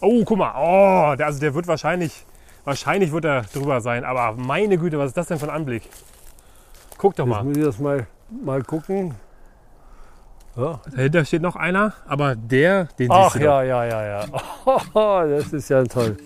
Oh, 0.00 0.22
guck 0.24 0.38
mal. 0.38 0.52
Oh, 0.56 1.16
der, 1.16 1.26
also 1.26 1.40
der 1.40 1.54
wird 1.54 1.66
wahrscheinlich, 1.66 2.24
wahrscheinlich 2.64 3.12
wird 3.12 3.24
er 3.24 3.42
drüber 3.42 3.80
sein. 3.80 4.04
Aber 4.04 4.32
meine 4.40 4.78
Güte, 4.78 4.98
was 4.98 5.08
ist 5.08 5.16
das 5.16 5.28
denn 5.28 5.38
für 5.38 5.46
ein 5.46 5.54
Anblick? 5.54 5.82
Guck 6.96 7.16
doch 7.16 7.26
Jetzt 7.26 7.34
mal. 7.34 7.44
muss 7.44 7.56
ich 7.56 7.64
das 7.64 7.78
mal, 7.78 8.06
mal 8.30 8.62
gucken. 8.62 9.14
Ja. 10.56 10.80
Dahinter 10.94 11.24
steht 11.24 11.42
noch 11.42 11.54
einer, 11.54 11.92
aber 12.06 12.34
der, 12.34 12.86
den 12.98 13.10
Ach 13.12 13.30
siehst 13.32 13.36
du 13.36 13.44
ja, 13.44 13.62
ja, 13.62 13.84
ja, 13.84 14.04
ja. 14.04 15.24
das 15.26 15.52
ist 15.52 15.68
ja 15.68 15.84
toll. 15.84 16.16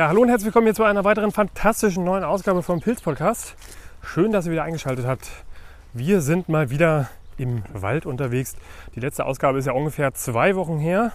Ja, 0.00 0.08
hallo 0.08 0.22
und 0.22 0.30
herzlich 0.30 0.46
willkommen 0.46 0.66
hier 0.66 0.74
zu 0.74 0.84
einer 0.84 1.04
weiteren 1.04 1.30
fantastischen 1.30 2.04
neuen 2.04 2.24
Ausgabe 2.24 2.62
vom 2.62 2.80
Pilz 2.80 3.02
Podcast. 3.02 3.54
Schön, 4.02 4.32
dass 4.32 4.46
ihr 4.46 4.52
wieder 4.52 4.62
eingeschaltet 4.62 5.04
habt. 5.04 5.30
Wir 5.92 6.22
sind 6.22 6.48
mal 6.48 6.70
wieder 6.70 7.10
im 7.36 7.64
Wald 7.74 8.06
unterwegs. 8.06 8.56
Die 8.94 9.00
letzte 9.00 9.26
Ausgabe 9.26 9.58
ist 9.58 9.66
ja 9.66 9.74
ungefähr 9.74 10.14
zwei 10.14 10.56
Wochen 10.56 10.78
her. 10.78 11.12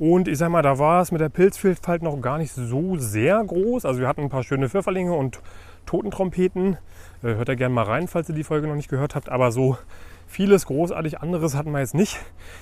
Und 0.00 0.26
ich 0.26 0.38
sag 0.38 0.48
mal, 0.48 0.62
da 0.62 0.76
war 0.80 1.02
es 1.02 1.12
mit 1.12 1.20
der 1.20 1.28
Pilzvielfalt 1.28 2.02
noch 2.02 2.20
gar 2.20 2.38
nicht 2.38 2.50
so 2.52 2.96
sehr 2.96 3.44
groß. 3.44 3.84
Also 3.84 4.00
wir 4.00 4.08
hatten 4.08 4.22
ein 4.22 4.28
paar 4.28 4.42
schöne 4.42 4.68
Pfifferlinge 4.68 5.12
und 5.12 5.38
Totentrompeten. 5.86 6.78
Äh, 7.22 7.36
Hört 7.36 7.48
da 7.48 7.54
gerne 7.54 7.76
mal 7.76 7.84
rein, 7.84 8.08
falls 8.08 8.28
ihr 8.28 8.34
die 8.34 8.42
Folge 8.42 8.66
noch 8.66 8.74
nicht 8.74 8.90
gehört 8.90 9.14
habt. 9.14 9.28
Aber 9.28 9.52
so 9.52 9.78
vieles 10.26 10.66
großartig 10.66 11.20
anderes 11.20 11.54
hatten 11.54 11.70
wir 11.70 11.78
jetzt 11.78 11.94
nicht. 11.94 12.18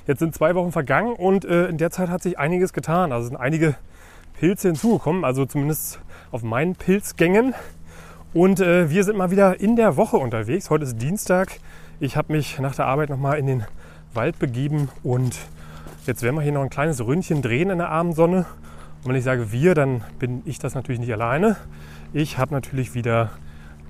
Jetzt 0.07 0.19
sind 0.19 0.35
zwei 0.35 0.55
Wochen 0.57 0.73
vergangen 0.73 1.15
und 1.15 1.47
äh, 1.47 1.69
in 1.69 1.79
der 1.79 1.91
Zeit 1.91 2.11
hat 2.11 2.23
sich 2.23 2.39
einiges 2.39 2.75
getan. 2.75 3.13
Also 3.13 3.29
sind 3.29 3.39
einige 3.39 3.77
Pilze 4.39 4.69
hinzugekommen, 4.69 5.25
also 5.25 5.47
zumindest 5.47 6.01
auf 6.31 6.43
meinen 6.43 6.75
Pilzgängen. 6.75 7.55
Und 8.33 8.61
äh, 8.61 8.91
wir 8.91 9.05
sind 9.05 9.17
mal 9.17 9.31
wieder 9.31 9.61
in 9.61 9.77
der 9.77 9.97
Woche 9.97 10.17
unterwegs. 10.17 10.71
Heute 10.71 10.85
ist 10.85 11.01
Dienstag. 11.01 11.61
Ich 12.01 12.17
habe 12.17 12.33
mich 12.33 12.59
nach 12.59 12.75
der 12.75 12.87
Arbeit 12.87 13.11
nochmal 13.11 13.39
in 13.39 13.47
den 13.47 13.65
Wald 14.13 14.39
begeben 14.39 14.89
und 15.03 15.39
jetzt 16.07 16.23
werden 16.23 16.37
wir 16.37 16.43
hier 16.43 16.53
noch 16.53 16.63
ein 16.63 16.71
kleines 16.71 17.05
Ründchen 17.05 17.43
drehen 17.43 17.71
in 17.71 17.79
der 17.79 17.91
Abendsonne. 17.91 18.47
Und 19.03 19.11
wenn 19.11 19.17
ich 19.17 19.25
sage 19.25 19.53
wir, 19.53 19.75
dann 19.75 20.03
bin 20.19 20.43
ich 20.45 20.59
das 20.59 20.75
natürlich 20.75 21.01
nicht 21.01 21.13
alleine. 21.13 21.57
Ich 22.13 22.39
habe 22.39 22.55
natürlich 22.55 22.95
wieder 22.95 23.31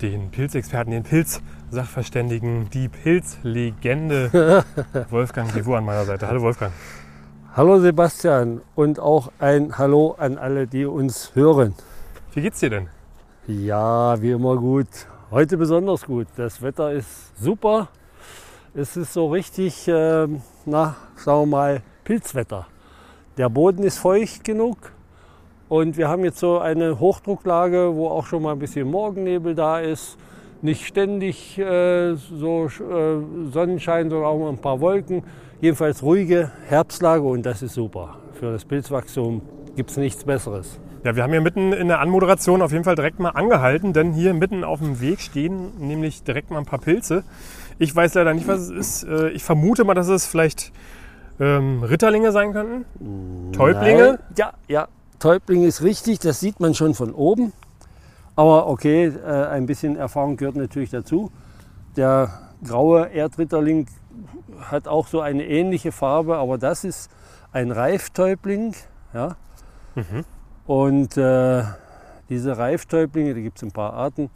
den 0.01 0.29
Pilzexperten, 0.29 0.91
den 0.91 1.03
Pilzsachverständigen, 1.03 2.69
die 2.69 2.89
Pilzlegende 2.89 4.63
Wolfgang 5.09 5.53
Devou 5.53 5.75
an 5.75 5.85
meiner 5.85 6.05
Seite. 6.05 6.27
Hallo 6.27 6.41
Wolfgang. 6.41 6.73
Hallo 7.57 7.79
Sebastian 7.79 8.59
und 8.75 8.99
auch 8.99 9.31
ein 9.39 9.77
Hallo 9.77 10.13
an 10.17 10.37
alle, 10.37 10.67
die 10.67 10.83
uns 10.83 11.33
hören. 11.35 11.73
Wie 12.33 12.41
geht's 12.41 12.59
dir 12.59 12.69
denn? 12.69 12.89
Ja, 13.47 14.21
wie 14.21 14.31
immer 14.31 14.57
gut. 14.57 14.89
Heute 15.31 15.55
besonders 15.55 16.05
gut. 16.05 16.27
Das 16.35 16.61
Wetter 16.61 16.91
ist 16.91 17.31
super. 17.41 17.87
Es 18.73 18.97
ist 18.97 19.13
so 19.13 19.27
richtig, 19.27 19.85
ähm, 19.87 20.41
na, 20.65 20.97
sagen 21.15 21.43
wir 21.43 21.45
mal, 21.45 21.81
Pilzwetter. 22.03 22.67
Der 23.37 23.47
Boden 23.47 23.83
ist 23.83 23.99
feucht 23.99 24.43
genug 24.43 24.91
und 25.69 25.95
wir 25.95 26.09
haben 26.09 26.25
jetzt 26.25 26.39
so 26.39 26.59
eine 26.59 26.99
Hochdrucklage, 26.99 27.95
wo 27.95 28.09
auch 28.09 28.25
schon 28.25 28.43
mal 28.43 28.51
ein 28.51 28.59
bisschen 28.59 28.91
Morgennebel 28.91 29.55
da 29.55 29.79
ist. 29.79 30.17
Nicht 30.61 30.85
ständig 30.85 31.57
äh, 31.57 32.15
so 32.15 32.65
äh, 32.65 33.49
Sonnenschein, 33.53 34.09
sondern 34.09 34.27
auch 34.27 34.39
mal 34.39 34.49
ein 34.49 34.57
paar 34.57 34.81
Wolken. 34.81 35.23
Jedenfalls 35.61 36.03
ruhige 36.03 36.51
Herbstlage 36.67 37.23
und 37.23 37.45
das 37.45 37.61
ist 37.61 37.73
super. 37.73 38.17
Für 38.33 38.51
das 38.51 38.65
Pilzwachstum 38.65 39.41
gibt 39.75 39.89
es 39.89 39.97
nichts 39.97 40.23
Besseres. 40.23 40.79
Ja, 41.03 41.15
wir 41.15 41.23
haben 41.23 41.31
hier 41.31 41.41
mitten 41.41 41.71
in 41.71 41.87
der 41.87 41.99
Anmoderation 41.99 42.61
auf 42.61 42.71
jeden 42.71 42.83
Fall 42.83 42.95
direkt 42.95 43.19
mal 43.19 43.29
angehalten, 43.29 43.93
denn 43.93 44.13
hier 44.13 44.33
mitten 44.33 44.63
auf 44.63 44.79
dem 44.79 44.99
Weg 45.01 45.21
stehen 45.21 45.71
nämlich 45.79 46.23
direkt 46.23 46.49
mal 46.49 46.57
ein 46.59 46.65
paar 46.65 46.79
Pilze. 46.79 47.23
Ich 47.77 47.95
weiß 47.95 48.15
leider 48.15 48.33
nicht, 48.33 48.47
was 48.47 48.61
es 48.61 48.69
ist. 48.69 49.03
Äh, 49.03 49.29
Ich 49.29 49.43
vermute 49.43 49.83
mal, 49.83 49.93
dass 49.93 50.07
es 50.07 50.25
vielleicht 50.25 50.71
ähm, 51.39 51.83
Ritterlinge 51.83 52.31
sein 52.31 52.53
könnten. 52.53 53.51
Täublinge. 53.53 54.03
Nein. 54.03 54.19
Ja, 54.37 54.53
ja, 54.67 54.87
Täubling 55.19 55.63
ist 55.63 55.83
richtig, 55.83 56.19
das 56.19 56.39
sieht 56.39 56.59
man 56.59 56.73
schon 56.73 56.93
von 56.93 57.13
oben. 57.13 57.53
Aber 58.35 58.67
okay, 58.67 59.05
äh, 59.05 59.29
ein 59.29 59.65
bisschen 59.65 59.95
Erfahrung 59.95 60.37
gehört 60.37 60.55
natürlich 60.55 60.89
dazu. 60.89 61.31
Der 61.95 62.29
graue 62.65 63.07
Erdritterling 63.07 63.87
hat 64.61 64.87
auch 64.87 65.07
so 65.07 65.21
eine 65.21 65.45
ähnliche 65.45 65.91
Farbe, 65.91 66.37
aber 66.37 66.57
das 66.57 66.83
ist 66.83 67.09
ein 67.51 67.71
Reiftäubling. 67.71 68.75
Ja? 69.13 69.35
Und 70.65 71.17
äh, 71.17 71.63
diese 72.29 72.57
Reiftäublinge, 72.57 73.33
da 73.33 73.39
gibt 73.39 73.57
es 73.57 73.63
ein 73.63 73.71
paar 73.71 73.93
Arten, 73.93 74.29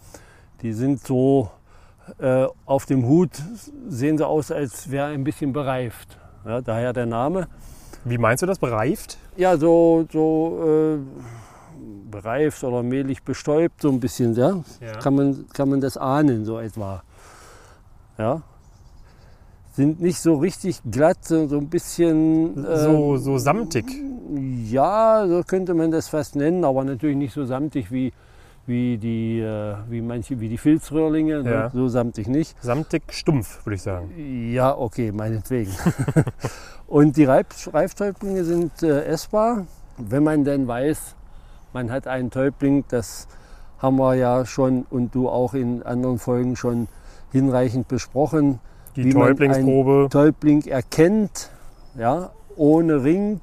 die 0.62 0.74
sind 0.74 1.02
so 1.02 1.52
äh, 2.20 2.48
auf 2.66 2.86
dem 2.86 3.06
Hut, 3.06 3.32
sehen 3.88 4.18
so 4.18 4.26
aus, 4.26 4.52
als 4.52 4.90
wäre 4.90 5.08
ein 5.08 5.24
bisschen 5.24 5.54
bereift. 5.54 6.18
Ja, 6.46 6.62
daher 6.62 6.94
der 6.94 7.06
Name. 7.06 7.48
Wie 8.06 8.18
meinst 8.18 8.42
du 8.44 8.48
das? 8.48 8.60
Bereift? 8.60 9.18
Ja, 9.36 9.58
so, 9.58 10.06
so 10.12 10.98
äh, 10.98 12.10
bereift 12.10 12.64
oder 12.64 12.82
mehlig 12.84 13.24
bestäubt, 13.24 13.82
so 13.82 13.90
ein 13.90 14.00
bisschen, 14.00 14.34
ja. 14.36 14.64
Ja. 14.80 14.94
Kann, 15.00 15.16
man, 15.16 15.48
kann 15.54 15.70
man 15.70 15.82
das 15.82 15.98
ahnen, 15.98 16.46
so 16.46 16.60
etwa. 16.60 17.04
Ja. 18.18 18.42
Sind 19.80 20.02
nicht 20.02 20.20
so 20.20 20.36
richtig 20.36 20.82
glatt, 20.92 21.24
so 21.24 21.46
ein 21.58 21.70
bisschen. 21.70 22.66
äh, 22.66 22.80
So, 22.80 23.16
so 23.16 23.38
samtig. 23.38 23.86
Ja, 24.70 25.26
so 25.26 25.42
könnte 25.48 25.74
man 25.74 25.90
das 25.90 26.10
fast 26.10 26.36
nennen, 26.36 26.66
aber 26.66 26.84
natürlich 26.84 27.16
nicht 27.16 27.34
so 27.34 27.46
samtig 27.46 27.90
wie, 27.90 28.12
wie, 28.68 28.98
die, 28.98 29.40
äh, 29.40 29.76
wie 29.88 30.02
manche, 30.02 30.38
wie 30.42 30.50
die 30.50 30.58
Filzröhrlinge. 30.58 31.44
ne? 31.44 31.50
Ja. 31.50 31.70
So 31.70 31.88
samtig 31.88 32.28
nicht. 32.28 32.62
Samtig 32.62 33.04
stumpf, 33.14 33.66
würde 33.66 33.76
ich 33.76 33.82
sagen. 33.82 34.12
Ja, 34.52 34.78
okay, 34.78 35.14
meinetwegen. 35.14 35.72
und 36.88 37.16
die 37.16 37.24
Reif 37.24 37.70
Reiftäublinge 37.74 38.44
sind 38.44 38.84
äh, 38.84 39.06
essbar, 39.06 39.66
wenn 39.98 40.24
man 40.26 40.44
denn 40.44 40.68
weiß, 40.68 41.16
man 41.72 41.90
hat 41.90 42.06
einen 42.06 42.32
Täubling. 42.32 42.84
Das 42.90 43.30
haben 43.78 43.96
wir 43.96 44.16
ja 44.16 44.46
schon 44.46 44.86
und 44.90 45.16
du 45.16 45.30
auch 45.30 45.54
in 45.54 45.84
anderen 45.84 46.20
Folgen 46.20 46.58
schon 46.58 46.90
hinreichend 47.32 47.88
besprochen. 47.88 48.60
Die 49.00 49.06
Wie 49.06 49.14
man 49.14 49.28
Täublingsprobe. 49.30 50.08
Täubling 50.10 50.66
erkennt, 50.66 51.50
ja, 51.96 52.32
ohne 52.58 53.02
Ring, 53.02 53.40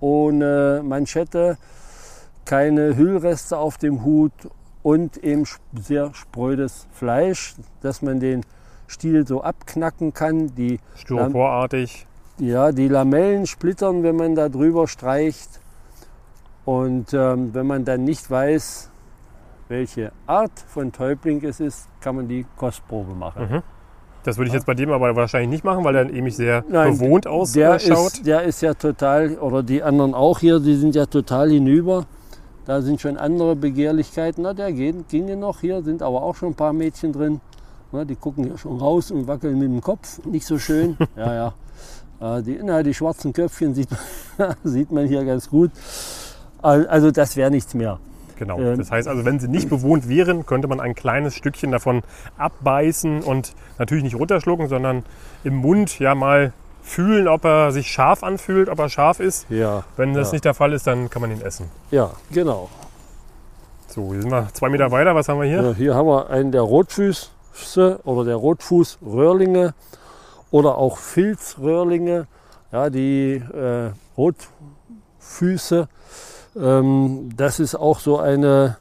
ohne 0.00 0.82
Manschette, 0.84 1.58
keine 2.44 2.96
Hüllreste 2.96 3.56
auf 3.56 3.78
dem 3.78 4.04
Hut 4.04 4.32
und 4.82 5.16
eben 5.18 5.44
sehr 5.80 6.12
sprödes 6.12 6.88
Fleisch, 6.90 7.54
dass 7.82 8.02
man 8.02 8.18
den 8.18 8.44
Stiel 8.88 9.24
so 9.26 9.42
abknacken 9.42 10.12
kann. 10.12 10.52
Die, 10.56 10.80
Styroporartig. 10.96 12.06
ja, 12.38 12.72
die 12.72 12.88
Lamellen 12.88 13.46
splittern, 13.46 14.02
wenn 14.02 14.16
man 14.16 14.34
da 14.34 14.48
drüber 14.48 14.88
streicht. 14.88 15.60
Und 16.64 17.14
ähm, 17.14 17.54
wenn 17.54 17.68
man 17.68 17.84
dann 17.84 18.02
nicht 18.02 18.28
weiß, 18.28 18.90
welche 19.68 20.10
Art 20.26 20.58
von 20.66 20.90
Täubling 20.90 21.44
es 21.44 21.60
ist, 21.60 21.88
kann 22.00 22.16
man 22.16 22.26
die 22.26 22.44
Kostprobe 22.56 23.14
machen. 23.14 23.48
Mhm. 23.48 23.62
Das 24.26 24.36
würde 24.38 24.48
ich 24.48 24.54
jetzt 24.54 24.66
bei 24.66 24.74
dem 24.74 24.90
aber 24.90 25.14
wahrscheinlich 25.14 25.48
nicht 25.50 25.64
machen, 25.64 25.84
weil 25.84 25.92
der 25.94 26.04
nämlich 26.06 26.34
sehr 26.36 26.64
Nein, 26.68 26.98
bewohnt 26.98 27.24
Der 27.26 27.32
ausschaut. 27.32 27.78
ist, 28.14 28.26
der 28.26 28.42
ist 28.42 28.60
ja 28.60 28.74
total, 28.74 29.36
oder 29.38 29.62
die 29.62 29.82
anderen 29.82 30.14
auch 30.14 30.40
hier, 30.40 30.58
die 30.58 30.74
sind 30.74 30.94
ja 30.96 31.06
total 31.06 31.50
hinüber. 31.50 32.04
Da 32.66 32.82
sind 32.82 33.00
schon 33.00 33.16
andere 33.16 33.54
Begehrlichkeiten. 33.54 34.42
Na, 34.42 34.52
der 34.52 34.72
geht, 34.72 35.08
ginge 35.08 35.36
noch. 35.36 35.60
Hier 35.60 35.82
sind 35.82 36.02
aber 36.02 36.22
auch 36.22 36.34
schon 36.34 36.48
ein 36.50 36.54
paar 36.56 36.72
Mädchen 36.72 37.12
drin. 37.12 37.40
Na, 37.92 38.04
die 38.04 38.16
gucken 38.16 38.44
hier 38.44 38.58
schon 38.58 38.78
raus 38.78 39.12
und 39.12 39.28
wackeln 39.28 39.58
mit 39.60 39.68
dem 39.68 39.80
Kopf. 39.80 40.18
Nicht 40.24 40.44
so 40.46 40.58
schön. 40.58 40.96
ja, 41.16 41.52
ja. 42.20 42.38
Äh, 42.38 42.42
Die, 42.42 42.58
na, 42.64 42.82
die 42.82 42.92
schwarzen 42.94 43.32
Köpfchen 43.32 43.74
sieht, 43.74 43.88
man- 44.38 44.56
sieht 44.64 44.90
man 44.90 45.06
hier 45.06 45.24
ganz 45.24 45.48
gut. 45.48 45.70
Al- 46.60 46.88
Also 46.88 47.12
das 47.12 47.36
wäre 47.36 47.52
nichts 47.52 47.72
mehr. 47.74 48.00
Genau. 48.36 48.58
Ähm, 48.58 48.78
Das 48.78 48.90
heißt 48.90 49.08
also, 49.08 49.24
wenn 49.24 49.38
sie 49.40 49.48
nicht 49.48 49.68
bewohnt 49.68 50.08
wären, 50.08 50.46
könnte 50.46 50.68
man 50.68 50.80
ein 50.80 50.94
kleines 50.94 51.34
Stückchen 51.34 51.72
davon 51.72 52.02
abbeißen 52.38 53.22
und 53.22 53.54
natürlich 53.78 54.04
nicht 54.04 54.14
runterschlucken, 54.16 54.68
sondern 54.68 55.04
im 55.44 55.56
Mund 55.56 55.98
ja 55.98 56.14
mal 56.14 56.52
fühlen, 56.82 57.26
ob 57.28 57.44
er 57.44 57.72
sich 57.72 57.88
scharf 57.90 58.22
anfühlt, 58.22 58.68
ob 58.68 58.78
er 58.78 58.88
scharf 58.88 59.18
ist. 59.20 59.46
Ja, 59.50 59.84
Wenn 59.96 60.14
das 60.14 60.28
Ja. 60.28 60.32
nicht 60.34 60.44
der 60.44 60.54
Fall 60.54 60.72
ist, 60.72 60.86
dann 60.86 61.10
kann 61.10 61.22
man 61.22 61.30
ihn 61.32 61.40
essen. 61.40 61.68
ja 61.90 62.10
genau. 62.30 62.68
So, 63.88 64.12
hier 64.12 64.20
sind 64.22 64.30
wir 64.30 64.48
zwei 64.52 64.68
Meter 64.68 64.90
weiter. 64.90 65.14
Was 65.14 65.28
haben 65.28 65.40
wir 65.40 65.48
hier? 65.48 65.62
Ja, 65.62 65.72
hier 65.74 65.94
haben 65.94 66.06
wir 66.06 66.28
einen 66.28 66.52
der 66.52 66.60
Rotfüße 66.62 67.28
oder 68.04 68.24
der 68.24 68.36
Rotfußröhrlinge 68.36 69.74
oder 70.50 70.76
auch 70.76 70.98
Filzröhrlinge. 70.98 72.26
Ja, 72.72 72.90
die 72.90 73.36
äh, 73.54 73.90
Rotfüße, 74.16 75.88
ähm, 76.58 77.30
das 77.36 77.60
ist 77.60 77.74
auch 77.74 77.98
so 77.98 78.18
eine, 78.18 78.78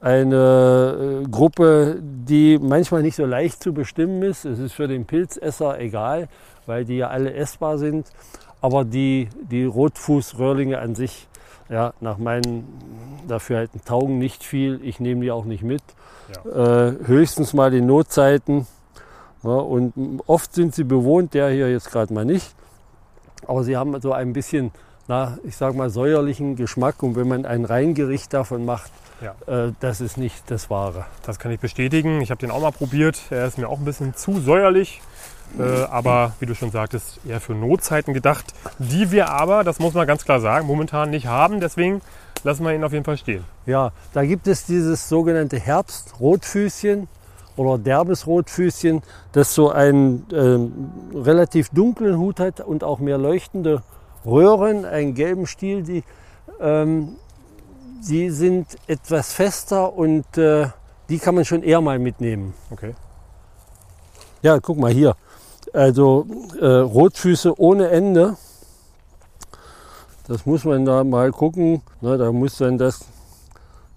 eine 0.00 1.22
äh, 1.24 1.28
Gruppe, 1.28 1.98
die 2.00 2.58
manchmal 2.58 3.02
nicht 3.02 3.16
so 3.16 3.26
leicht 3.26 3.62
zu 3.62 3.72
bestimmen 3.72 4.22
ist. 4.22 4.44
Es 4.44 4.58
ist 4.58 4.72
für 4.72 4.88
den 4.88 5.04
Pilzesser 5.06 5.78
egal, 5.78 6.28
weil 6.66 6.84
die 6.84 6.98
ja 6.98 7.08
alle 7.08 7.34
essbar 7.34 7.78
sind. 7.78 8.08
Aber 8.60 8.84
die, 8.84 9.28
die 9.50 9.64
Rotfußröhrlinge 9.64 10.78
an 10.78 10.94
sich, 10.94 11.28
ja, 11.68 11.94
nach 12.00 12.18
meinen 12.18 12.64
Dafürhalten 13.26 13.84
taugen 13.84 14.18
nicht 14.18 14.44
viel. 14.44 14.80
Ich 14.84 15.00
nehme 15.00 15.22
die 15.22 15.32
auch 15.32 15.44
nicht 15.44 15.62
mit. 15.62 15.82
Ja. 16.46 16.88
Äh, 16.88 17.06
höchstens 17.06 17.52
mal 17.54 17.74
in 17.74 17.86
Notzeiten. 17.86 18.66
Ja, 19.42 19.50
und 19.50 20.20
oft 20.26 20.54
sind 20.54 20.74
sie 20.74 20.84
bewohnt, 20.84 21.34
der 21.34 21.50
hier 21.50 21.70
jetzt 21.70 21.90
gerade 21.90 22.14
mal 22.14 22.24
nicht. 22.24 22.54
Aber 23.46 23.64
sie 23.64 23.76
haben 23.76 24.00
so 24.00 24.12
ein 24.12 24.32
bisschen, 24.32 24.70
na, 25.12 25.36
ich 25.44 25.56
sag 25.56 25.74
mal, 25.74 25.90
säuerlichen 25.90 26.56
Geschmack. 26.56 27.02
Und 27.02 27.16
wenn 27.16 27.28
man 27.28 27.44
ein 27.44 27.66
Reingericht 27.66 28.32
davon 28.32 28.64
macht, 28.64 28.90
Ja. 29.20 29.34
äh, 29.66 29.72
das 29.80 30.00
ist 30.00 30.16
nicht 30.16 30.50
das 30.50 30.70
Wahre. 30.70 31.04
Das 31.26 31.38
kann 31.38 31.52
ich 31.52 31.60
bestätigen. 31.60 32.22
Ich 32.22 32.30
habe 32.30 32.40
den 32.40 32.50
auch 32.50 32.62
mal 32.62 32.72
probiert. 32.72 33.20
Er 33.28 33.46
ist 33.46 33.58
mir 33.58 33.68
auch 33.68 33.78
ein 33.78 33.84
bisschen 33.84 34.14
zu 34.16 34.40
säuerlich. 34.40 35.02
Äh, 35.58 35.82
aber 35.90 36.32
wie 36.40 36.46
du 36.46 36.54
schon 36.54 36.70
sagtest, 36.70 37.20
eher 37.28 37.38
für 37.38 37.52
Notzeiten 37.52 38.14
gedacht, 38.14 38.54
die 38.78 39.10
wir 39.10 39.28
aber, 39.28 39.64
das 39.64 39.78
muss 39.80 39.92
man 39.92 40.06
ganz 40.06 40.24
klar 40.24 40.40
sagen, 40.40 40.66
momentan 40.66 41.10
nicht 41.10 41.26
haben. 41.26 41.60
Deswegen 41.60 42.00
lassen 42.42 42.64
wir 42.64 42.72
ihn 42.74 42.82
auf 42.82 42.94
jeden 42.94 43.04
Fall 43.04 43.18
stehen. 43.18 43.44
Ja, 43.66 43.92
da 44.14 44.24
gibt 44.24 44.46
es 44.46 44.64
dieses 44.64 45.10
sogenannte 45.10 45.58
Herbstrotfüßchen 45.58 47.06
oder 47.56 47.76
derbes 47.76 48.26
Rotfüßchen, 48.26 49.02
das 49.32 49.54
so 49.54 49.70
einen 49.70 50.24
ähm, 50.32 50.72
relativ 51.14 51.68
dunklen 51.68 52.16
Hut 52.16 52.40
hat 52.40 52.60
und 52.60 52.82
auch 52.82 52.98
mehr 52.98 53.18
leuchtende 53.18 53.82
Röhren, 54.24 54.84
einen 54.84 55.14
gelben 55.14 55.46
Stiel. 55.46 55.82
Die, 55.82 56.04
ähm, 56.60 57.16
die 58.08 58.30
sind 58.30 58.66
etwas 58.86 59.32
fester 59.32 59.92
und 59.92 60.36
äh, 60.36 60.66
die 61.08 61.18
kann 61.18 61.34
man 61.34 61.44
schon 61.44 61.62
eher 61.62 61.80
mal 61.80 61.98
mitnehmen. 61.98 62.54
Okay. 62.70 62.94
Ja, 64.42 64.58
guck 64.60 64.78
mal 64.78 64.92
hier. 64.92 65.14
Also 65.72 66.26
äh, 66.60 66.66
Rotfüße 66.66 67.58
ohne 67.58 67.88
Ende. 67.88 68.36
Das 70.26 70.46
muss 70.46 70.64
man 70.64 70.84
da 70.84 71.04
mal 71.04 71.30
gucken. 71.30 71.82
Na, 72.00 72.16
da 72.16 72.32
muss 72.32 72.58
dann 72.58 72.78
das, 72.78 73.04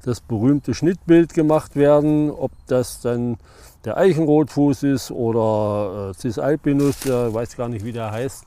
das 0.03 0.21
berühmte 0.21 0.73
Schnittbild 0.73 1.33
gemacht 1.33 1.75
werden, 1.75 2.31
ob 2.31 2.51
das 2.67 3.01
dann 3.01 3.37
der 3.85 3.97
Eichenrotfuß 3.97 4.83
ist 4.83 5.11
oder 5.11 6.09
äh, 6.09 6.13
Cis 6.13 6.39
alpinus, 6.39 6.99
der 7.01 7.33
weiß 7.33 7.55
gar 7.55 7.69
nicht, 7.69 7.85
wie 7.85 7.91
der 7.91 8.11
heißt 8.11 8.43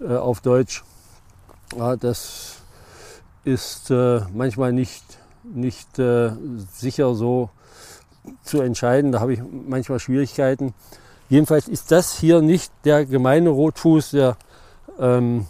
äh, 0.00 0.16
auf 0.16 0.40
Deutsch. 0.40 0.82
Das 2.00 2.56
ist 3.44 3.90
äh, 3.90 4.20
manchmal 4.34 4.72
nicht, 4.72 5.04
nicht 5.44 5.98
äh, 5.98 6.30
sicher 6.72 7.14
so 7.14 7.50
zu 8.42 8.60
entscheiden. 8.60 9.12
Da 9.12 9.20
habe 9.20 9.34
ich 9.34 9.40
manchmal 9.50 10.00
Schwierigkeiten. 10.00 10.74
Jedenfalls 11.28 11.68
ist 11.68 11.92
das 11.92 12.18
hier 12.18 12.42
nicht 12.42 12.72
der 12.84 13.06
gemeine 13.06 13.50
Rotfuß, 13.50 14.10
der 14.10 14.36
ähm, 14.98 15.46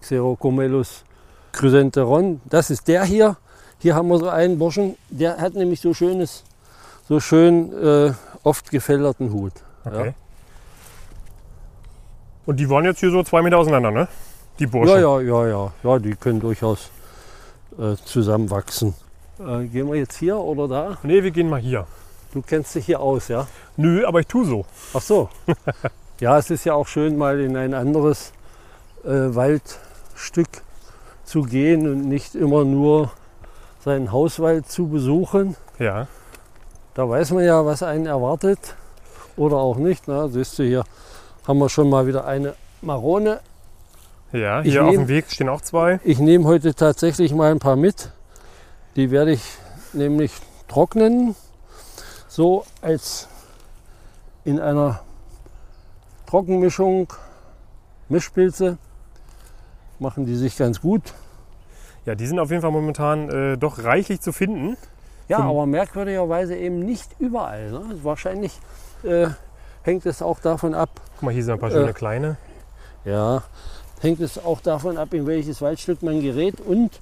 Xerocomelus 0.00 1.04
chrysantheron. 1.52 2.40
Das 2.46 2.70
ist 2.70 2.88
der 2.88 3.04
hier. 3.04 3.36
Hier 3.78 3.94
haben 3.94 4.08
wir 4.08 4.18
so 4.18 4.28
einen 4.28 4.58
Burschen, 4.58 4.96
der 5.10 5.38
hat 5.38 5.54
nämlich 5.54 5.80
so 5.80 5.94
schönes, 5.94 6.44
so 7.08 7.20
schön 7.20 7.72
äh, 7.72 8.12
oft 8.42 8.70
gefällerten 8.70 9.32
Hut. 9.32 9.52
okay. 9.84 10.06
Ja. 10.08 10.14
Und 12.46 12.56
die 12.56 12.68
waren 12.68 12.84
jetzt 12.84 13.00
hier 13.00 13.10
so 13.10 13.22
zwei 13.22 13.42
Meter 13.42 13.58
auseinander, 13.58 13.90
ne? 13.90 14.08
Die 14.60 14.66
Burschen. 14.66 15.00
Ja, 15.00 15.20
ja, 15.20 15.20
ja, 15.20 15.46
ja, 15.48 15.72
ja, 15.82 15.98
die 15.98 16.14
können 16.14 16.38
durchaus 16.38 16.90
äh, 17.78 17.96
zusammenwachsen. 18.04 18.94
Äh, 19.38 19.64
gehen 19.64 19.88
wir 19.88 19.96
jetzt 19.96 20.18
hier 20.18 20.36
oder 20.36 20.68
da? 20.68 20.98
Nee, 21.02 21.22
wir 21.22 21.30
gehen 21.30 21.48
mal 21.48 21.60
hier. 21.60 21.86
Du 22.34 22.42
kennst 22.42 22.74
dich 22.74 22.84
hier 22.84 23.00
aus, 23.00 23.28
ja? 23.28 23.46
Nö, 23.78 24.06
aber 24.06 24.20
ich 24.20 24.26
tu 24.26 24.44
so. 24.44 24.66
Ach 24.92 25.00
so. 25.00 25.30
ja, 26.20 26.36
es 26.38 26.50
ist 26.50 26.64
ja 26.64 26.74
auch 26.74 26.86
schön, 26.86 27.16
mal 27.16 27.40
in 27.40 27.56
ein 27.56 27.72
anderes 27.72 28.32
äh, 29.02 29.08
Waldstück 29.08 30.48
zu 31.24 31.42
gehen 31.42 31.90
und 31.90 32.06
nicht 32.06 32.34
immer 32.34 32.64
nur 32.64 33.10
seinen 33.82 34.12
Hauswald 34.12 34.70
zu 34.70 34.88
besuchen. 34.88 35.56
Ja. 35.78 36.06
Da 36.92 37.08
weiß 37.08 37.30
man 37.30 37.44
ja, 37.44 37.64
was 37.64 37.82
einen 37.82 38.04
erwartet 38.04 38.76
oder 39.38 39.56
auch 39.56 39.76
nicht. 39.76 40.06
Na, 40.06 40.28
siehst 40.28 40.58
du, 40.58 40.64
hier 40.64 40.84
haben 41.48 41.58
wir 41.58 41.70
schon 41.70 41.88
mal 41.88 42.06
wieder 42.06 42.26
eine 42.26 42.54
Marone. 42.82 43.40
Ja, 44.32 44.60
Ich 44.62 44.72
hier 44.72 44.84
auf 44.84 44.90
nehm- 44.92 45.02
dem 45.02 45.08
Weg 45.08 45.30
stehen 45.30 45.48
auch 45.48 45.60
zwei. 45.60 45.98
Ich 46.04 46.18
nehme 46.18 46.44
heute 46.44 46.74
tatsächlich 46.74 47.34
mal 47.34 47.50
ein 47.50 47.58
paar 47.58 47.76
mit. 47.76 48.10
Die 48.96 49.10
werde 49.10 49.32
ich 49.32 49.42
nämlich 49.92 50.32
trocknen, 50.68 51.34
so 52.28 52.64
als 52.80 53.28
in 54.44 54.60
einer 54.60 55.00
Trockenmischung 56.26 57.12
Mischpilze 58.08 58.78
machen 59.98 60.26
die 60.26 60.36
sich 60.36 60.56
ganz 60.56 60.80
gut. 60.80 61.02
Ja, 62.06 62.14
die 62.14 62.26
sind 62.26 62.38
auf 62.38 62.50
jeden 62.50 62.62
Fall 62.62 62.70
momentan 62.70 63.28
äh, 63.28 63.58
doch 63.58 63.82
reichlich 63.84 64.20
zu 64.20 64.32
finden. 64.32 64.76
Ja, 65.28 65.38
Zum- 65.38 65.46
aber 65.48 65.66
merkwürdigerweise 65.66 66.56
eben 66.56 66.80
nicht 66.80 67.08
überall. 67.18 67.70
Ne? 67.70 67.82
Wahrscheinlich 68.02 68.58
äh, 69.04 69.28
hängt 69.82 70.06
es 70.06 70.22
auch 70.22 70.40
davon 70.40 70.74
ab, 70.74 70.88
Guck 71.16 71.22
mal, 71.24 71.34
hier 71.34 71.44
sind 71.44 71.54
ein 71.54 71.60
paar 71.60 71.70
Äh. 71.70 71.74
schöne 71.74 71.92
kleine. 71.92 72.36
ja, 73.04 73.42
hängt 74.00 74.20
es 74.20 74.42
auch 74.42 74.60
davon 74.60 74.98
ab, 74.98 75.14
in 75.14 75.26
welches 75.26 75.62
Waldstück 75.62 76.02
man 76.02 76.20
gerät 76.20 76.60
und 76.60 77.00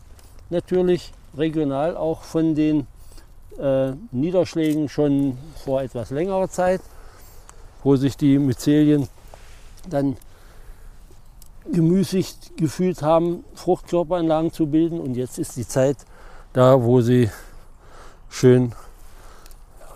natürlich 0.50 1.12
regional 1.37 1.97
auch 1.97 2.23
von 2.23 2.55
den 2.55 2.87
äh, 3.59 3.93
Niederschlägen 4.11 4.89
schon 4.89 5.39
vor 5.65 5.83
etwas 5.83 6.11
längerer 6.11 6.49
Zeit, 6.49 6.81
wo 7.83 7.97
sich 7.97 8.17
die 8.17 8.39
Myzelien 8.39 9.09
dann 9.89 10.17
gemüßigt 11.71 12.56
gefühlt 12.56 13.03
haben, 13.03 13.44
Fruchtkörperanlagen 13.55 14.53
zu 14.53 14.67
bilden. 14.67 15.01
Und 15.01 15.17
jetzt 15.17 15.39
ist 15.39 15.56
die 15.56 15.67
Zeit 15.67 15.99
da, 16.53 16.83
wo 16.83 17.01
sie 17.01 17.31
schön 18.29 18.73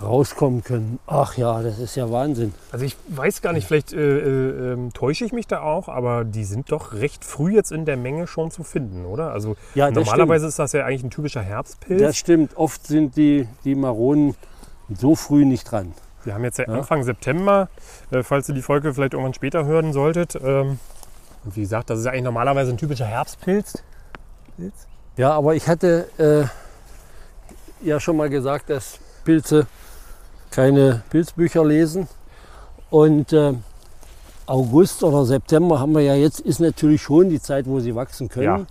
rauskommen 0.00 0.62
können. 0.64 0.98
Ach 1.06 1.36
ja, 1.36 1.62
das 1.62 1.78
ist 1.78 1.96
ja 1.96 2.10
Wahnsinn. 2.10 2.54
Also 2.70 2.84
ich 2.84 2.96
weiß 3.08 3.42
gar 3.42 3.52
nicht, 3.52 3.66
vielleicht 3.66 3.92
äh, 3.92 3.98
äh, 3.98 4.72
ähm, 4.72 4.92
täusche 4.92 5.24
ich 5.24 5.32
mich 5.32 5.46
da 5.46 5.60
auch, 5.62 5.88
aber 5.88 6.24
die 6.24 6.44
sind 6.44 6.70
doch 6.72 6.92
recht 6.94 7.24
früh 7.24 7.54
jetzt 7.54 7.72
in 7.72 7.84
der 7.84 7.96
Menge 7.96 8.26
schon 8.26 8.50
zu 8.50 8.62
finden, 8.64 9.04
oder? 9.06 9.32
Also 9.32 9.56
Ja, 9.74 9.90
normalerweise 9.90 10.46
ist 10.46 10.58
das 10.58 10.72
ja 10.72 10.84
eigentlich 10.84 11.04
ein 11.04 11.10
typischer 11.10 11.42
Herbstpilz. 11.42 12.00
Das 12.00 12.16
stimmt. 12.16 12.56
Oft 12.56 12.86
sind 12.86 13.16
die, 13.16 13.48
die 13.64 13.74
Maronen 13.74 14.34
so 14.88 15.14
früh 15.14 15.44
nicht 15.44 15.70
dran. 15.70 15.92
Wir 16.24 16.34
haben 16.34 16.44
jetzt 16.44 16.58
ja 16.58 16.66
Ja. 16.68 16.74
Anfang 16.74 17.02
September, 17.02 17.68
äh, 18.10 18.22
falls 18.22 18.48
ihr 18.48 18.54
die 18.54 18.62
Folge 18.62 18.94
vielleicht 18.94 19.14
irgendwann 19.14 19.34
später 19.34 19.64
hören 19.64 19.92
solltet. 19.92 20.36
Ähm, 20.36 20.78
und 21.44 21.56
wie 21.56 21.62
gesagt, 21.62 21.90
das 21.90 21.98
ist 21.98 22.04
ja 22.04 22.12
eigentlich 22.12 22.24
normalerweise 22.24 22.70
ein 22.70 22.76
typischer 22.76 23.06
Herbstpilz. 23.06 23.82
Pilz? 24.56 24.86
Ja, 25.16 25.32
aber 25.32 25.54
ich 25.54 25.68
hatte 25.68 26.08
äh, 26.18 27.86
ja 27.86 28.00
schon 28.00 28.16
mal 28.16 28.30
gesagt, 28.30 28.70
dass 28.70 28.98
Pilze 29.24 29.66
keine 30.52 31.02
Pilzbücher 31.10 31.64
lesen. 31.64 32.06
Und 32.90 33.32
äh, 33.32 33.54
August 34.46 35.02
oder 35.02 35.24
September 35.24 35.80
haben 35.80 35.92
wir 35.94 36.02
ja 36.02 36.14
jetzt, 36.14 36.40
ist 36.40 36.60
natürlich 36.60 37.02
schon 37.02 37.30
die 37.30 37.40
Zeit, 37.40 37.66
wo 37.66 37.80
sie 37.80 37.94
wachsen 37.94 38.28
können. 38.28 38.44
Ja. 38.44 38.66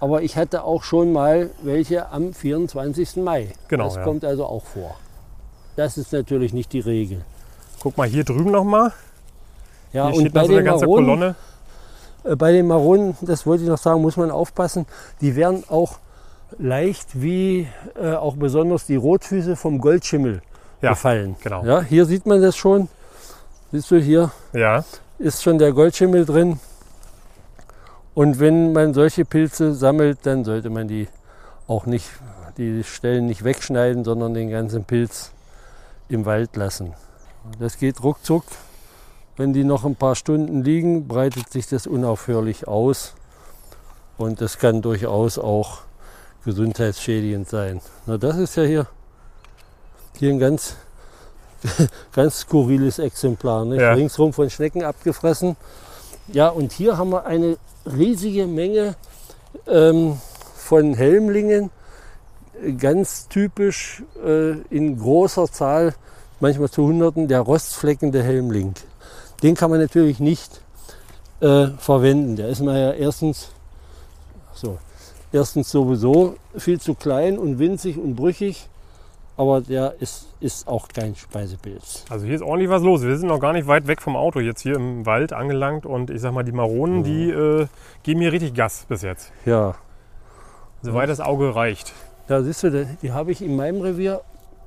Aber 0.00 0.22
ich 0.22 0.36
hatte 0.36 0.64
auch 0.64 0.82
schon 0.82 1.12
mal 1.12 1.50
welche 1.62 2.10
am 2.10 2.34
24. 2.34 3.16
Mai. 3.16 3.52
Genau, 3.68 3.84
Das 3.84 3.94
ja. 3.96 4.02
kommt 4.02 4.24
also 4.24 4.44
auch 4.44 4.64
vor. 4.64 4.96
Das 5.76 5.96
ist 5.96 6.12
natürlich 6.12 6.52
nicht 6.52 6.72
die 6.72 6.80
Regel. 6.80 7.22
Guck 7.80 7.96
mal 7.96 8.08
hier 8.08 8.24
drüben 8.24 8.50
nochmal. 8.50 8.92
Ja, 9.92 10.08
Hier 10.08 10.16
und 10.16 10.20
steht 10.22 10.34
bei 10.34 10.40
noch 10.42 10.46
so 10.46 10.52
eine 10.52 10.62
den, 10.62 10.66
ganze 10.66 10.86
Maronen, 10.86 11.06
Kolonne. 11.06 11.34
äh, 12.24 12.36
bei 12.36 12.52
den 12.52 12.66
Maronen, 12.66 13.16
das 13.22 13.46
wollte 13.46 13.62
ich 13.62 13.68
noch 13.68 13.78
sagen, 13.78 14.02
muss 14.02 14.16
man 14.16 14.30
aufpassen. 14.30 14.86
Die 15.20 15.36
werden 15.36 15.64
auch 15.68 15.98
leicht 16.58 17.20
wie 17.22 17.68
äh, 18.00 18.14
auch 18.14 18.34
besonders 18.36 18.86
die 18.86 18.96
Rotfüße 18.96 19.56
vom 19.56 19.78
Goldschimmel 19.78 20.42
Ja, 20.84 20.90
gefallen. 20.90 21.36
genau. 21.42 21.64
Ja, 21.64 21.80
hier 21.80 22.06
sieht 22.06 22.26
man 22.26 22.40
das 22.40 22.56
schon. 22.56 22.88
Siehst 23.72 23.90
du, 23.90 23.96
hier 23.98 24.30
Ja, 24.52 24.84
ist 25.18 25.42
schon 25.42 25.58
der 25.58 25.72
Goldschimmel 25.72 26.24
drin. 26.24 26.60
Und 28.14 28.38
wenn 28.38 28.72
man 28.72 28.94
solche 28.94 29.24
Pilze 29.24 29.74
sammelt, 29.74 30.18
dann 30.22 30.44
sollte 30.44 30.70
man 30.70 30.86
die 30.86 31.08
auch 31.66 31.86
nicht, 31.86 32.08
die 32.56 32.84
Stellen 32.84 33.26
nicht 33.26 33.42
wegschneiden, 33.42 34.04
sondern 34.04 34.34
den 34.34 34.50
ganzen 34.50 34.84
Pilz 34.84 35.32
im 36.08 36.24
Wald 36.24 36.54
lassen. 36.56 36.94
Das 37.58 37.78
geht 37.78 38.02
ruckzuck. 38.02 38.44
Wenn 39.36 39.52
die 39.52 39.64
noch 39.64 39.84
ein 39.84 39.96
paar 39.96 40.14
Stunden 40.14 40.62
liegen, 40.62 41.08
breitet 41.08 41.50
sich 41.50 41.66
das 41.66 41.88
unaufhörlich 41.88 42.68
aus. 42.68 43.14
Und 44.16 44.40
das 44.40 44.58
kann 44.58 44.80
durchaus 44.80 45.38
auch 45.38 45.80
gesundheitsschädigend 46.44 47.48
sein. 47.48 47.80
Na, 48.06 48.16
das 48.16 48.36
ist 48.36 48.54
ja 48.56 48.62
hier, 48.62 48.86
hier 50.18 50.30
ein 50.30 50.38
ganz, 50.38 50.76
ganz 52.12 52.40
skurriles 52.40 52.98
Exemplar. 52.98 53.64
Nicht? 53.64 53.80
Ja. 53.80 53.92
Ringsrum 53.92 54.32
von 54.32 54.50
Schnecken 54.50 54.84
abgefressen. 54.84 55.56
Ja, 56.28 56.48
und 56.48 56.72
hier 56.72 56.96
haben 56.96 57.10
wir 57.10 57.26
eine 57.26 57.58
riesige 57.86 58.46
Menge 58.46 58.96
ähm, 59.66 60.18
von 60.56 60.94
Helmlingen. 60.94 61.70
Ganz 62.78 63.28
typisch 63.28 64.02
äh, 64.24 64.52
in 64.70 64.98
großer 64.98 65.50
Zahl, 65.50 65.94
manchmal 66.40 66.70
zu 66.70 66.84
Hunderten, 66.84 67.28
der 67.28 67.40
rostfleckende 67.40 68.22
Helmling. 68.22 68.74
Den 69.42 69.54
kann 69.54 69.70
man 69.70 69.80
natürlich 69.80 70.20
nicht 70.20 70.60
äh, 71.40 71.66
verwenden. 71.78 72.36
Der 72.36 72.48
ist 72.48 72.60
nachher 72.60 72.96
erstens, 72.96 73.48
so, 74.54 74.78
erstens 75.32 75.70
sowieso 75.70 76.36
viel 76.56 76.80
zu 76.80 76.94
klein 76.94 77.38
und 77.38 77.58
winzig 77.58 77.98
und 77.98 78.14
brüchig, 78.14 78.68
aber 79.36 79.60
der 79.60 79.94
ist, 80.00 80.26
ist 80.40 80.68
auch 80.68 80.86
kein 80.88 81.16
Speisepilz. 81.16 82.04
Also 82.08 82.24
hier 82.26 82.34
ist 82.36 82.42
ordentlich 82.42 82.70
was 82.70 82.82
los. 82.82 83.02
Wir 83.02 83.16
sind 83.16 83.28
noch 83.28 83.40
gar 83.40 83.52
nicht 83.52 83.66
weit 83.66 83.86
weg 83.86 84.00
vom 84.00 84.16
Auto 84.16 84.38
jetzt 84.40 84.60
hier 84.60 84.76
im 84.76 85.04
Wald 85.06 85.32
angelangt 85.32 85.86
und 85.86 86.10
ich 86.10 86.20
sag 86.20 86.32
mal, 86.32 86.42
die 86.44 86.52
Maronen, 86.52 87.02
die 87.02 87.30
äh, 87.30 87.66
geben 88.04 88.20
hier 88.20 88.32
richtig 88.32 88.54
Gas 88.54 88.84
bis 88.88 89.02
jetzt. 89.02 89.32
Ja, 89.44 89.74
Soweit 90.82 91.08
das 91.08 91.20
Auge 91.20 91.54
reicht. 91.56 91.92
da 92.26 92.42
siehst 92.42 92.62
du, 92.62 92.70
die- 92.70 92.96
die 93.02 93.12
habe 93.12 93.32
ich 93.32 93.40
in 93.42 93.56
meinem 93.56 93.80
Revier 93.80 94.20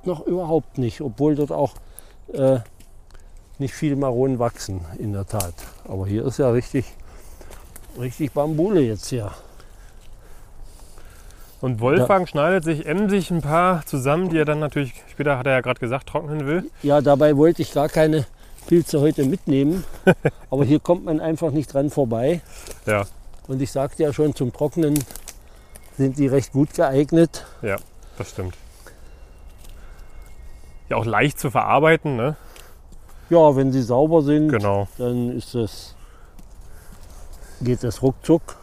noch 0.03 0.25
überhaupt 0.25 0.77
nicht, 0.79 0.99
obwohl 1.01 1.35
dort 1.35 1.51
auch 1.51 1.73
äh, 2.33 2.59
nicht 3.59 3.73
viele 3.73 3.95
Maronen 3.95 4.39
wachsen, 4.39 4.81
in 4.99 5.13
der 5.13 5.25
Tat. 5.27 5.53
Aber 5.87 6.07
hier 6.07 6.25
ist 6.25 6.39
ja 6.39 6.49
richtig, 6.49 6.85
richtig 7.99 8.31
Bambule 8.33 8.81
jetzt 8.81 9.07
hier. 9.07 9.31
Und 11.59 11.79
Wolfgang 11.79 12.29
schneidet 12.29 12.63
sich 12.63 12.85
emsig 12.85 13.31
ein 13.31 13.41
paar 13.41 13.83
zusammen, 13.85 14.29
die 14.29 14.37
er 14.37 14.45
dann 14.45 14.59
natürlich, 14.59 14.93
später 15.11 15.37
hat 15.39 15.47
er 15.47 15.53
ja 15.53 15.61
gerade 15.61 15.79
gesagt, 15.79 16.07
trocknen 16.07 16.45
will. 16.45 16.69
Ja, 16.83 17.01
dabei 17.01 17.35
wollte 17.35 17.63
ich 17.63 17.73
gar 17.73 17.89
keine 17.89 18.25
Pilze 18.67 18.99
heute 19.01 19.23
mitnehmen, 19.25 19.83
aber 20.51 20.65
hier 20.65 20.79
kommt 20.79 21.05
man 21.05 21.19
einfach 21.19 21.51
nicht 21.51 21.73
dran 21.73 21.89
vorbei. 21.89 22.41
Ja, 22.85 23.05
Und 23.47 23.61
ich 23.61 23.71
sagte 23.71 24.03
ja 24.03 24.13
schon, 24.13 24.35
zum 24.35 24.53
Trocknen 24.53 25.03
sind 25.97 26.17
die 26.19 26.27
recht 26.27 26.51
gut 26.51 26.73
geeignet. 26.75 27.45
ja, 27.63 27.77
das 28.19 28.29
stimmt. 28.29 28.55
Ja, 30.89 30.97
auch 30.97 31.05
leicht 31.05 31.39
zu 31.39 31.49
verarbeiten, 31.49 32.15
ne? 32.15 32.35
Ja, 33.29 33.55
wenn 33.55 33.71
sie 33.73 33.81
sauber 33.81 34.21
sind, 34.21 34.49
Genau. 34.49 34.87
dann 34.97 35.35
ist 35.35 35.53
es, 35.55 35.95
geht 37.61 37.83
das 37.83 38.01
ruckzuck. 38.01 38.57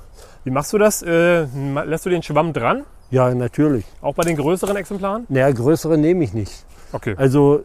Wie 0.45 0.51
machst 0.51 0.75
du 0.75 0.79
das? 0.79 1.03
Äh, 1.03 1.47
lässt 1.87 2.05
du 2.05 2.11
den 2.11 2.23
Schwamm 2.23 2.53
dran? 2.53 2.85
Ja, 3.11 3.35
natürlich. 3.35 3.87
Auch 4.03 4.15
bei 4.15 4.25
den 4.25 4.37
größeren 4.37 4.77
Exemplaren? 4.77 5.25
Naja, 5.31 5.51
größere 5.51 5.97
nehme 5.97 6.23
ich 6.23 6.35
nicht. 6.35 6.67
Okay. 6.93 7.15
Also 7.17 7.65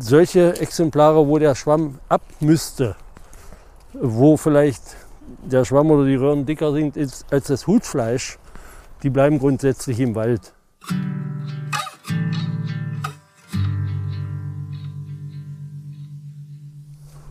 solche 0.00 0.60
Exemplare, 0.60 1.28
wo 1.28 1.38
der 1.38 1.54
Schwamm 1.54 2.00
ab 2.08 2.22
müsste, 2.40 2.96
wo 3.92 4.36
vielleicht 4.36 4.82
der 5.44 5.64
Schwamm 5.64 5.92
oder 5.92 6.04
die 6.04 6.16
Röhren 6.16 6.44
dicker 6.44 6.72
sind 6.72 6.98
als 7.30 7.46
das 7.46 7.66
Hutfleisch, 7.68 8.36
die 9.04 9.10
bleiben 9.10 9.38
grundsätzlich 9.38 10.00
im 10.00 10.16
Wald. 10.16 10.52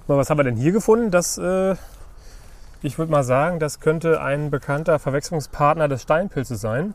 Was 0.08 0.30
haben 0.30 0.40
wir 0.40 0.44
denn 0.44 0.58
hier 0.58 0.72
gefunden? 0.72 1.12
Das, 1.12 1.38
äh, 1.38 1.76
ich 2.82 2.98
würde 2.98 3.12
mal 3.12 3.24
sagen, 3.24 3.60
das 3.60 3.80
könnte 3.80 4.22
ein 4.22 4.50
bekannter 4.50 5.00
Verwechslungspartner 5.00 5.88
des 5.88 6.02
Steinpilzes 6.02 6.60
sein, 6.62 6.94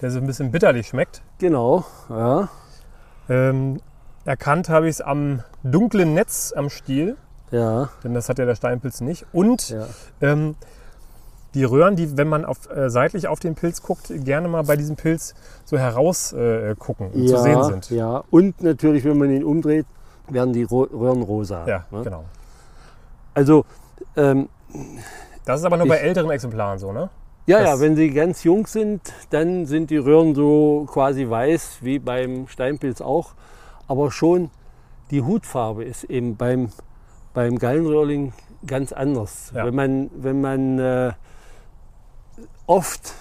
der 0.00 0.10
so 0.10 0.18
ein 0.18 0.26
bisschen 0.26 0.50
bitterlich 0.50 0.88
schmeckt. 0.88 1.22
Genau, 1.38 1.84
ja. 2.08 2.48
Ähm, 3.28 3.80
erkannt 4.24 4.68
habe 4.68 4.88
ich 4.88 4.96
es 4.96 5.00
am 5.00 5.42
dunklen 5.62 6.14
Netz 6.14 6.52
am 6.56 6.70
Stiel, 6.70 7.16
Ja, 7.50 7.90
denn 8.04 8.14
das 8.14 8.28
hat 8.28 8.38
ja 8.38 8.44
der 8.44 8.54
Steinpilz 8.54 9.00
nicht. 9.00 9.26
Und 9.32 9.70
ja. 9.70 9.86
ähm, 10.20 10.56
die 11.54 11.64
Röhren, 11.64 11.96
die, 11.96 12.16
wenn 12.18 12.28
man 12.28 12.44
auf, 12.44 12.70
äh, 12.70 12.90
seitlich 12.90 13.28
auf 13.28 13.40
den 13.40 13.54
Pilz 13.54 13.82
guckt, 13.82 14.12
gerne 14.24 14.46
mal 14.46 14.62
bei 14.62 14.76
diesem 14.76 14.96
Pilz 14.96 15.34
so 15.64 15.78
heraus 15.78 16.32
äh, 16.32 16.74
gucken 16.78 17.10
und 17.10 17.22
ja, 17.22 17.36
zu 17.36 17.42
sehen 17.42 17.64
sind. 17.64 17.90
Ja, 17.90 18.24
und 18.30 18.62
natürlich, 18.62 19.04
wenn 19.04 19.16
man 19.16 19.30
ihn 19.30 19.42
umdreht, 19.42 19.86
werden 20.28 20.52
die 20.52 20.64
Röhren 20.64 21.22
rosa. 21.22 21.66
Ja, 21.66 21.84
ne? 21.90 22.02
genau. 22.02 22.24
Also, 23.32 23.64
ähm, 24.16 24.48
Das 25.46 25.60
ist 25.60 25.64
aber 25.66 25.78
nur 25.78 25.88
bei 25.88 25.96
Ich- 25.96 26.02
älteren 26.02 26.30
Exemplaren 26.30 26.78
so, 26.78 26.92
ne? 26.92 27.08
ja, 27.46 27.60
Das- 27.60 27.68
ja, 27.68 27.80
wenn 27.80 27.96
sie 27.96 28.10
ganz 28.10 28.44
jung 28.44 28.66
sind, 28.66 29.00
dann 29.30 29.64
sind 29.64 29.90
die 29.90 29.96
Röhren 29.96 30.34
so 30.34 30.86
quasi 30.92 31.28
weiß, 31.28 31.78
wie 31.80 31.98
beim 31.98 32.46
Steinpilz 32.48 33.00
auch. 33.00 33.30
Aber 33.88 34.10
schon 34.10 34.50
die 35.10 35.22
Hutfarbe 35.22 35.84
ist 35.84 36.04
eben 36.04 36.36
beim, 36.36 36.70
beim 37.32 37.58
Gallenröhrling 37.58 38.32
ganz 38.66 38.92
anders. 38.92 39.52
Ja. 39.54 39.64
Wenn 39.64 39.74
man, 39.76 40.10
wenn 40.16 40.40
man 40.40 40.78
äh, 40.80 41.12
oft 42.66 43.14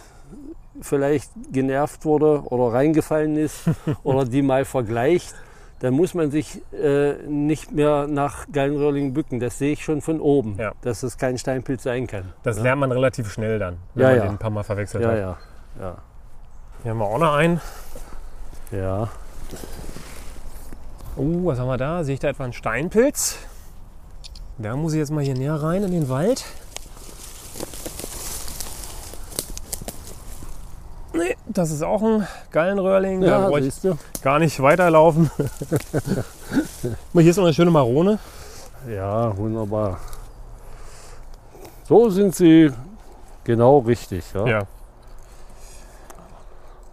vielleicht 0.82 1.29
genervt 1.51 2.03
wurde 2.05 2.41
oder 2.46 2.74
reingefallen 2.74 3.38
ist 3.38 3.65
oder 4.03 4.25
die 4.25 4.41
mal 4.41 4.65
vergleicht, 4.65 5.36
dann 5.79 5.94
muss 5.94 6.13
man 6.13 6.32
sich 6.32 6.62
äh, 6.74 7.13
nicht 7.27 7.72
mehr 7.72 8.08
nach 8.08 8.46
Gallenröhrling 8.51 9.13
bücken. 9.13 9.39
Das 9.39 9.58
sehe 9.58 9.74
ich 9.74 9.84
schon 9.84 10.01
von 10.01 10.20
oben, 10.22 10.55
Ja. 10.58 10.72
dass 10.82 11.03
es 11.03 11.17
kein 11.17 11.38
Steinpilz 11.38 11.84
sein 11.84 12.08
kann. 12.08 12.34
Das 12.44 12.60
lernt 12.60 12.79
man 12.79 12.91
relativ 12.91 13.32
schnell 13.32 13.60
dann, 13.60 13.77
wenn 13.94 14.03
Ja, 14.03 14.10
man 14.10 14.17
ja. 14.17 14.24
den 14.24 14.32
ein 14.32 14.38
paar 14.38 14.50
Mal 14.51 14.63
verwechselt 14.63 15.03
Ja, 15.03 15.10
hat. 15.10 15.17
ja, 15.17 15.38
ja. 15.82 15.98
Hier 16.84 16.91
haben 16.91 16.98
wir 17.00 17.05
auch 17.05 17.20
noch 17.20 17.34
einen. 17.36 17.60
Ja, 18.72 19.10
Oh, 21.17 21.46
was 21.46 21.60
haben 21.60 21.67
wir 21.67 21.77
da? 21.77 22.03
Sehe 22.03 22.15
ich 22.15 22.20
da 22.20 22.27
etwa 22.27 22.44
einen 22.44 22.51
Steinpilz? 22.53 23.38
Da 24.58 24.75
muss 24.75 24.94
ich 24.94 25.00
jetzt 25.00 25.12
mal 25.12 25.24
hier 25.24 25.34
näher 25.36 25.55
rein 25.55 25.84
in 25.84 25.91
den 25.91 26.10
Wald. 26.10 26.44
Nee, 31.17 31.36
das 31.48 31.72
ist 31.72 31.84
auch 31.84 32.01
ein 32.01 32.27
Gallenröhrling. 32.51 33.22
da 33.22 33.27
ja 33.27 33.48
brauche 33.48 33.60
ich 33.62 33.74
gar 34.22 34.39
nicht 34.39 34.62
weiterlaufen. 34.62 35.31
Hier 37.13 37.29
ist 37.29 37.38
noch 37.38 37.45
eine 37.45 37.53
schöne 37.53 37.72
Marone. 37.72 38.19
Ja, 38.93 39.36
wunderbar. 39.38 40.00
So 41.88 42.10
sind 42.10 42.36
sie 42.36 42.72
genau 43.43 43.79
richtig. 43.79 44.24
Ja. 44.34 44.45
Ja, 44.48 44.62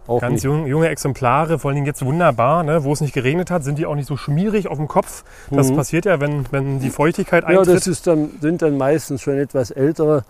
Auch 0.07 0.21
ganz 0.21 0.43
jung, 0.43 0.67
junge 0.67 0.89
Exemplare, 0.89 1.59
vor 1.59 1.71
allem 1.71 1.85
jetzt 1.85 2.03
wunderbar. 2.05 2.63
Ne? 2.63 2.83
Wo 2.83 2.91
es 2.93 3.01
nicht 3.01 3.13
geregnet 3.13 3.49
hat, 3.51 3.63
sind 3.63 3.77
die 3.79 3.85
auch 3.85 3.95
nicht 3.95 4.07
so 4.07 4.17
schmierig 4.17 4.67
auf 4.67 4.77
dem 4.77 4.87
Kopf. 4.87 5.23
Das 5.49 5.69
Mhm. 5.69 5.75
passiert 5.75 6.05
ja, 6.05 6.19
wenn, 6.19 6.45
wenn 6.51 6.79
die 6.79 6.89
Feuchtigkeit 6.89 7.43
Ja, 7.43 7.49
eintritt. 7.59 7.75
das 7.77 7.87
ist 7.87 8.05
dann, 8.07 8.31
sind 8.41 8.61
dann 8.61 8.77
meistens 8.77 9.21
schon 9.21 9.37
etwas 9.37 9.71
ältere 9.71 10.23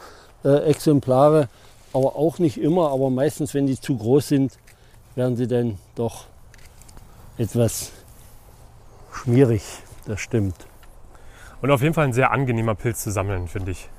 äh, 0.46 0.58
Exemplare, 0.70 1.48
aber 1.94 2.16
auch 2.16 2.40
nicht 2.40 2.58
immer. 2.60 2.90
Aber 2.92 3.10
meistens, 3.10 3.54
wenn 3.54 3.68
die 3.68 3.80
zu 3.80 3.98
groß 3.98 4.28
sind, 4.28 4.58
werden 5.16 5.36
sie 5.38 5.48
dann 5.48 5.78
doch 5.96 6.26
etwas 7.38 7.92
schmierig. 9.12 9.64
Das 10.06 10.20
stimmt. 10.20 10.56
Und 11.62 11.72
auf 11.72 11.82
jeden 11.82 11.94
Fall 11.94 12.06
ein 12.06 12.14
sehr 12.14 12.32
angenehmer 12.32 12.76
Pilz 12.76 13.04
zu 13.04 13.12
sammeln, 13.12 13.48
finde 13.48 13.72
ich. 13.72 13.90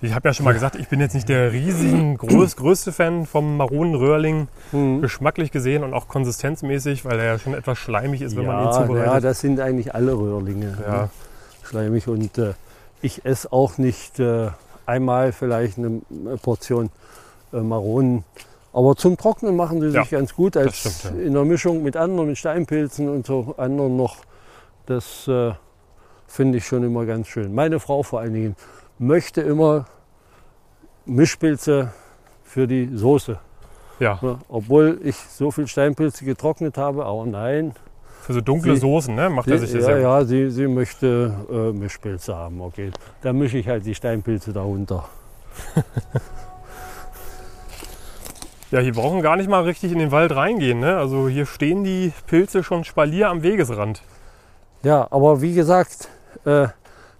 Ich 0.00 0.14
habe 0.14 0.28
ja 0.28 0.32
schon 0.34 0.44
mal 0.44 0.52
gesagt, 0.54 0.76
ich 0.76 0.86
bin 0.88 1.00
jetzt 1.00 1.14
nicht 1.14 1.28
der 1.28 1.50
riesigen 1.52 2.16
groß, 2.18 2.56
größte 2.56 2.92
Fan 2.92 3.26
vom 3.26 3.56
Maronenröhrling, 3.56 4.48
Mhm. 4.70 5.00
geschmacklich 5.00 5.50
gesehen 5.50 5.82
und 5.82 5.94
auch 5.94 6.06
konsistenzmäßig, 6.08 7.04
weil 7.04 7.18
er 7.18 7.24
ja 7.24 7.38
schon 7.38 7.54
etwas 7.54 7.78
schleimig 7.78 8.20
ist, 8.22 8.36
wenn 8.36 8.46
man 8.46 8.60
ihn 8.60 8.66
ja, 8.66 8.72
zubereitet. 8.72 9.06
ja, 9.12 9.20
das 9.20 9.40
sind 9.40 9.58
eigentlich 9.60 9.94
alle 9.94 10.12
Röhrlinge. 10.12 10.76
Ja. 10.86 10.92
Ne? 11.02 11.10
Schleimig. 11.64 12.06
Und 12.06 12.36
äh, 12.38 12.52
ich 13.02 13.24
esse 13.24 13.50
auch 13.52 13.78
nicht 13.78 14.20
äh, 14.20 14.50
einmal 14.88 15.32
vielleicht 15.32 15.78
eine 15.78 16.00
äh, 16.26 16.36
Portion 16.42 16.90
äh, 17.52 17.60
Maronen. 17.60 18.24
Aber 18.72 18.96
zum 18.96 19.16
Trocknen 19.16 19.56
machen 19.56 19.80
sie 19.80 19.88
Ja, 19.88 20.02
sich 20.02 20.10
ganz 20.10 20.34
gut 20.34 20.56
als 20.56 20.76
stimmt, 20.76 21.04
ja. 21.18 21.26
in 21.26 21.34
der 21.34 21.44
Mischung 21.44 21.82
mit 21.82 21.96
anderen, 21.96 22.28
mit 22.28 22.38
Steinpilzen 22.38 23.08
und 23.08 23.26
so 23.26 23.54
anderen 23.56 23.96
noch. 23.96 24.16
Das 24.86 25.28
äh, 25.28 25.52
finde 26.26 26.58
ich 26.58 26.66
schon 26.66 26.82
immer 26.82 27.04
ganz 27.06 27.28
schön. 27.28 27.54
Meine 27.54 27.80
Frau 27.80 28.02
vor 28.02 28.20
allen 28.20 28.34
Dingen 28.34 28.56
möchte 28.98 29.40
immer 29.42 29.86
Mischpilze 31.06 31.92
für 32.44 32.66
die 32.66 32.90
Soße. 32.94 33.38
ja, 34.00 34.18
Ne? 34.22 34.38
Obwohl 34.48 35.00
ich 35.02 35.16
so 35.16 35.50
viel 35.50 35.66
Steinpilze 35.66 36.24
getrocknet 36.24 36.78
habe, 36.78 37.04
aber 37.04 37.26
nein, 37.26 37.74
für 38.28 38.34
so 38.34 38.42
dunkle 38.42 38.74
Sie- 38.74 38.80
Soßen 38.82 39.14
ne, 39.14 39.30
macht 39.30 39.48
er 39.48 39.56
sich 39.58 39.72
das 39.72 39.86
ja, 39.86 39.96
ja, 39.96 40.22
sie, 40.22 40.50
sie 40.50 40.68
möchte 40.68 41.32
äh, 41.50 41.72
Mischpilze 41.72 42.36
haben. 42.36 42.60
Okay, 42.60 42.90
dann 43.22 43.38
mische 43.38 43.56
ich 43.56 43.66
halt 43.66 43.86
die 43.86 43.94
Steinpilze 43.94 44.52
darunter. 44.52 45.08
Ja, 48.70 48.80
hier 48.80 48.92
brauchen 48.92 49.22
gar 49.22 49.36
nicht 49.36 49.48
mal 49.48 49.62
richtig 49.62 49.92
in 49.92 49.98
den 49.98 50.10
Wald 50.12 50.36
reingehen. 50.36 50.78
Ne? 50.80 50.98
Also 50.98 51.26
hier 51.26 51.46
stehen 51.46 51.84
die 51.84 52.12
Pilze 52.26 52.62
schon 52.62 52.84
spalier 52.84 53.30
am 53.30 53.42
Wegesrand. 53.42 54.02
Ja, 54.82 55.08
aber 55.10 55.40
wie 55.40 55.54
gesagt, 55.54 56.10
äh, 56.44 56.68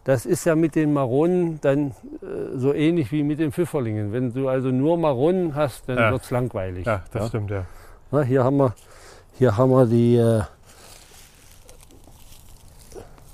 das 0.04 0.26
ist 0.26 0.44
ja 0.44 0.54
mit 0.54 0.74
den 0.74 0.92
Maronen 0.92 1.58
dann 1.62 1.92
äh, 2.20 2.56
so 2.58 2.74
ähnlich 2.74 3.10
wie 3.12 3.22
mit 3.22 3.38
den 3.38 3.50
Pfifferlingen. 3.52 4.12
Wenn 4.12 4.34
du 4.34 4.46
also 4.50 4.68
nur 4.68 4.98
Maronen 4.98 5.54
hast, 5.54 5.88
dann 5.88 5.96
Ja. 5.96 6.10
wird 6.10 6.22
es 6.22 6.30
langweilig. 6.30 6.84
Ja, 6.86 7.02
das 7.12 7.22
Ja. 7.22 7.28
stimmt, 7.28 7.50
ja. 7.50 7.64
Na, 8.10 8.20
hier, 8.20 8.44
haben 8.44 8.58
wir, 8.58 8.74
hier 9.38 9.56
haben 9.56 9.70
wir 9.70 9.86
die 9.86 10.16
äh, 10.16 10.42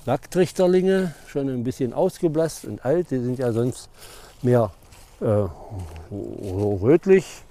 Lacktrichterlinge, 0.07 1.15
schon 1.27 1.49
ein 1.49 1.65
bisschen 1.65 1.93
ausgeblasst 1.93 2.65
und 2.65 2.85
alt. 2.85 3.11
Die 3.11 3.19
sind 3.19 3.39
ja 3.39 3.53
sonst 3.53 3.89
mehr 4.43 4.71
äh, 5.21 5.47
rötlich 6.13 7.43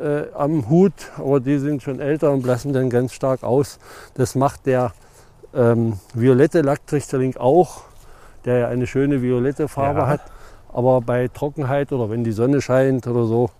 äh, 0.00 0.24
am 0.34 0.68
Hut, 0.68 0.92
aber 1.16 1.40
die 1.40 1.58
sind 1.58 1.82
schon 1.82 2.00
älter 2.00 2.30
und 2.32 2.42
blassen 2.42 2.72
dann 2.72 2.90
ganz 2.90 3.12
stark 3.12 3.42
aus. 3.42 3.78
Das 4.14 4.34
macht 4.34 4.66
der 4.66 4.92
ähm, 5.54 5.98
violette 6.14 6.62
Lacktrichterling 6.62 7.36
auch, 7.36 7.82
der 8.44 8.58
ja 8.58 8.68
eine 8.68 8.86
schöne 8.86 9.22
violette 9.22 9.68
Farbe 9.68 10.00
Ja. 10.00 10.06
hat. 10.08 10.20
Aber 10.72 11.00
bei 11.00 11.28
Trockenheit 11.28 11.92
oder 11.92 12.10
wenn 12.10 12.24
die 12.24 12.32
Sonne 12.32 12.60
scheint 12.62 13.06
oder 13.06 13.24
so 13.26 13.50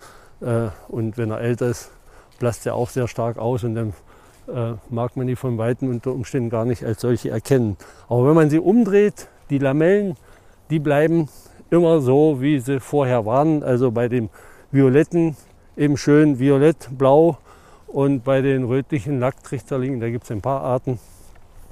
äh, 0.41 0.69
und 0.89 1.19
wenn 1.19 1.31
er 1.31 1.41
älter 1.41 1.67
ist, 1.69 1.91
blasst 2.39 2.67
er 2.67 2.75
auch 2.75 2.89
sehr 2.89 3.07
stark 3.07 3.39
aus 3.39 3.63
und 3.65 3.75
dann 3.75 3.93
äh, 4.55 4.75
mag 4.91 5.17
man 5.17 5.27
die 5.27 5.37
von 5.37 5.59
Weitem 5.59 5.89
unter 5.91 6.13
Umständen 6.13 6.51
gar 6.51 6.65
nicht 6.65 6.85
als 6.85 7.01
solche 7.01 7.31
erkennen. 7.31 7.77
Aber 8.09 8.27
wenn 8.29 8.35
man 8.35 8.51
sie 8.51 8.59
umdreht, 8.59 9.29
die 9.51 9.59
Lamellen, 9.59 10.17
die 10.71 10.79
bleiben 10.79 11.29
immer 11.71 12.01
so, 12.01 12.41
wie 12.41 12.59
sie 12.61 12.81
vorher 12.81 13.25
waren. 13.27 13.63
Also 13.63 13.91
bei 13.91 14.09
dem 14.09 14.29
Violetten 14.71 15.37
eben 15.77 15.97
schön 15.97 16.39
violett, 16.39 16.89
blau 16.97 17.39
und 17.87 18.25
bei 18.25 18.41
den 18.43 18.65
rötlichen 18.65 19.21
Lacktrichterlingen, 19.21 20.01
da 20.01 20.09
gibt 20.11 20.25
es 20.25 20.31
ein 20.31 20.41
paar 20.41 20.63
Arten, 20.63 20.99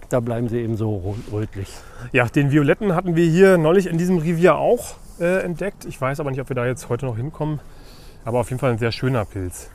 da 0.09 0.21
bleiben 0.21 0.49
sie 0.49 0.59
eben 0.59 0.77
so 0.77 1.15
rötlich. 1.33 1.69
Ja, 2.13 2.27
den 2.27 2.51
Violetten 2.51 2.95
hatten 2.95 3.15
wir 3.17 3.27
hier 3.27 3.59
neulich 3.59 3.87
in 3.87 3.97
diesem 3.99 4.19
Revier 4.19 4.57
auch 4.57 4.95
äh, 5.21 5.43
entdeckt. 5.43 5.85
Ich 5.85 6.01
weiß 6.01 6.19
aber 6.21 6.31
nicht, 6.31 6.41
ob 6.41 6.49
wir 6.49 6.57
da 6.57 6.67
jetzt 6.67 6.89
heute 6.89 7.07
noch 7.07 7.17
hinkommen. 7.17 7.61
Aber 8.25 8.41
auf 8.41 8.51
jeden 8.51 8.61
Fall 8.61 8.73
ein 8.73 8.79
sehr 8.79 8.93
schöner 8.93 9.25
Pilz. 9.25 9.71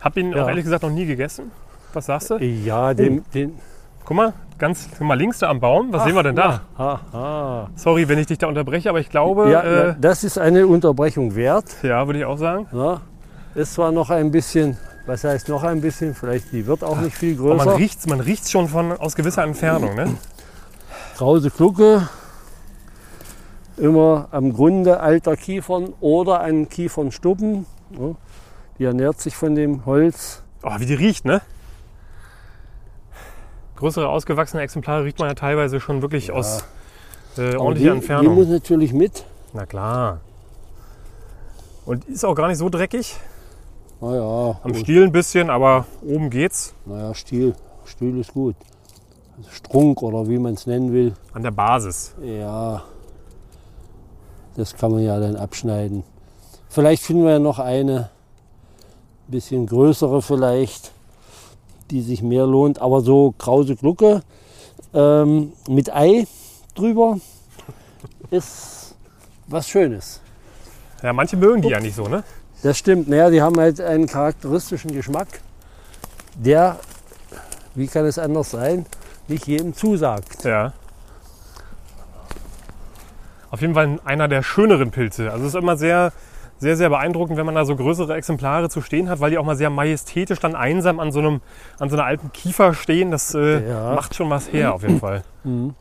Hab 0.00 0.16
ihn 0.16 0.32
Ja. 0.32 0.44
auch 0.44 0.48
ehrlich 0.48 0.64
gesagt 0.64 0.82
noch 0.84 0.90
nie 0.90 1.06
gegessen. 1.06 1.50
Was 1.92 2.06
sagst 2.06 2.30
du? 2.30 2.36
Ja, 2.38 2.94
den, 2.94 3.24
den 3.34 3.58
Guck 4.04 4.16
mal, 4.16 4.32
ganz 4.58 4.88
guck 4.98 5.06
mal 5.06 5.14
links 5.16 5.38
da 5.38 5.48
am 5.48 5.60
Baum. 5.60 5.92
Was 5.92 6.04
sehen 6.04 6.14
wir 6.14 6.22
denn 6.24 6.34
da? 6.36 6.62
Aha. 6.76 7.68
Sorry, 7.76 8.08
wenn 8.08 8.18
ich 8.18 8.26
dich 8.26 8.38
da 8.38 8.48
unterbreche, 8.48 8.88
aber 8.88 8.98
ich 9.00 9.10
glaube, 9.10 9.50
Ja, 9.50 9.62
äh, 9.62 9.94
das 10.00 10.24
ist 10.24 10.38
eine 10.38 10.66
Unterbrechung 10.66 11.34
wert. 11.36 11.66
ja, 11.82 12.06
würde 12.06 12.18
ich 12.20 12.24
auch 12.24 12.38
sagen. 12.38 12.66
Ja. 12.72 13.00
Ist 13.54 13.74
zwar 13.74 13.92
noch 13.92 14.10
ein 14.10 14.30
bisschen, 14.30 14.76
was 15.06 15.22
heißt 15.24 15.48
noch 15.48 15.62
ein 15.62 15.80
bisschen, 15.80 16.14
vielleicht 16.14 16.50
die 16.52 16.66
wird 16.66 16.82
auch 16.82 16.98
nicht 17.00 17.16
viel 17.16 17.38
Aber 17.38 17.54
man 17.54 17.66
größer. 17.66 17.78
riecht 17.78 17.98
es 18.00 18.06
man 18.06 18.20
riecht's 18.20 18.50
schon 18.50 18.66
von, 18.68 18.92
aus 18.92 19.14
gewisser 19.14 19.44
Entfernung. 19.44 19.94
Ne? 19.94 20.14
Krause 21.16 21.50
Glucke, 21.50 22.08
immer 23.76 24.28
am 24.30 24.52
Grunde 24.52 25.00
alter 25.00 25.36
Kiefern 25.36 25.92
oder 26.00 26.40
an 26.40 26.68
Kiefernstuppen. 26.68 27.66
Ja. 27.90 28.14
Die 28.78 28.84
ernährt 28.84 29.20
sich 29.20 29.36
von 29.36 29.54
dem 29.54 29.84
Holz. 29.86 30.42
Oh, 30.62 30.70
wie 30.78 30.86
die 30.86 30.94
riecht, 30.94 31.24
ne? 31.24 31.40
Größere, 33.82 34.08
ausgewachsene 34.08 34.62
Exemplare 34.62 35.02
riecht 35.02 35.18
man 35.18 35.26
ja 35.26 35.34
teilweise 35.34 35.80
schon 35.80 36.02
wirklich 36.02 36.30
aus 36.30 36.64
äh, 37.36 37.56
ordentlicher 37.56 37.72
die, 37.74 37.80
die 37.80 37.88
Entfernung. 37.88 38.36
muss 38.36 38.46
natürlich 38.46 38.92
mit. 38.92 39.24
Na 39.52 39.66
klar. 39.66 40.20
Und 41.84 42.04
ist 42.04 42.24
auch 42.24 42.36
gar 42.36 42.46
nicht 42.46 42.58
so 42.58 42.68
dreckig. 42.68 43.16
Naja, 44.00 44.60
Am 44.62 44.74
Stiel 44.76 45.02
ein 45.02 45.10
bisschen, 45.10 45.50
aber 45.50 45.86
oben 46.00 46.30
geht's. 46.30 46.74
naja 46.86 47.12
Stiel. 47.12 47.56
Stiel 47.84 48.20
ist 48.20 48.32
gut. 48.32 48.54
Also 49.36 49.50
Strunk 49.50 50.00
oder 50.04 50.28
wie 50.28 50.38
man 50.38 50.54
es 50.54 50.64
nennen 50.68 50.92
will. 50.92 51.14
An 51.32 51.42
der 51.42 51.50
Basis. 51.50 52.14
Ja, 52.22 52.84
das 54.54 54.76
kann 54.76 54.92
man 54.92 55.02
ja 55.02 55.18
dann 55.18 55.34
abschneiden. 55.34 56.04
Vielleicht 56.68 57.02
finden 57.02 57.24
wir 57.24 57.32
ja 57.32 57.38
noch 57.40 57.58
eine, 57.58 58.10
bisschen 59.26 59.66
größere 59.66 60.22
vielleicht, 60.22 60.91
die 61.90 62.02
sich 62.02 62.22
mehr 62.22 62.46
lohnt. 62.46 62.80
Aber 62.80 63.00
so 63.00 63.34
krause 63.38 63.76
Glucke 63.76 64.22
ähm, 64.94 65.52
mit 65.68 65.94
Ei 65.94 66.26
drüber 66.74 67.18
ist 68.30 68.94
was 69.46 69.68
Schönes. 69.68 70.20
Ja, 71.02 71.12
manche 71.12 71.36
mögen 71.36 71.62
die 71.62 71.68
ja 71.68 71.80
nicht 71.80 71.96
so, 71.96 72.06
ne? 72.06 72.22
Das 72.62 72.78
stimmt. 72.78 73.08
Naja, 73.08 73.28
die 73.30 73.42
haben 73.42 73.58
halt 73.58 73.80
einen 73.80 74.06
charakteristischen 74.06 74.92
Geschmack, 74.92 75.40
der, 76.34 76.78
wie 77.74 77.88
kann 77.88 78.06
es 78.06 78.18
anders 78.18 78.52
sein, 78.52 78.86
nicht 79.26 79.46
jedem 79.46 79.74
zusagt. 79.74 80.44
Ja. 80.44 80.72
Auf 83.50 83.60
jeden 83.60 83.74
Fall 83.74 83.98
einer 84.04 84.28
der 84.28 84.42
schöneren 84.42 84.90
Pilze. 84.90 85.30
Also 85.30 85.44
es 85.44 85.54
ist 85.54 85.60
immer 85.60 85.76
sehr, 85.76 86.12
sehr, 86.62 86.76
sehr 86.76 86.88
beeindruckend, 86.90 87.36
wenn 87.36 87.44
man 87.44 87.56
da 87.56 87.64
so 87.64 87.74
größere 87.74 88.14
Exemplare 88.14 88.68
zu 88.68 88.80
stehen 88.82 89.08
hat, 89.08 89.18
weil 89.18 89.30
die 89.32 89.38
auch 89.38 89.44
mal 89.44 89.56
sehr 89.56 89.68
majestätisch 89.68 90.38
dann 90.38 90.54
einsam 90.54 91.00
an 91.00 91.10
so, 91.10 91.18
einem, 91.18 91.40
an 91.80 91.90
so 91.90 91.96
einer 91.96 92.04
alten 92.04 92.30
Kiefer 92.32 92.72
stehen. 92.72 93.10
Das 93.10 93.34
äh, 93.34 93.68
Ja. 93.68 93.94
macht 93.94 94.14
schon 94.14 94.30
was 94.30 94.52
her, 94.52 94.72
auf 94.72 94.82
jeden 94.82 95.00
Fall. 95.00 95.22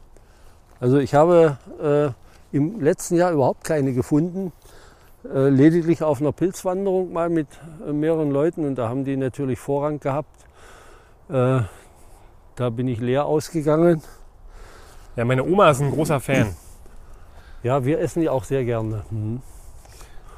Also 0.80 0.98
ich 0.98 1.14
habe 1.14 1.58
äh, 1.80 2.58
im 2.58 2.82
letzten 2.82 3.16
Jahr 3.16 3.32
überhaupt 3.32 3.64
keine 3.64 3.94
gefunden. 3.94 4.52
Äh, 5.32 5.50
lediglich 5.50 6.02
auf 6.02 6.20
einer 6.20 6.32
Pilzwanderung 6.32 7.14
mal 7.14 7.30
mit 7.30 7.46
äh, 7.88 7.94
mehreren 7.94 8.32
Leuten 8.32 8.66
und 8.66 8.74
da 8.80 8.90
haben 8.90 9.06
die 9.06 9.16
natürlich 9.16 9.60
Vorrang 9.60 10.00
gehabt. 10.00 10.36
Äh, 11.30 11.60
da 12.56 12.70
bin 12.72 12.88
ich 12.88 13.00
leer 13.00 13.26
ausgegangen. 13.28 14.02
Ja, 15.16 15.24
meine 15.26 15.44
Oma 15.44 15.70
ist 15.70 15.82
ein 15.82 15.92
großer 15.92 16.20
Fan. 16.20 16.56
Ja, 17.62 17.86
wir 17.86 18.00
essen 18.00 18.22
die 18.22 18.30
auch 18.30 18.44
sehr 18.44 18.66
gerne. 18.66 19.04
Mhm. 19.12 19.44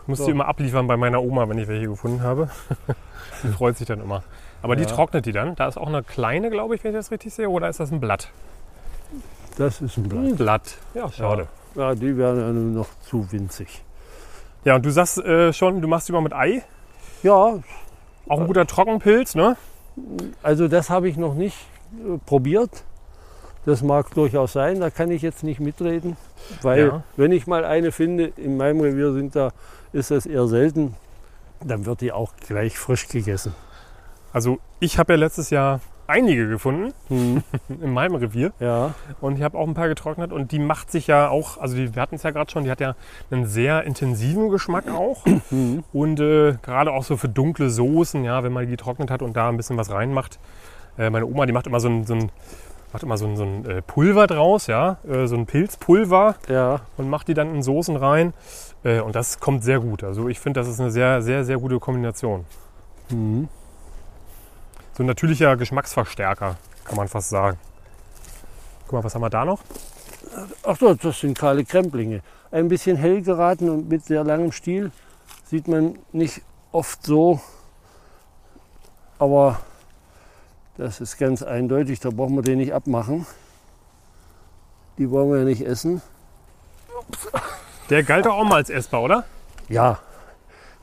Ich 0.03 0.07
muss 0.07 0.19
So. 0.19 0.25
die 0.25 0.31
immer 0.31 0.47
abliefern 0.47 0.85
bei 0.87 0.97
meiner 0.97 1.21
Oma, 1.21 1.47
wenn 1.49 1.57
ich 1.57 1.67
welche 1.67 1.87
gefunden 1.87 2.21
habe. 2.21 2.49
die 3.43 3.47
freut 3.49 3.77
sich 3.77 3.87
dann 3.87 4.01
immer. 4.01 4.23
Aber 4.61 4.75
die 4.75 4.83
Ja. 4.83 4.89
trocknet 4.89 5.25
die 5.25 5.31
dann. 5.31 5.55
Da 5.55 5.67
ist 5.67 5.77
auch 5.77 5.87
eine 5.87 6.03
kleine, 6.03 6.49
glaube 6.49 6.75
ich, 6.75 6.83
wenn 6.83 6.91
ich 6.91 6.97
das 6.97 7.11
richtig 7.11 7.33
sehe. 7.33 7.49
Oder 7.49 7.69
ist 7.69 7.79
das 7.79 7.91
ein 7.91 7.99
Blatt? 7.99 8.29
Das 9.57 9.81
ist 9.81 9.97
ein 9.97 10.03
Blatt. 10.09 10.23
Ein 10.25 10.35
Blatt. 10.35 10.77
Ja, 10.93 11.11
schade. 11.11 11.47
Ja, 11.75 11.95
die 11.95 12.17
wären 12.17 12.37
ja 12.39 12.49
nur 12.51 12.83
noch 12.83 12.87
zu 13.01 13.31
winzig. 13.31 13.83
Ja, 14.65 14.75
und 14.75 14.85
du 14.85 14.91
sagst 14.91 15.17
äh, 15.19 15.51
schon, 15.53 15.81
du 15.81 15.87
machst 15.87 16.07
die 16.07 16.11
mal 16.13 16.21
mit 16.21 16.33
Ei. 16.33 16.63
Ja, 17.23 17.59
Auch 18.27 18.39
ein 18.39 18.47
guter 18.47 18.65
Trockenpilz, 18.65 19.35
ne? 19.35 19.57
also 20.41 20.67
das 20.67 20.89
habe 20.89 21.07
ich 21.09 21.17
noch 21.17 21.35
nicht 21.35 21.55
äh, 21.93 22.17
probiert. 22.25 22.83
Das 23.65 23.81
mag 23.81 24.11
durchaus 24.13 24.53
sein, 24.53 24.79
da 24.81 24.89
kann 24.89 25.09
ich 25.11 25.21
jetzt 25.21 25.43
nicht 25.43 25.59
mitreden, 25.59 26.17
weil 26.61 26.87
Ja. 26.87 27.03
wenn 27.15 27.31
ich 27.31 27.47
mal 27.47 27.63
eine 27.63 27.91
finde, 27.93 28.25
in 28.37 28.57
meinem 28.57 28.81
Revier 28.81 29.13
sind 29.13 29.35
da, 29.35 29.51
ist 29.93 30.11
das 30.11 30.25
eher 30.25 30.47
selten, 30.47 30.95
dann 31.63 31.85
wird 31.85 32.01
die 32.01 32.11
auch 32.11 32.33
gleich 32.45 32.77
frisch 32.77 33.07
gegessen. 33.07 33.53
Also 34.33 34.57
ich 34.79 34.97
habe 34.97 35.13
ja 35.13 35.19
letztes 35.19 35.49
Jahr 35.49 35.79
einige 36.07 36.49
gefunden 36.49 36.93
Mhm. 37.09 37.43
in 37.81 37.93
meinem 37.93 38.15
Revier 38.15 38.51
Ja, 38.59 38.93
und 39.21 39.37
ich 39.37 39.43
habe 39.43 39.57
auch 39.57 39.65
ein 39.67 39.73
paar 39.73 39.87
getrocknet 39.87 40.33
und 40.33 40.51
die 40.51 40.59
macht 40.59 40.91
sich 40.91 41.07
ja 41.07 41.29
auch, 41.29 41.57
also 41.57 41.75
die, 41.77 41.95
wir 41.95 42.01
hatten 42.01 42.15
es 42.15 42.23
ja 42.23 42.31
gerade 42.31 42.51
schon, 42.51 42.65
die 42.65 42.71
hat 42.71 42.81
ja 42.81 42.95
einen 43.31 43.45
sehr 43.45 43.83
intensiven 43.83 44.49
Geschmack 44.49 44.89
auch 44.89 45.25
Mhm. 45.49 45.83
und 45.93 46.19
äh, 46.19 46.55
gerade 46.61 46.91
auch 46.91 47.03
so 47.03 47.15
für 47.15 47.29
dunkle 47.29 47.69
Soßen, 47.69 48.23
ja, 48.25 48.43
wenn 48.43 48.51
man 48.51 48.65
die 48.65 48.71
getrocknet 48.71 49.09
hat 49.11 49.21
und 49.21 49.37
da 49.37 49.47
ein 49.49 49.55
bisschen 49.57 49.77
was 49.77 49.91
reinmacht. 49.91 50.39
Äh, 50.97 51.09
meine 51.09 51.25
Oma, 51.25 51.45
die 51.45 51.53
macht 51.53 51.67
immer 51.67 51.79
so 51.79 51.87
ein, 51.87 52.05
so 52.05 52.15
ein, 52.15 52.29
macht 52.91 53.03
immer 53.03 53.17
so 53.17 53.25
ein, 53.25 53.37
so 53.37 53.43
ein 53.43 53.65
äh, 53.65 53.81
Pulver 53.81 54.27
draus, 54.27 54.67
ja, 54.67 54.97
äh, 55.07 55.25
so 55.27 55.35
ein 55.35 55.45
Pilzpulver 55.45 56.35
ja, 56.49 56.81
und 56.97 57.09
macht 57.09 57.27
die 57.29 57.33
dann 57.33 57.55
in 57.55 57.63
Soßen 57.63 57.95
rein 57.95 58.33
äh, 58.83 58.99
und 58.99 59.15
das 59.15 59.39
kommt 59.39 59.63
sehr 59.63 59.79
gut. 59.79 60.03
Also 60.03 60.27
ich 60.29 60.39
finde, 60.39 60.59
das 60.59 60.67
ist 60.67 60.79
eine 60.79 60.91
sehr, 60.91 61.21
sehr, 61.21 61.43
sehr 61.43 61.57
gute 61.57 61.79
Kombination. 61.79 62.45
mhm. 63.09 63.47
So 64.95 65.01
ein 65.01 65.07
natürlicher 65.07 65.57
Geschmacksverstärker, 65.57 66.55
kann 66.85 66.95
man 66.95 67.07
fast 67.07 67.29
sagen. 67.29 67.57
Guck 68.85 68.93
mal, 68.93 69.03
was 69.03 69.15
haben 69.15 69.23
wir 69.23 69.29
da 69.31 69.43
noch? 69.43 69.59
Ach 70.63 70.77
so, 70.77 70.93
das 70.93 71.19
sind 71.19 71.37
kahle 71.37 71.65
Kremplinge. 71.65 72.21
Ein 72.51 72.67
bisschen 72.67 72.95
hell 72.95 73.23
geraten 73.23 73.69
und 73.69 73.89
mit 73.89 74.05
sehr 74.05 74.23
langem 74.23 74.51
Stiel 74.51 74.91
sieht 75.45 75.67
man 75.67 75.97
nicht 76.11 76.41
oft 76.71 77.03
so. 77.03 77.41
Aber 79.17 79.59
das 80.77 81.01
ist 81.01 81.17
ganz 81.17 81.41
eindeutig, 81.41 81.99
da 81.99 82.11
brauchen 82.11 82.35
wir 82.35 82.43
den 82.43 82.59
nicht 82.59 82.73
abmachen. 82.73 83.25
Die 84.99 85.09
wollen 85.09 85.31
wir 85.31 85.39
ja 85.39 85.45
nicht 85.45 85.65
essen. 85.65 86.03
Der 87.93 88.01
galt 88.01 88.25
doch 88.25 88.33
auch 88.33 88.43
mal 88.43 88.55
als 88.55 88.71
essbar, 88.71 89.03
oder? 89.03 89.23
Ja, 89.69 89.99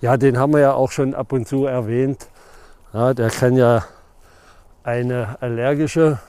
ja, 0.01 0.17
den 0.17 0.39
haben 0.39 0.53
wir 0.53 0.61
ja 0.61 0.75
auch 0.75 0.93
schon 0.93 1.13
ab 1.13 1.33
und 1.33 1.49
zu 1.49 1.67
erwähnt. 1.67 2.29
Ja, 2.93 3.15
der 3.15 3.31
kann 3.31 3.57
ja 3.57 3.85
eine 4.85 5.37
allergische 5.41 6.21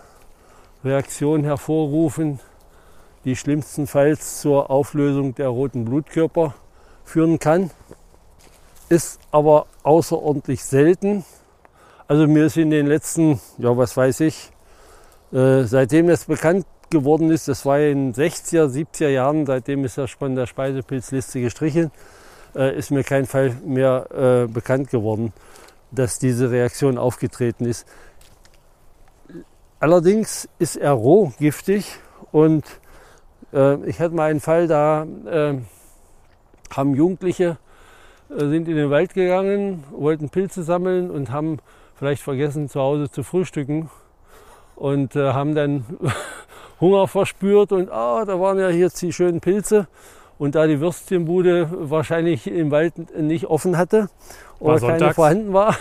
Reaktion 0.84 1.44
hervorrufen, 1.44 2.40
die 3.26 3.36
schlimmstenfalls 3.36 4.42
zur 4.42 4.72
Auflösung 4.72 5.36
der 5.36 5.50
roten 5.50 5.86
Blutkörper 5.86 6.56
führen 7.06 7.38
kann. 7.38 7.70
Ist 8.90 9.20
aber 9.30 9.68
außerordentlich 9.84 10.64
selten. 10.64 11.24
Also 12.08 12.26
mir 12.26 12.48
ist 12.48 12.58
in 12.58 12.72
den 12.72 12.88
letzten, 12.88 13.40
ja 13.60 13.78
was 13.78 13.96
weiß 13.96 14.22
ich, 14.22 14.52
äh, 15.32 15.62
seitdem 15.62 16.08
das 16.08 16.26
bekannt 16.26 16.66
geworden 16.92 17.32
ist, 17.32 17.48
das 17.48 17.66
war 17.66 17.80
in 17.80 18.14
den 18.14 18.14
60er, 18.14 18.68
70er 18.68 19.10
Jahren, 19.10 19.46
seitdem 19.46 19.84
ist 19.84 19.98
das 19.98 20.12
von 20.12 20.36
der 20.36 20.46
Speisepilzliste 20.46 21.42
gestrichen, 21.42 21.92
äh, 22.56 22.78
ist 22.78 22.92
mir 22.92 23.04
kein 23.04 23.26
Fall 23.26 23.56
mehr 23.66 24.08
äh, 24.12 24.52
bekannt 24.52 24.90
geworden, 24.90 25.34
dass 25.90 26.20
diese 26.20 26.52
Reaktion 26.52 26.98
aufgetreten 26.98 27.66
ist. 27.66 27.88
Allerdings 29.80 30.48
ist 30.60 30.76
er 30.76 30.92
roh 30.92 31.34
giftig 31.40 31.98
und 32.32 32.64
äh, 33.54 33.84
ich 33.86 34.00
hatte 34.00 34.14
mal 34.14 34.30
einen 34.30 34.40
Fall, 34.40 34.68
da 34.68 35.08
äh, 35.26 35.58
haben 36.76 36.94
Jugendliche 36.94 37.58
äh, 38.30 38.40
sind 38.48 38.68
in 38.68 38.76
den 38.76 38.90
Wald 38.90 39.14
gegangen, 39.14 39.84
wollten 39.92 40.30
Pilze 40.30 40.64
sammeln 40.64 41.10
und 41.10 41.32
haben 41.32 41.58
vielleicht 41.96 42.22
vergessen 42.22 42.70
zu 42.70 42.80
Hause 42.80 43.10
zu 43.10 43.24
frühstücken 43.24 43.90
und 44.76 45.16
äh, 45.16 45.34
haben 45.34 45.56
dann 45.56 45.86
Hunger 46.82 47.08
verspürt 47.08 47.72
und 47.72 47.92
ah, 47.92 48.26
da 48.26 48.40
waren 48.40 48.60
ja 48.60 48.70
jetzt 48.70 49.02
die 49.02 49.14
schönen 49.14 49.40
Pilze 49.40 49.88
Und 50.40 50.56
da 50.56 50.66
die 50.66 50.80
Würstchenbude 50.80 51.70
wahrscheinlich 51.72 52.48
im 52.48 52.72
Wald 52.72 53.16
nicht 53.16 53.46
offen 53.46 53.78
hatte 53.78 54.10
War 54.60 54.74
oder 54.74 54.80
keine 54.80 54.90
sonntags? 54.90 55.16
vorhanden 55.16 55.54
war, 55.54 55.76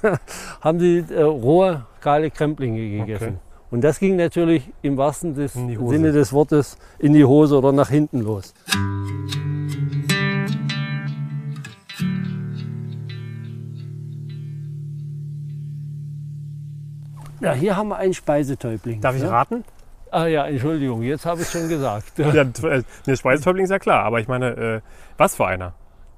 haben 0.60 0.80
sie 0.80 1.04
äh, 1.14 1.22
rohe, 1.22 1.86
kahle 2.00 2.32
Kremplinge 2.32 2.98
gegessen. 2.98 3.24
Okay. 3.24 3.36
Und 3.70 3.84
das 3.84 4.00
ging 4.00 4.16
natürlich 4.16 4.68
im 4.82 4.96
wahrsten 4.96 5.36
des. 5.36 5.52
Sinne 5.52 6.10
des 6.10 6.32
Wortes 6.32 6.76
in 6.98 7.12
die 7.12 7.24
Hose 7.24 7.56
oder 7.56 7.70
nach 7.70 7.88
hinten 7.88 8.22
los. 8.22 8.52
Ja, 17.40 17.52
hier 17.52 17.76
haben 17.76 17.90
wir 17.90 17.96
einen 17.96 18.12
Speisetäubling. 18.12 19.00
Darf 19.00 19.14
ich 19.14 19.22
ja? 19.22 19.30
raten? 19.30 19.64
Ah 20.12 20.26
ja, 20.26 20.46
Entschuldigung, 20.46 21.02
jetzt 21.02 21.24
habe 21.26 21.42
ich 21.42 21.48
schon 21.48 21.68
gesagt. 21.68 22.12
Ja, 22.18 22.42
äh, 22.42 22.82
der 23.06 23.16
Speisetäubling 23.16 23.64
ist 23.64 23.70
ja 23.70 23.78
klar, 23.78 24.04
aber 24.04 24.20
ich 24.20 24.28
meine, 24.28 24.48
äh, 24.56 24.80
was 25.16 25.36
für 25.36 25.46
einer? 25.46 25.74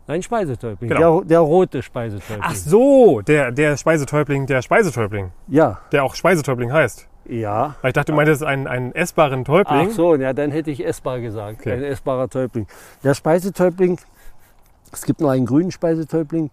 Ein 0.06 0.22
Speisetäubling, 0.22 0.90
Genau. 0.90 1.20
der, 1.20 1.28
der 1.28 1.40
rote 1.40 1.82
Speisetäubling. 1.82 2.40
Ach 2.42 2.54
so, 2.54 3.20
der, 3.20 3.52
der 3.52 3.76
Speisetäubling, 3.76 4.46
der 4.46 4.62
Speisetäubling, 4.62 5.30
Ja, 5.48 5.78
der 5.92 6.04
auch 6.04 6.14
Speisetäubling 6.14 6.72
heißt. 6.72 7.06
ja. 7.26 7.76
Weil 7.82 7.90
ich 7.90 7.94
dachte, 7.94 8.12
du 8.12 8.16
meintest 8.16 8.42
einen, 8.42 8.66
einen 8.66 8.92
essbaren 8.94 9.44
Täubling. 9.44 9.88
Ach 9.90 9.94
so, 9.94 10.16
ja, 10.16 10.32
dann 10.32 10.50
hätte 10.50 10.70
ich 10.70 10.84
essbar 10.84 11.20
gesagt. 11.20 11.60
Okay. 11.60 11.72
Ein 11.74 11.84
essbarer 11.84 12.28
Täubling. 12.28 12.66
Der 13.04 13.14
Speisetäubling, 13.14 13.98
es 14.92 15.02
gibt 15.04 15.20
noch 15.20 15.30
einen 15.30 15.46
grünen 15.46 15.70
Speisetäubling, 15.70 16.50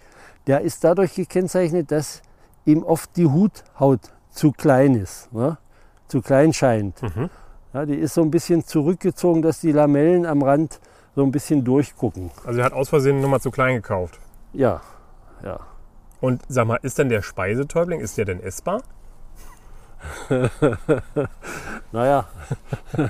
der 0.47 0.61
ist 0.61 0.83
dadurch 0.83 1.15
gekennzeichnet, 1.15 1.91
dass 1.91 2.21
ihm 2.65 2.83
oft 2.83 3.15
die 3.17 3.25
Huthaut 3.25 4.01
zu 4.31 4.51
klein 4.51 4.93
ist, 4.95 5.33
ne? 5.33 5.57
Zu 6.09 6.21
klein 6.21 6.51
scheint. 6.53 7.01
Mhm. 7.01 7.29
Ja, 7.73 7.85
die 7.85 7.95
ist 7.95 8.13
so 8.15 8.21
ein 8.21 8.31
bisschen 8.31 8.65
zurückgezogen, 8.65 9.41
dass 9.41 9.61
die 9.61 9.71
Lamellen 9.71 10.25
am 10.25 10.41
Rand 10.41 10.79
so 11.15 11.23
ein 11.23 11.31
bisschen 11.31 11.63
durchgucken. 11.63 12.31
Also 12.45 12.59
er 12.59 12.65
hat 12.65 12.73
aus 12.73 12.89
Versehen 12.89 13.21
Nummer 13.21 13.39
zu 13.39 13.51
klein 13.51 13.75
gekauft. 13.75 14.19
Ja, 14.53 14.81
ja. 15.43 15.59
Und 16.21 16.41
sag 16.49 16.67
mal, 16.67 16.79
ist 16.81 16.97
denn 16.97 17.09
der 17.09 17.21
Speisetäubling, 17.21 17.99
ist 18.01 18.17
der 18.17 18.25
denn 18.25 18.41
essbar? 18.41 18.81
Naja. 21.91 22.25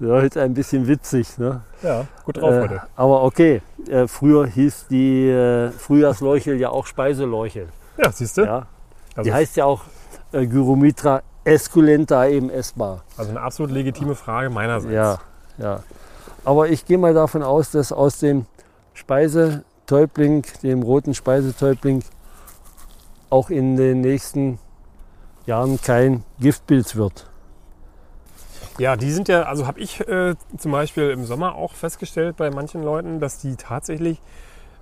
ja, 0.00 0.18
ist 0.20 0.36
ein 0.36 0.54
bisschen 0.54 0.86
witzig. 0.86 1.38
Ne? 1.38 1.62
Ja, 1.82 2.06
gut 2.24 2.36
drauf 2.38 2.52
Äh, 2.54 2.60
heute. 2.62 2.82
aber 2.96 3.22
okay, 3.22 3.62
äh, 3.88 4.06
früher 4.06 4.46
hieß 4.46 4.86
die 4.88 5.28
äh, 5.28 5.70
Frühjahrsleuchel 5.70 6.56
ja 6.58 6.70
auch 6.70 6.86
Speiseleuchel. 6.86 7.68
Ja, 7.98 8.10
siehst 8.12 8.38
du? 8.38 8.42
Ja? 8.44 8.66
Also, 9.14 9.28
Die 9.28 9.32
heißt 9.34 9.56
ja 9.56 9.64
auch 9.64 9.82
äh, 10.36 10.46
Gyromitra 10.46 11.22
esculenta 11.44 12.26
eben 12.26 12.50
essbar. 12.50 13.04
also 13.16 13.30
eine 13.30 13.40
absolut 13.40 13.72
legitime 13.72 14.14
Frage 14.14 14.50
meinerseits. 14.50 14.92
Ja, 14.92 15.18
ja. 15.58 15.82
Aber 16.44 16.68
ich 16.68 16.84
gehe 16.84 16.98
mal 16.98 17.14
davon 17.14 17.42
aus, 17.42 17.70
dass 17.70 17.92
aus 17.92 18.18
dem 18.18 18.46
Speisetäubling, 18.94 20.44
dem 20.62 20.82
roten 20.82 21.14
Speisetäubling, 21.14 22.02
auch 23.30 23.50
in 23.50 23.76
den 23.76 24.00
nächsten 24.00 24.58
Jahren 25.46 25.80
kein 25.80 26.24
Giftpilz 26.40 26.96
wird. 26.96 27.28
Ja, 28.78 28.96
die 28.96 29.10
sind 29.10 29.28
ja, 29.28 29.44
also 29.44 29.66
habe 29.66 29.80
ich 29.80 30.06
äh, 30.06 30.34
zum 30.58 30.72
Beispiel 30.72 31.10
im 31.10 31.24
Sommer 31.24 31.54
auch 31.54 31.72
festgestellt 31.74 32.36
bei 32.36 32.50
manchen 32.50 32.82
Leuten, 32.82 33.20
dass 33.20 33.38
die 33.38 33.56
tatsächlich 33.56 34.20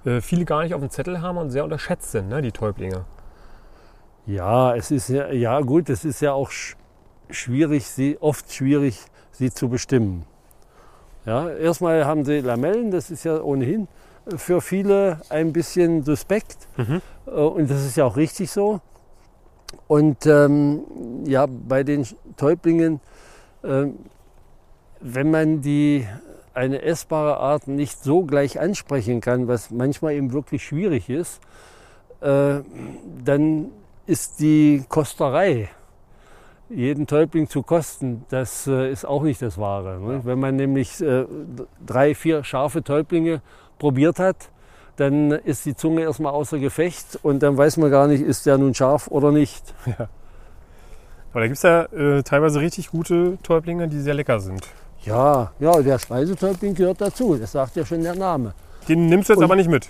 äh, 0.04 0.20
viele 0.20 0.44
gar 0.44 0.64
nicht 0.64 0.74
auf 0.74 0.80
dem 0.80 0.90
Zettel 0.90 1.22
haben 1.22 1.38
und 1.38 1.50
sehr 1.50 1.64
unterschätzt 1.64 2.10
sind, 2.10 2.28
ne, 2.28 2.42
die 2.42 2.52
Täublinge. 2.52 3.04
Ja, 4.26 4.74
es 4.74 4.90
ist 4.90 5.08
ja, 5.08 5.30
ja 5.32 5.60
gut, 5.60 5.90
es 5.90 6.04
ist 6.04 6.20
ja 6.20 6.32
auch 6.32 6.50
sch 6.50 6.76
schwierig, 7.30 7.86
sie, 7.86 8.18
oft 8.20 8.52
schwierig, 8.52 9.00
sie 9.32 9.50
zu 9.50 9.68
bestimmen. 9.68 10.24
Ja, 11.26 11.50
erstmal 11.50 12.04
haben 12.04 12.24
sie 12.24 12.40
Lamellen, 12.40 12.90
das 12.90 13.10
ist 13.10 13.24
ja 13.24 13.40
ohnehin 13.42 13.88
für 14.36 14.60
viele 14.60 15.20
ein 15.28 15.52
bisschen 15.52 16.02
suspekt. 16.02 16.68
Mhm. 16.76 17.02
Äh, 17.26 17.30
Und 17.30 17.70
das 17.70 17.84
ist 17.84 17.96
ja 17.96 18.04
auch 18.04 18.16
richtig 18.16 18.50
so. 18.50 18.80
Und 19.86 20.26
ähm, 20.26 20.84
ja, 21.24 21.46
bei 21.46 21.82
den 21.82 22.06
Täublingen, 22.36 23.00
ähm, 23.62 23.98
wenn 25.00 25.30
man 25.30 25.60
die 25.60 26.06
eine 26.54 26.82
essbare 26.82 27.38
Art 27.38 27.66
nicht 27.66 28.02
so 28.02 28.22
gleich 28.22 28.60
ansprechen 28.60 29.20
kann, 29.20 29.48
was 29.48 29.70
manchmal 29.70 30.14
eben 30.14 30.32
wirklich 30.32 30.64
schwierig 30.64 31.10
ist, 31.10 31.40
äh, 32.20 32.60
dann 33.24 33.70
ist 34.06 34.40
die 34.40 34.84
Kosterei, 34.88 35.68
jeden 36.68 37.06
Täubling 37.06 37.48
zu 37.48 37.62
kosten, 37.62 38.24
das 38.30 38.66
äh, 38.66 38.90
ist 38.90 39.04
auch 39.04 39.22
nicht 39.22 39.42
das 39.42 39.58
Wahre. 39.58 40.00
Ne? 40.00 40.20
Wenn 40.24 40.40
man 40.40 40.56
nämlich 40.56 41.00
äh, 41.00 41.26
drei, 41.84 42.14
vier 42.14 42.42
scharfe 42.42 42.82
Täublinge 42.82 43.42
probiert 43.78 44.18
hat, 44.18 44.36
dann 44.96 45.30
ist 45.32 45.66
die 45.66 45.74
Zunge 45.76 46.02
erstmal 46.02 46.32
außer 46.32 46.58
Gefecht 46.58 47.18
und 47.22 47.42
dann 47.42 47.56
weiß 47.56 47.76
man 47.78 47.90
gar 47.90 48.06
nicht, 48.06 48.22
ist 48.22 48.46
der 48.46 48.58
nun 48.58 48.74
scharf 48.74 49.08
oder 49.08 49.32
nicht. 49.32 49.74
Aber 51.32 51.40
da 51.40 51.46
gibt 51.46 51.56
es 51.56 51.62
ja 51.62 51.82
äh, 51.86 52.22
teilweise 52.22 52.60
richtig 52.60 52.90
gute 52.90 53.38
Täublinge, 53.42 53.88
die 53.88 54.00
sehr 54.00 54.14
lecker 54.14 54.38
sind. 54.38 54.62
Ja, 55.02 55.52
ja, 55.58 55.82
der 55.82 55.98
Speisetäubling 55.98 56.74
gehört 56.74 57.00
dazu, 57.00 57.34
das 57.36 57.52
sagt 57.52 57.76
ja 57.76 57.84
schon 57.84 58.02
der 58.02 58.14
Name. 58.14 58.54
Den 58.88 59.06
nimmst 59.06 59.28
du 59.28 59.32
jetzt 59.32 59.38
Und- 59.38 59.44
aber 59.44 59.56
nicht 59.56 59.68
mit. 59.68 59.88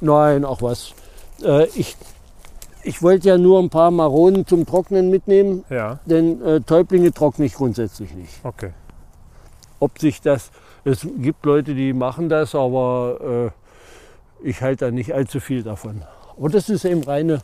Nein, 0.00 0.44
auch 0.44 0.62
was. 0.62 0.94
Äh, 1.42 1.66
ich, 1.74 1.96
ich 2.84 3.02
wollte 3.02 3.28
ja 3.28 3.38
nur 3.38 3.58
ein 3.60 3.70
paar 3.70 3.90
Maronen 3.90 4.46
zum 4.46 4.66
Trocknen 4.66 5.10
mitnehmen, 5.10 5.64
Ja, 5.70 5.98
denn 6.06 6.40
äh, 6.42 6.60
Täublinge 6.60 7.12
trockne 7.12 7.46
ich 7.46 7.54
grundsätzlich 7.54 8.14
nicht. 8.14 8.32
okay. 8.44 8.70
Ob 9.80 9.98
sich 9.98 10.20
das, 10.22 10.50
es 10.84 11.06
gibt 11.18 11.44
Leute, 11.44 11.74
die 11.74 11.92
machen 11.92 12.28
das, 12.28 12.54
aber 12.54 13.52
äh, 14.42 14.48
ich 14.48 14.62
halte 14.62 14.86
da 14.86 14.90
nicht 14.90 15.12
allzu 15.14 15.40
viel 15.40 15.62
davon. 15.62 16.02
Aber 16.38 16.48
das 16.48 16.68
ist 16.68 16.84
eben 16.84 17.02
reine, 17.02 17.40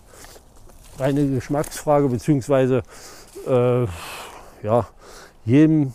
reine 0.98 1.28
Geschmacksfrage, 1.28 2.08
beziehungsweise 2.08 2.82
äh, 3.46 3.84
ja, 4.62 4.86
jedem 5.44 5.92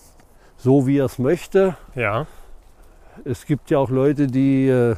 so, 0.57 0.85
wie 0.87 0.97
er 0.99 1.05
es 1.05 1.17
möchte. 1.19 1.75
Ja, 1.95 2.25
Es 3.23 3.45
gibt 3.45 3.69
ja 3.71 3.77
auch 3.79 3.89
Leute, 3.89 4.27
die 4.27 4.67
äh, 4.67 4.95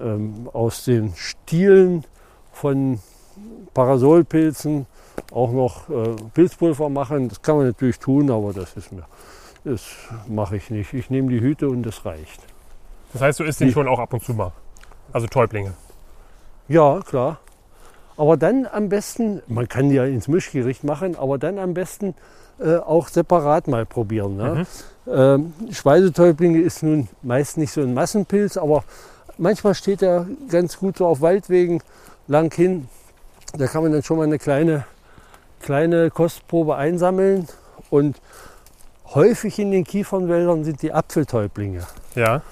ähm, 0.00 0.48
aus 0.52 0.84
den 0.84 1.12
Stielen 1.16 2.04
von 2.52 2.98
Parasolpilzen 3.74 4.86
auch 5.32 5.52
noch 5.52 5.88
äh, 5.88 6.14
Pilzpulver 6.34 6.88
machen. 6.88 7.28
Das 7.28 7.42
kann 7.42 7.56
man 7.56 7.66
natürlich 7.66 7.98
tun, 7.98 8.30
aber 8.30 8.52
das 8.52 8.76
ist 8.76 8.92
mir, 8.92 9.04
das 9.64 9.82
mache 10.28 10.56
ich 10.56 10.70
nicht. 10.70 10.92
Ich 10.94 11.10
nehme 11.10 11.28
die 11.30 11.40
Hüte 11.40 11.68
und 11.68 11.82
das 11.82 12.04
reicht. 12.04 12.40
das 13.12 13.22
heißt, 13.22 13.40
du 13.40 13.44
isst 13.44 13.60
den 13.60 13.68
Die- 13.68 13.74
schon 13.74 13.88
auch 13.88 13.98
ab 13.98 14.12
und 14.12 14.22
zu 14.22 14.34
mal. 14.34 14.52
Also 15.12 15.26
Täublinge. 15.26 15.72
Ja, 16.68 17.00
klar. 17.00 17.38
Aber 18.16 18.36
dann 18.36 18.66
am 18.66 18.88
besten, 18.88 19.42
man 19.46 19.68
kann 19.68 19.88
die 19.90 19.96
ja 19.96 20.04
ins 20.04 20.26
Mischgericht 20.26 20.84
machen, 20.84 21.16
aber 21.16 21.38
dann 21.38 21.58
am 21.58 21.74
besten 21.74 22.14
äh, 22.58 22.76
auch 22.76 23.08
separat 23.08 23.68
mal 23.68 23.84
probieren. 23.84 24.36
Ne? 24.36 24.66
Ähm, 25.06 25.52
Speisetäublinge 25.70 26.60
ist 26.60 26.82
nun 26.82 27.08
meist 27.22 27.58
nicht 27.58 27.72
so 27.72 27.82
ein 27.82 27.92
Massenpilz, 27.94 28.56
aber 28.56 28.84
manchmal 29.38 29.74
steht 29.74 30.02
er 30.02 30.26
ganz 30.48 30.78
gut 30.78 30.96
so 30.96 31.06
auf 31.06 31.20
Waldwegen 31.20 31.82
lang 32.26 32.52
hin. 32.54 32.88
Da 33.56 33.66
kann 33.66 33.82
man 33.82 33.92
dann 33.92 34.02
schon 34.02 34.18
mal 34.18 34.24
eine 34.24 34.38
kleine, 34.38 34.84
kleine 35.60 36.10
Kostprobe 36.10 36.76
einsammeln. 36.76 37.48
Und 37.90 38.20
häufig 39.14 39.58
in 39.58 39.70
den 39.70 39.84
Kiefernwäldern 39.84 40.64
sind 40.64 40.82
die 40.82 40.92
Apfeltäublinge. 40.92 41.86
Ja, 42.14 42.42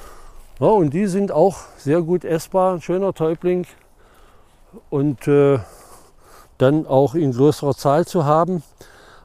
Ja, 0.60 0.66
und 0.66 0.94
die 0.94 1.06
sind 1.06 1.32
auch 1.32 1.56
sehr 1.78 2.00
gut 2.00 2.24
essbar, 2.24 2.74
ein 2.74 2.80
schöner 2.80 3.12
Täubling. 3.12 3.66
Und 4.90 5.26
äh, 5.28 5.58
dann 6.58 6.86
auch 6.86 7.14
in 7.14 7.32
größerer 7.32 7.74
Zahl 7.74 8.06
zu 8.06 8.24
haben. 8.24 8.62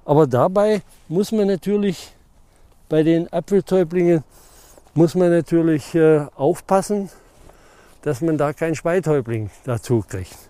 Aber 0.06 0.28
dabei 0.28 0.82
muss 1.08 1.32
man 1.32 1.48
natürlich 1.48 2.14
bei 2.90 3.04
den 3.04 3.32
Apfeltäublingen 3.32 4.24
muss 4.96 5.14
man 5.14 5.30
natürlich 5.30 5.94
äh, 5.94 6.26
aufpassen, 6.36 7.10
dass 8.02 8.22
man 8.22 8.38
da 8.38 8.54
keinen 8.54 8.76
Speitäubling 8.76 9.52
dazu 9.64 10.04
kriegt. 10.08 10.49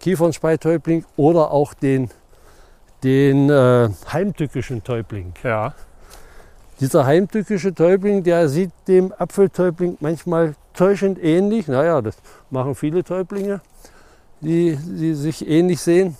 Kiefernspeitäubling 0.00 1.04
oder 1.16 1.50
auch 1.50 1.74
den, 1.74 2.10
den 3.02 3.50
äh, 3.50 3.88
heimtückischen 4.12 4.84
Täubling. 4.84 5.34
ja. 5.42 5.74
Dieser 6.80 7.06
heimtückische 7.06 7.74
Täubling, 7.74 8.22
der 8.22 8.48
sieht 8.48 8.70
dem 8.86 9.12
Apfeltäubling 9.12 9.96
manchmal 9.98 10.54
täuschend 10.74 11.20
ähnlich. 11.20 11.66
Naja, 11.66 12.00
das 12.00 12.16
machen 12.50 12.76
viele 12.76 13.02
Täublinge, 13.02 13.60
die, 14.40 14.76
die 14.76 15.14
sich 15.14 15.48
ähnlich 15.48 15.80
sehen. 15.80 16.16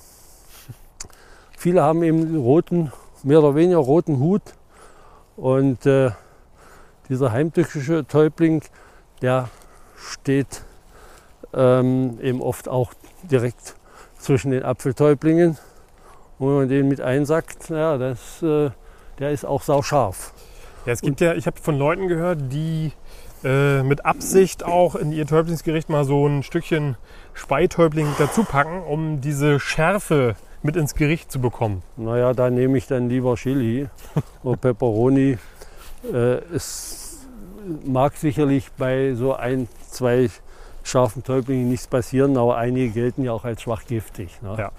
Viele 1.56 1.82
haben 1.82 2.02
eben 2.02 2.22
einen 2.22 2.36
roten, 2.36 2.92
mehr 3.22 3.38
oder 3.38 3.54
weniger 3.54 3.78
roten 3.78 4.18
Hut. 4.18 4.42
Und 5.36 5.86
äh, 5.86 6.10
dieser 7.08 7.30
heimtückische 7.30 8.04
Täubling, 8.04 8.62
der 9.22 9.48
steht 9.96 10.64
ähm, 11.54 12.18
eben 12.20 12.42
oft 12.42 12.68
auch 12.68 12.94
direkt 13.22 13.74
zwischen 14.18 14.50
den 14.50 14.62
Apfeltäublingen. 14.62 15.58
Und 16.38 16.48
wenn 16.48 16.56
man 16.56 16.68
den 16.68 16.88
mit 16.88 17.00
einsackt, 17.00 17.70
naja, 17.70 17.98
das, 17.98 18.42
äh, 18.42 18.70
der 19.18 19.30
ist 19.30 19.44
auch 19.44 19.62
sauscharf. 19.62 20.32
Ja, 20.86 20.92
es 20.92 21.00
gibt 21.00 21.20
ja, 21.20 21.34
ich 21.34 21.46
habe 21.46 21.60
von 21.60 21.76
Leuten 21.76 22.08
gehört, 22.08 22.38
die 22.52 22.92
äh, 23.44 23.82
mit 23.82 24.04
Absicht 24.04 24.64
auch 24.64 24.94
in 24.94 25.12
ihr 25.12 25.26
Täublingsgericht 25.26 25.88
mal 25.88 26.04
so 26.04 26.26
ein 26.26 26.42
Stückchen 26.42 26.96
Speitäubling 27.34 28.08
dazu 28.18 28.44
packen, 28.44 28.82
um 28.82 29.20
diese 29.20 29.60
Schärfe 29.60 30.34
mit 30.62 30.76
ins 30.76 30.94
Gericht 30.94 31.30
zu 31.30 31.40
bekommen. 31.40 31.82
Naja, 31.96 32.32
da 32.32 32.50
nehme 32.50 32.78
ich 32.78 32.86
dann 32.86 33.08
lieber 33.08 33.36
Chili 33.36 33.88
oder 34.42 34.56
Pepperoni. 34.56 35.38
Äh, 36.12 36.16
es 36.54 37.26
mag 37.84 38.16
sicherlich 38.16 38.70
bei 38.76 39.14
so 39.14 39.34
ein, 39.34 39.68
zwei 39.90 40.30
scharfen 40.88 41.22
Täublingen 41.24 41.68
nichts 41.68 41.86
passieren, 41.86 42.36
aber 42.36 42.56
einige 42.56 42.90
gelten 42.90 43.22
ja 43.24 43.32
auch 43.32 43.44
als 43.44 43.62
schwach 43.62 43.84
giftig. 43.86 44.40
Ne? 44.42 44.54
Ja. 44.58 44.70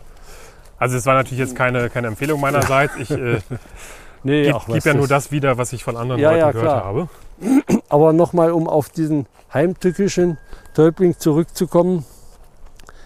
Also 0.78 0.98
es 0.98 1.06
war 1.06 1.14
natürlich 1.16 1.40
jetzt 1.40 1.56
keine, 1.56 1.90
keine 1.90 2.08
Empfehlung 2.08 2.40
meinerseits. 2.42 2.94
Ich 2.98 3.12
äh, 3.12 3.40
Nee, 4.24 4.44
gebe 4.48 4.60
geb 4.68 4.86
ja 4.86 4.94
nur 4.94 5.08
das- 5.08 5.32
wieder, 5.32 5.58
was 5.58 5.72
ich 5.72 5.84
von 5.84 5.96
anderen 5.96 6.20
Ja, 6.22 6.30
Leuten 6.32 6.40
ja, 6.42 6.52
gehört 6.52 6.68
klar. 6.68 6.84
habe. 6.84 7.10
Aber 7.90 8.12
nochmal, 8.12 8.52
um 8.52 8.68
auf 8.68 8.90
diesen 8.90 9.28
heimtückischen 9.54 10.38
Täubling 10.76 11.18
zurückzukommen. 11.18 12.06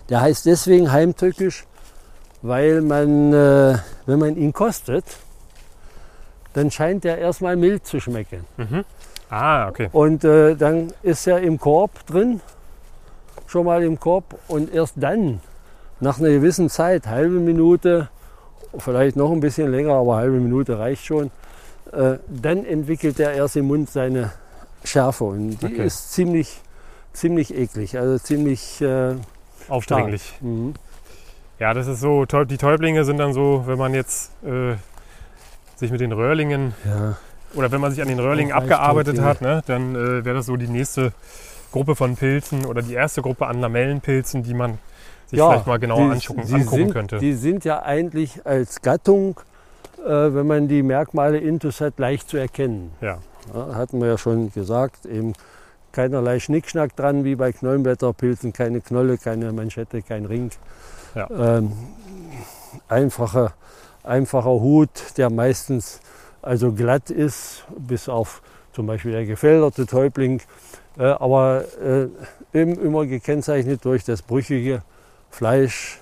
Der 0.10 0.22
heißt 0.22 0.46
deswegen 0.48 0.92
heimtückisch, 0.92 1.66
weil 2.42 2.82
man, 2.82 3.32
äh, 3.32 3.78
wenn 4.06 4.20
man 4.20 4.36
ihn 4.36 4.54
kostet, 4.54 5.06
dann 6.54 6.70
scheint 6.72 7.06
er 7.06 7.18
erstmal 7.18 7.56
mild 7.56 7.86
zu 7.86 8.00
schmecken. 8.00 8.46
Ah, 9.30 9.70
okay. 9.70 9.89
Und 9.92 10.24
äh, 10.24 10.56
dann 10.56 10.94
ist 11.04 11.26
er 11.28 11.39
im 11.42 11.60
Korb 11.60 12.06
drin, 12.06 12.42
schon 13.48 13.65
mal 13.65 13.84
im 13.84 14.00
Korb. 14.00 14.36
Und 14.48 14.74
erst 14.74 14.93
dann, 14.98 15.39
nach 16.00 16.19
einer 16.19 16.30
gewissen 16.30 16.69
Zeit, 16.69 17.08
halbe 17.08 17.39
Minute, 17.39 18.10
vielleicht 18.78 19.15
noch 19.15 19.32
ein 19.32 19.39
bisschen 19.39 19.72
länger, 19.72 19.93
aber 19.93 20.15
halbe 20.15 20.38
Minute 20.39 20.80
reicht 20.80 21.06
schon, 21.06 21.32
äh, 21.91 22.17
dann 22.28 22.65
entwickelt 22.65 23.19
er 23.19 23.34
erst 23.34 23.56
im 23.56 23.67
Mund 23.67 23.89
seine 23.89 24.32
Schärfe. 24.84 25.26
Und 25.26 25.62
die 25.62 25.65
Okay. 25.67 25.86
ist 25.86 26.12
ziemlich, 26.13 26.60
ziemlich 27.13 27.56
eklig, 27.56 27.98
also 27.98 28.17
ziemlich 28.17 28.82
äh, 28.82 29.15
Aufdringlich. 29.69 30.34
mhm. 30.41 30.74
Ja, 31.60 31.74
das 31.74 31.88
ist 31.88 32.02
so, 32.02 32.26
die 32.26 32.58
Täublinge 32.58 33.06
sind 33.06 33.17
dann 33.17 33.32
so, 33.32 33.63
wenn 33.67 33.78
man 33.78 33.93
jetzt 33.93 34.32
äh, 34.43 34.76
sich 35.78 35.91
mit 35.91 36.02
den 36.02 36.12
Röhrlingen 36.12 36.74
ja. 36.84 37.15
oder 37.54 37.72
wenn 37.72 37.80
man 37.80 37.91
sich 37.91 38.02
an 38.02 38.08
den 38.10 38.19
Röhrlingen 38.19 38.52
abgearbeitet 38.52 39.22
hat, 39.22 39.41
ne, 39.41 39.62
dann 39.67 39.96
äh, 39.96 40.26
wäre 40.26 40.36
das 40.36 40.48
so 40.48 40.58
die 40.58 40.67
nächste 40.67 41.13
Gruppe 41.74 41.96
von 41.98 42.16
Pilzen 42.16 42.66
oder 42.66 42.82
die 42.82 42.94
erste 42.94 43.22
Gruppe 43.22 43.48
an 43.48 43.60
Lamellenpilzen, 43.60 44.44
die 44.44 44.54
man 44.54 44.78
sich 45.28 45.40
vielleicht 45.42 45.68
mal 45.68 45.80
genauer 45.80 46.06
die- 46.06 46.12
anschauen, 46.12 46.42
die 46.48 46.54
angucken 46.54 46.78
sind, 46.78 46.94
könnte. 46.94 47.18
Die 47.18 47.34
sind 47.34 47.66
ja 47.66 47.82
eigentlich 47.84 48.46
als 48.46 48.82
Gattung, 48.82 49.40
äh, 50.06 50.10
wenn 50.10 50.48
man 50.48 50.68
die 50.70 50.84
Merkmale 50.84 51.40
intus 51.40 51.82
hat, 51.82 52.00
leicht 52.00 52.30
zu 52.30 52.38
erkennen. 52.38 52.92
ja. 53.02 53.18
Ja, 53.54 53.76
hatten 53.76 54.00
wir 54.00 54.08
ja 54.08 54.18
schon 54.18 54.54
gesagt, 54.54 55.06
eben 55.06 55.34
keinerlei 55.92 56.40
Schnickschnack 56.40 56.96
dran 56.96 57.26
wie 57.26 57.36
bei 57.36 57.52
Knollenblätterpilzen, 57.52 58.54
keine 58.54 58.80
Knolle, 58.80 59.18
keine 59.18 59.52
Manschette, 59.52 60.02
kein 60.02 60.24
Ring. 60.26 60.50
Ja. 61.14 61.28
Ähm, 61.58 61.74
einfacher, 62.88 63.54
einfacher 64.04 64.50
Hut, 64.50 65.18
der 65.18 65.30
meistens 65.30 66.00
also 66.42 66.72
glatt 66.72 67.10
ist, 67.10 67.66
bis 67.78 68.08
auf 68.08 68.42
zum 68.72 68.88
Beispiel 68.88 69.12
der 69.12 69.26
gefälderte 69.26 69.86
Täubling, 69.86 70.42
äh, 70.98 71.04
aber 71.06 71.66
äh, 71.82 72.08
eben 72.58 72.80
immer 72.80 73.06
gekennzeichnet 73.06 73.84
durch 73.86 74.04
das 74.04 74.22
brüchige 74.22 74.82
Fleisch 75.30 76.00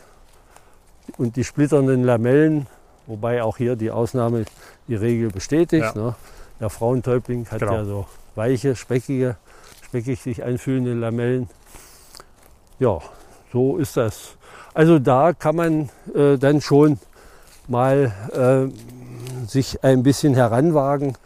und 1.17 1.35
die 1.35 1.43
splitternden 1.43 2.03
Lamellen, 2.03 2.67
wobei 3.07 3.43
auch 3.43 3.57
hier 3.57 3.75
die 3.75 3.91
Ausnahme 3.91 4.45
die 4.87 4.95
Regel 4.95 5.29
bestätigt. 5.29 5.95
Ja. 5.95 6.01
Ne? 6.01 6.15
Der 6.59 6.69
Frauentäubling 6.69 7.47
hat 7.49 7.59
Genau. 7.59 7.73
ja 7.73 7.85
so 7.85 8.05
weiche, 8.35 8.75
speckige, 8.75 9.35
speckig 9.83 10.21
sich 10.21 10.43
anfühlende 10.43 10.93
Lamellen. 10.93 11.49
Ja, 12.79 12.99
so 13.51 13.77
ist 13.77 13.97
das. 13.97 14.35
Also 14.73 14.99
da 14.99 15.33
kann 15.33 15.55
man 15.55 15.89
äh, 16.15 16.37
dann 16.37 16.61
schon 16.61 16.99
mal 17.67 18.11
äh, 18.33 19.47
sich 19.47 19.83
ein 19.83 20.03
bisschen 20.03 20.33
heranwagen, 20.33 21.17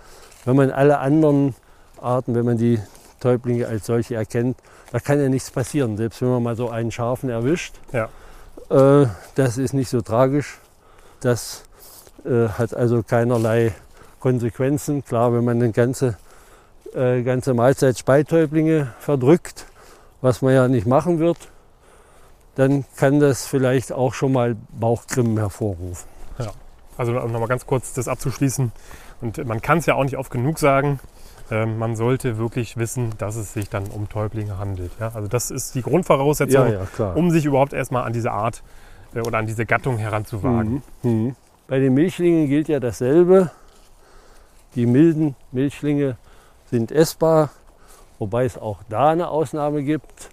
wenn 0.46 0.56
man 0.56 0.72
alle 0.72 1.00
anderen 1.00 1.56
Arten, 2.02 2.36
wenn 2.36 2.46
man 2.46 2.58
die 2.58 2.80
Täublinge 3.26 3.68
als 3.68 3.88
solche 3.88 4.14
erkennt, 4.16 4.56
da 4.92 5.00
kann 5.00 5.20
ja 5.20 5.30
nichts 5.30 5.50
passieren. 5.50 5.98
Selbst 5.98 6.22
wenn 6.22 6.30
man 6.30 6.44
mal 6.44 6.56
so 6.56 6.70
einen 6.70 6.92
scharfen 6.92 7.30
erwischt, 7.30 7.74
Ja. 7.92 8.10
äh, 8.70 9.08
das 9.34 9.58
ist 9.58 9.74
nicht 9.74 9.90
so 9.90 10.02
tragisch. 10.02 10.60
Das 11.22 11.64
äh, 12.24 12.50
hat 12.50 12.76
also 12.76 13.02
keinerlei 13.02 13.74
Konsequenzen. 14.20 15.04
Klar, 15.04 15.34
wenn 15.34 15.44
man 15.44 15.58
eine 15.58 15.72
ganze, 15.72 16.18
äh, 16.94 17.24
ganze 17.24 17.56
Mahlzeit 17.56 17.98
Speitäublinge 17.98 18.94
verdrückt, 19.00 19.66
was 20.22 20.44
man 20.44 20.54
ja 20.54 20.68
nicht 20.68 20.86
machen 20.86 21.18
wird, 21.18 21.38
dann 22.54 22.86
kann 22.96 23.20
das 23.20 23.48
vielleicht 23.48 23.92
auch 23.92 24.14
schon 24.14 24.34
mal 24.34 24.56
Bauchgrimmen 24.80 25.38
hervorrufen. 25.38 26.08
Also 26.98 27.12
um 27.20 27.32
nochmal 27.34 27.50
ganz 27.50 27.66
kurz 27.66 27.92
das 27.94 28.08
abzuschließen. 28.08 28.72
Und 29.20 29.46
man 29.46 29.62
kann 29.62 29.80
es 29.80 29.86
ja 29.86 29.96
auch 29.96 30.04
nicht 30.06 30.16
oft 30.18 30.32
genug 30.32 30.60
sagen. 30.60 31.00
Ähm, 31.52 31.78
man 31.78 31.96
sollte 31.96 32.38
wirklich 32.38 32.76
wissen, 32.78 33.14
dass 33.18 33.36
es 33.36 33.54
sich 33.54 33.70
dann 33.70 33.86
um 33.88 34.10
Täublinge 34.10 34.58
handelt. 34.58 34.92
Ja? 35.00 35.12
Also 35.14 35.28
das 35.28 35.52
ist 35.52 35.76
die 35.76 35.84
Grundvoraussetzung, 35.84 36.74
klar. 36.96 37.16
um 37.16 37.30
sich 37.30 37.46
überhaupt 37.46 37.74
erstmal 37.74 38.04
an 38.04 38.14
diese 38.14 38.32
Art 38.32 38.64
äh, 39.14 39.22
oder 39.22 39.38
an 39.38 39.46
diese 39.46 39.66
Gattung 39.66 39.98
heranzuwagen. 39.98 40.82
Mhm. 41.04 41.12
Mhm. 41.12 41.36
Bei 41.68 41.80
den 41.80 41.94
Milchlingen 41.94 42.48
gilt 42.48 42.68
ja 42.68 42.80
dasselbe. 42.80 43.52
Die 44.76 44.86
milden 44.86 45.36
Milchlinge 45.52 46.18
sind 46.70 46.92
essbar, 46.92 47.50
wobei 48.20 48.46
es 48.46 48.58
auch 48.58 48.80
da 48.90 49.10
eine 49.10 49.30
Ausnahme 49.30 49.84
gibt. 49.84 50.30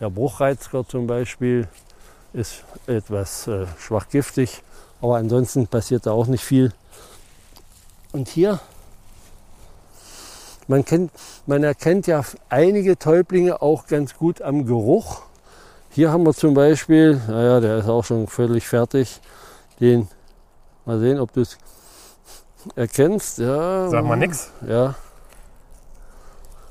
Der 0.00 0.08
Bruchreizker 0.10 0.86
zum 0.86 1.06
Beispiel 1.06 1.68
ist 2.32 2.64
etwas 2.86 3.46
äh, 3.46 3.66
schwach 3.78 4.08
giftig, 4.08 4.62
aber 5.00 5.16
ansonsten 5.16 5.66
passiert 5.66 6.06
da 6.06 6.12
auch 6.12 6.26
nicht 6.26 6.44
viel. 6.44 6.72
Und 8.12 8.28
hier, 8.28 8.60
man, 10.68 10.84
kennt, 10.84 11.10
man 11.46 11.62
erkennt 11.64 12.06
ja 12.06 12.22
einige 12.48 12.98
Täublinge 12.98 13.62
auch 13.62 13.86
ganz 13.86 14.16
gut 14.16 14.42
am 14.42 14.66
Geruch. 14.66 15.22
Hier 15.90 16.10
haben 16.10 16.24
wir 16.24 16.32
zum 16.34 16.54
Beispiel, 16.54 17.20
naja, 17.28 17.60
der 17.60 17.78
ist 17.78 17.88
auch 17.88 18.04
schon 18.04 18.26
völlig 18.26 18.66
fertig, 18.66 19.20
den, 19.80 20.08
mal 20.86 20.98
sehen, 20.98 21.20
ob 21.20 21.32
du 21.32 21.42
es 21.42 21.58
erkennst. 22.76 23.38
Ja, 23.38 23.88
Sag 23.88 24.04
mal 24.04 24.16
nix. 24.16 24.50
Ja. 24.66 24.94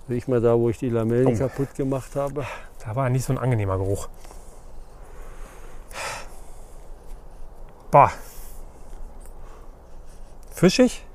Riech 0.10 0.28
mal 0.28 0.42
da, 0.42 0.58
wo 0.58 0.70
ich 0.70 0.78
die 0.80 0.90
Lamellen 0.90 1.28
Oh. 1.36 1.38
kaputt 1.38 1.76
gemacht 1.76 2.16
habe. 2.16 2.46
Da 2.84 2.96
war 2.96 3.10
nicht 3.10 3.26
so 3.26 3.34
ein 3.34 3.38
angenehmer 3.38 3.78
Geruch. 3.78 4.08
Boah. 7.92 8.12
Fischig? 10.54 11.06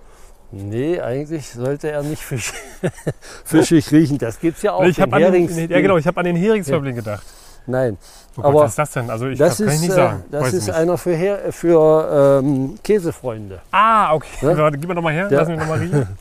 Nee, 0.57 1.01
eigentlich 1.01 1.51
sollte 1.51 1.90
er 1.90 2.03
nicht 2.03 2.23
fisch 2.23 2.53
fischig 3.45 3.90
riechen. 3.92 4.19
Das 4.19 4.38
gibt 4.40 4.57
es 4.57 4.62
ja 4.62 4.73
auch. 4.73 4.83
ich 4.85 5.01
habe 5.01 5.11
den 5.16 5.25
an, 5.27 5.33
den- 5.33 5.49
Herings- 5.49 5.71
ja, 5.71 5.81
genau, 5.81 5.97
ich 5.97 6.07
hab 6.07 6.16
an 6.19 6.25
den 6.25 6.37
Heringsfäubling 6.37 6.97
gedacht. 6.97 7.25
Nein, 7.69 7.99
Oh 8.38 8.42
Gott, 8.42 8.45
Aber 8.45 8.61
was 8.61 8.71
ist 8.71 8.79
das 8.79 8.90
denn? 8.92 9.11
Also 9.11 9.27
ich 9.27 9.38
das 9.38 9.59
kann 9.59 9.69
ich 9.71 9.81
nicht 9.81 9.90
äh, 9.90 9.95
sagen. 9.95 10.25
das 10.31 10.42
Weiß 10.45 10.53
ist 10.55 10.66
nicht. 10.69 10.77
einer 10.77 10.97
für, 10.99 11.14
Her 11.16 11.38
für 11.51 12.40
ähm, 12.45 12.75
Käsefreunde. 12.85 13.61
Ah, 13.73 14.14
okay. 14.14 14.29
Ja? 14.42 14.57
Warte, 14.59 14.79
gib 14.79 14.87
mal 14.88 14.95
noch 14.95 15.03
mal 15.03 15.12
her. 15.12 15.29
Ja. 15.31 15.38
Lass 15.40 15.49
mich 15.49 15.59
noch 15.59 15.66
mal 15.66 15.79
riechen. 15.79 16.07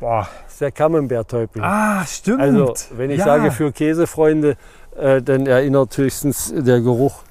Boah. 0.00 0.28
Das 0.44 0.52
ist 0.54 0.60
der 0.60 0.72
Camembert-Täubling. 0.72 1.64
Ah, 1.64 2.04
stimmt. 2.06 2.40
Also, 2.40 2.74
wenn 2.92 3.10
ich 3.10 3.18
Ja. 3.18 3.24
sage 3.24 3.50
für 3.50 3.72
Käsefreunde, 3.72 4.56
äh, 4.96 5.20
dann 5.20 5.46
erinnert 5.46 5.96
höchstens 5.96 6.52
der 6.56 6.80
Geruch 6.80 7.22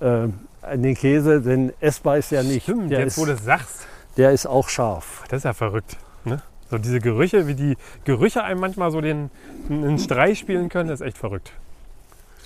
äh, 0.00 0.28
den 0.74 0.94
Käse, 0.94 1.40
denn 1.40 1.72
essbar 1.80 2.18
ist 2.18 2.32
er 2.32 2.42
nicht. 2.42 2.64
Stimmt, 2.64 2.90
der, 2.90 3.00
jetzt 3.00 3.12
ist, 3.12 3.18
wo 3.18 3.26
du 3.26 3.32
es 3.32 3.44
sagst. 3.44 3.86
der 4.16 4.32
ist 4.32 4.46
auch 4.46 4.68
scharf. 4.68 5.24
Das 5.28 5.38
ist 5.38 5.44
ja 5.44 5.52
verrückt. 5.52 5.96
Ne? 6.24 6.42
So 6.70 6.78
diese 6.78 6.98
Gerüche, 6.98 7.46
wie 7.46 7.54
die 7.54 7.76
Gerüche 8.04 8.42
einem 8.42 8.60
manchmal 8.60 8.90
so 8.90 9.00
den 9.00 9.30
einen 9.70 9.98
Streich 9.98 10.38
spielen 10.38 10.68
können, 10.68 10.90
ist 10.90 11.00
echt 11.00 11.18
verrückt. 11.18 11.52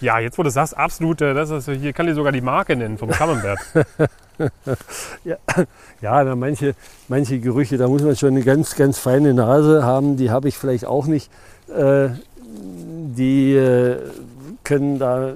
Ja, 0.01 0.19
jetzt 0.19 0.39
wo 0.39 0.43
du 0.43 0.51
sagst, 0.51 0.77
absolut, 0.77 1.21
äh, 1.21 1.35
das 1.35 1.51
ist, 1.51 1.69
hier 1.69 1.93
kann 1.93 2.07
dir 2.07 2.15
sogar 2.15 2.33
die 2.33 2.41
Marke 2.41 2.75
nennen 2.75 2.99
vom 2.99 3.11
Camembert. 3.11 3.59
Ja, 5.25 6.25
na, 6.25 6.35
manche, 6.35 6.75
manche 7.09 7.41
Gerüche, 7.41 7.77
da 7.77 7.89
muss 7.89 8.03
man 8.03 8.17
schon 8.17 8.31
eine 8.31 8.43
ganz, 8.43 8.75
ganz 8.75 8.99
feine 8.99 9.35
Nase 9.35 9.85
haben. 9.85 10.17
Die 10.17 10.31
habe 10.31 10.49
ich 10.49 10.57
vielleicht 10.57 10.87
auch 10.87 11.07
nicht. 11.07 11.31
Äh, 11.69 12.09
die 12.41 13.55
äh, 13.55 13.99
können 14.65 14.99
da 14.99 15.35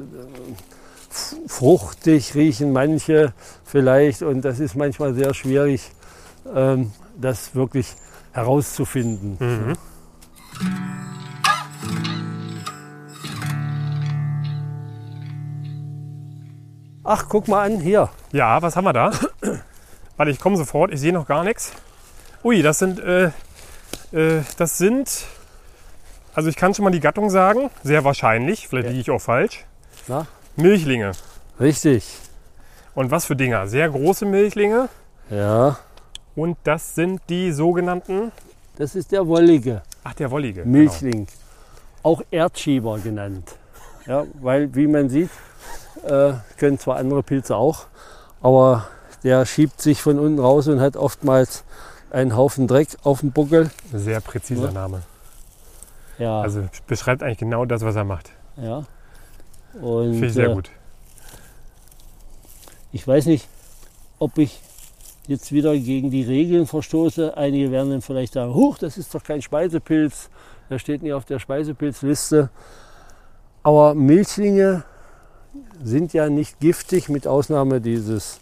fruchtig 1.47 2.35
riechen, 2.35 2.73
manche 2.73 3.33
vielleicht. 3.65 4.23
Und 4.23 4.43
das 4.43 4.61
ist 4.61 4.75
manchmal 4.75 5.15
sehr 5.15 5.35
schwierig, 5.35 5.91
ähm, 6.55 6.93
das 7.17 7.55
wirklich 7.55 7.95
herauszufinden. 8.33 9.37
Mhm. 9.39 9.73
Ach, 17.03 17.27
guck 17.29 17.49
mal 17.49 17.65
an, 17.71 17.81
hier. 17.81 18.09
Ja, 18.33 18.63
was 18.63 18.77
haben 18.77 18.85
wir 18.85 18.93
da? 18.93 19.11
Warte, 20.17 20.31
ich 20.31 20.41
komme 20.41 20.57
sofort. 20.57 20.93
Ich 20.93 21.01
sehe 21.01 21.13
noch 21.13 21.27
gar 21.27 21.45
nichts. 21.45 21.73
Ui, 22.43 22.63
das 22.63 22.79
sind, 22.79 22.99
äh, 23.01 23.27
äh, 24.13 24.43
das 24.57 24.79
sind, 24.79 25.27
also 26.35 26.49
ich 26.49 26.57
kann 26.57 26.73
schon 26.75 26.85
mal 26.85 26.91
die 26.91 27.01
Gattung 27.01 27.29
sagen. 27.31 27.71
Sehr 27.83 28.05
wahrscheinlich. 28.05 28.69
Vielleicht 28.69 28.87
Ja. 28.87 28.91
liege 28.93 29.01
ich 29.03 29.11
auch 29.11 29.21
falsch. 29.21 29.65
Na? 30.09 30.27
Milchlinge. 30.57 31.13
Richtig. 31.61 32.17
Und 32.95 33.11
was 33.11 33.25
für 33.27 33.37
Dinger? 33.37 33.67
Sehr 33.67 33.89
große 33.89 34.25
Milchlinge. 34.27 34.89
Ja, 35.31 35.79
Und 36.37 36.57
das 36.65 36.95
sind 36.95 37.21
die 37.29 37.53
sogenannten, 37.53 38.31
das 38.77 38.95
ist 38.95 39.13
der 39.13 39.27
wollige 39.27 39.83
ach 40.07 40.13
der 40.15 40.31
Wollige. 40.31 40.63
genau. 40.63 40.79
Milchling. 40.79 41.27
Auch 42.03 42.21
Erdschieber 42.31 42.99
genannt. 42.99 43.57
Ja, 44.07 44.25
weil, 44.43 44.75
wie 44.75 44.87
man 44.87 45.09
sieht, 45.09 45.31
äh, 46.07 46.35
können 46.59 46.79
zwar 46.79 46.97
andere 46.97 47.23
Pilze 47.23 47.57
auch, 47.57 47.87
aber 48.43 48.87
der 49.23 49.47
schiebt 49.47 49.81
sich 49.81 50.03
von 50.03 50.19
unten 50.19 50.39
raus 50.39 50.69
und 50.69 50.81
hat 50.81 50.97
oftmals 50.97 51.65
einen 52.11 52.37
Haufen 52.37 52.67
Dreck 52.69 52.89
auf 53.03 53.21
dem 53.21 53.33
Buckel. 53.33 53.71
Genau. 53.91 54.03
Sehr 54.05 54.21
präziser 54.21 54.67
Ja. 54.67 54.73
Name. 54.73 55.03
Ja, 56.19 56.41
Also 56.43 56.65
beschreibt 56.87 57.23
eigentlich 57.23 57.39
genau 57.39 57.65
das, 57.65 57.83
was 57.83 57.97
er 57.97 58.05
macht. 58.05 58.31
ja. 58.57 58.85
Und 59.81 60.13
Finde 60.13 60.27
ich 60.27 60.33
sehr 60.35 60.51
äh, 60.51 60.55
gut. 60.55 60.71
Ich 62.93 63.07
weiß 63.07 63.27
nicht, 63.27 63.49
ob 64.19 64.39
ich 64.39 64.61
jetzt 65.27 65.53
wieder 65.53 65.77
gegen 65.77 66.11
die 66.11 66.23
Regeln 66.23 66.67
verstoße. 66.67 67.37
Einige 67.37 67.71
werden 67.71 67.91
dann 67.91 68.03
vielleicht 68.03 68.35
sagen, 68.35 68.55
huch, 68.55 68.79
das 68.79 68.99
ist 68.99 69.15
doch 69.15 69.23
kein 69.23 69.43
Speisepilz. 69.43 70.31
Der 70.71 70.79
steht 70.79 71.03
nicht 71.03 71.13
auf 71.13 71.25
der 71.25 71.39
Speisepilzliste. 71.39 72.51
Aber 73.63 73.95
Milchlinge 73.95 74.85
sind 75.83 76.13
ja 76.13 76.29
nicht 76.29 76.61
giftig, 76.61 77.09
mit 77.09 77.27
Ausnahme 77.27 77.81
dieses, 77.81 78.41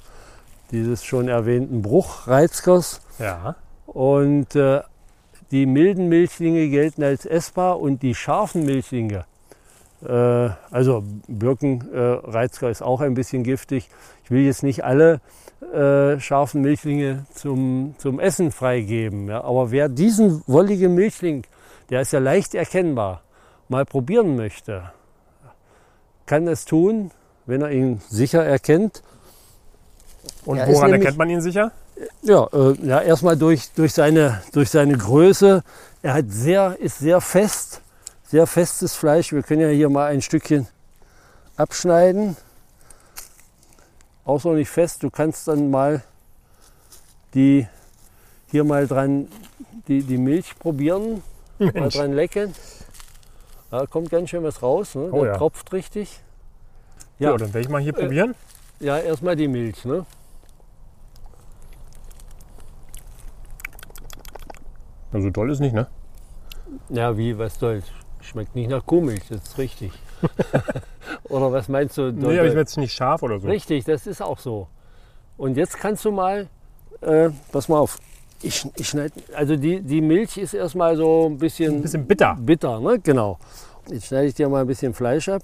dieses 0.71 1.05
schon 1.05 1.29
erwähnten 1.29 1.83
Bruchreizkers. 1.83 3.01
Ja. 3.19 3.57
Und 3.87 4.55
äh, 4.57 4.81
die 5.51 5.67
milden 5.67 6.09
Milchlinge 6.09 6.69
gelten 6.69 7.03
als 7.03 7.27
essbar 7.27 7.79
und 7.79 8.03
die 8.03 8.15
scharfen 8.15 8.65
Milchlinge, 8.65 9.25
also 10.09 11.05
Birkenreizker 11.29 12.71
ist 12.71 12.83
auch 12.83 13.01
ein 13.01 13.15
bisschen 13.15 13.45
giftig. 13.45 13.89
Ich 14.25 14.31
will 14.31 14.43
jetzt 14.43 14.63
nicht 14.63 14.85
alle 14.85 15.21
äh, 15.73 16.19
scharfen 16.21 16.63
Milchlinge 16.63 17.27
zum, 17.35 17.95
zum 17.99 18.19
Essen 18.19 18.51
freigeben. 18.53 19.29
Ja. 19.29 19.43
Aber 19.45 19.71
wer 19.71 19.89
diesen 19.89 20.43
wolligen 20.47 20.95
Milchling, 20.95 21.45
der 21.91 22.01
ist 22.01 22.13
ja 22.13 22.19
leicht 22.19 22.55
erkennbar, 22.55 23.23
mal 23.69 23.85
probieren 23.85 24.37
möchte, 24.37 24.91
kann 26.27 26.49
es 26.49 26.65
tun, 26.65 27.11
wenn 27.47 27.63
er 27.63 27.71
ihn 27.71 28.01
sicher 28.09 28.45
erkennt. 28.45 29.03
Und 30.45 30.59
Er 30.59 30.69
woran 30.69 30.91
nämlich- 30.91 31.03
erkennt 31.07 31.19
man 31.19 31.31
ihn 31.31 31.41
sicher? 31.41 31.73
Ja, 32.23 32.49
äh, 32.53 32.75
ja 32.83 33.01
erstmal 33.01 33.37
durch, 33.37 33.71
durch, 33.75 33.93
seine, 33.93 34.43
durch 34.53 34.71
seine 34.71 34.97
Größe. 34.97 35.63
Er 36.03 36.15
hat 36.15 36.25
sehr, 36.31 36.77
ist 36.81 36.99
sehr 36.99 37.21
fest, 37.21 37.82
sehr 38.33 38.47
festes 38.47 38.95
Fleisch. 38.95 39.31
Wir 39.35 39.43
können 39.43 39.61
ja 39.61 39.69
hier 39.69 39.91
mal 39.91 40.07
ein 40.07 40.23
Stückchen 40.23 40.67
abschneiden. 41.59 42.35
Auch 44.25 44.43
noch 44.45 44.55
nicht 44.55 44.71
fest. 44.71 45.03
Du 45.03 45.11
kannst 45.11 45.47
dann 45.49 45.71
mal 45.71 46.03
die 47.35 47.69
hier 48.51 48.65
mal 48.65 48.87
dran 48.87 49.29
die, 49.87 50.03
die 50.03 50.17
Milch 50.17 50.59
probieren, 50.59 51.23
mal 51.59 51.73
Mensch. 51.73 51.95
dran 51.95 52.15
lecken. 52.15 52.55
Da 53.71 53.85
kommt 53.85 54.09
ganz 54.09 54.31
schön 54.31 54.43
was 54.43 54.63
raus. 54.63 54.95
Ne? 54.95 55.11
Oh 55.13 55.25
Der 55.25 55.33
ja. 55.33 55.37
tropft 55.39 55.71
richtig. 55.75 56.19
Ja, 57.19 57.33
Ja. 57.33 57.37
dann 57.37 57.49
werde 57.53 57.61
ich 57.61 57.69
mal 57.69 57.83
hier 57.83 57.95
Äh, 57.99 58.01
probieren. 58.01 58.35
Ja, 58.81 58.97
erstmal 58.97 59.37
die 59.37 59.49
Milch. 59.49 59.85
Ne? 59.85 60.07
Also 65.13 65.29
toll 65.31 65.51
ist 65.51 65.61
nicht, 65.61 65.75
ne? 65.75 65.87
Ja, 66.89 67.15
wie, 67.19 67.37
was 67.37 67.59
soll's? 67.59 67.85
Schmeckt 68.23 68.55
nicht 68.55 68.71
nach 68.71 68.87
Kuhmilch, 68.87 69.29
das 69.29 69.43
ist 69.43 69.59
richtig. 69.59 69.93
oder 71.25 71.53
was 71.53 71.69
meinst 71.69 71.99
du? 71.99 72.13
Nee, 72.13 72.39
aber 72.39 72.47
ich 72.47 72.55
werde 72.55 72.63
es 72.63 72.77
nicht 72.77 72.93
scharf 72.95 73.23
oder 73.23 73.41
so. 73.41 73.49
richtig, 73.49 73.85
das 73.85 74.07
ist 74.07 74.23
auch 74.23 74.39
so. 74.39 74.69
Und 75.37 75.57
jetzt 75.57 75.77
kannst 75.79 76.05
du 76.05 76.13
mal, 76.13 76.49
äh, 77.01 77.31
pass 77.51 77.69
mal 77.69 77.79
auf, 77.79 77.99
ich, 78.41 78.65
ich 78.77 78.89
schneide, 78.89 79.13
also 79.35 79.57
die, 79.57 79.81
die 79.81 80.01
Milch 80.01 80.37
ist 80.39 80.55
erstmal 80.55 80.97
so 80.97 81.27
ein 81.29 81.39
bisschen, 81.39 81.77
Ein 81.77 81.83
bisschen 81.83 82.07
bitter. 82.07 82.37
bitter, 82.41 82.81
ne? 82.81 82.99
Genau. 83.01 83.39
Jetzt 83.89 84.07
schneide 84.07 84.29
ich 84.29 84.35
dir 84.35 84.49
mal 84.49 84.61
ein 84.61 84.67
bisschen 84.67 84.95
Fleisch 84.95 85.29
ab. 85.29 85.43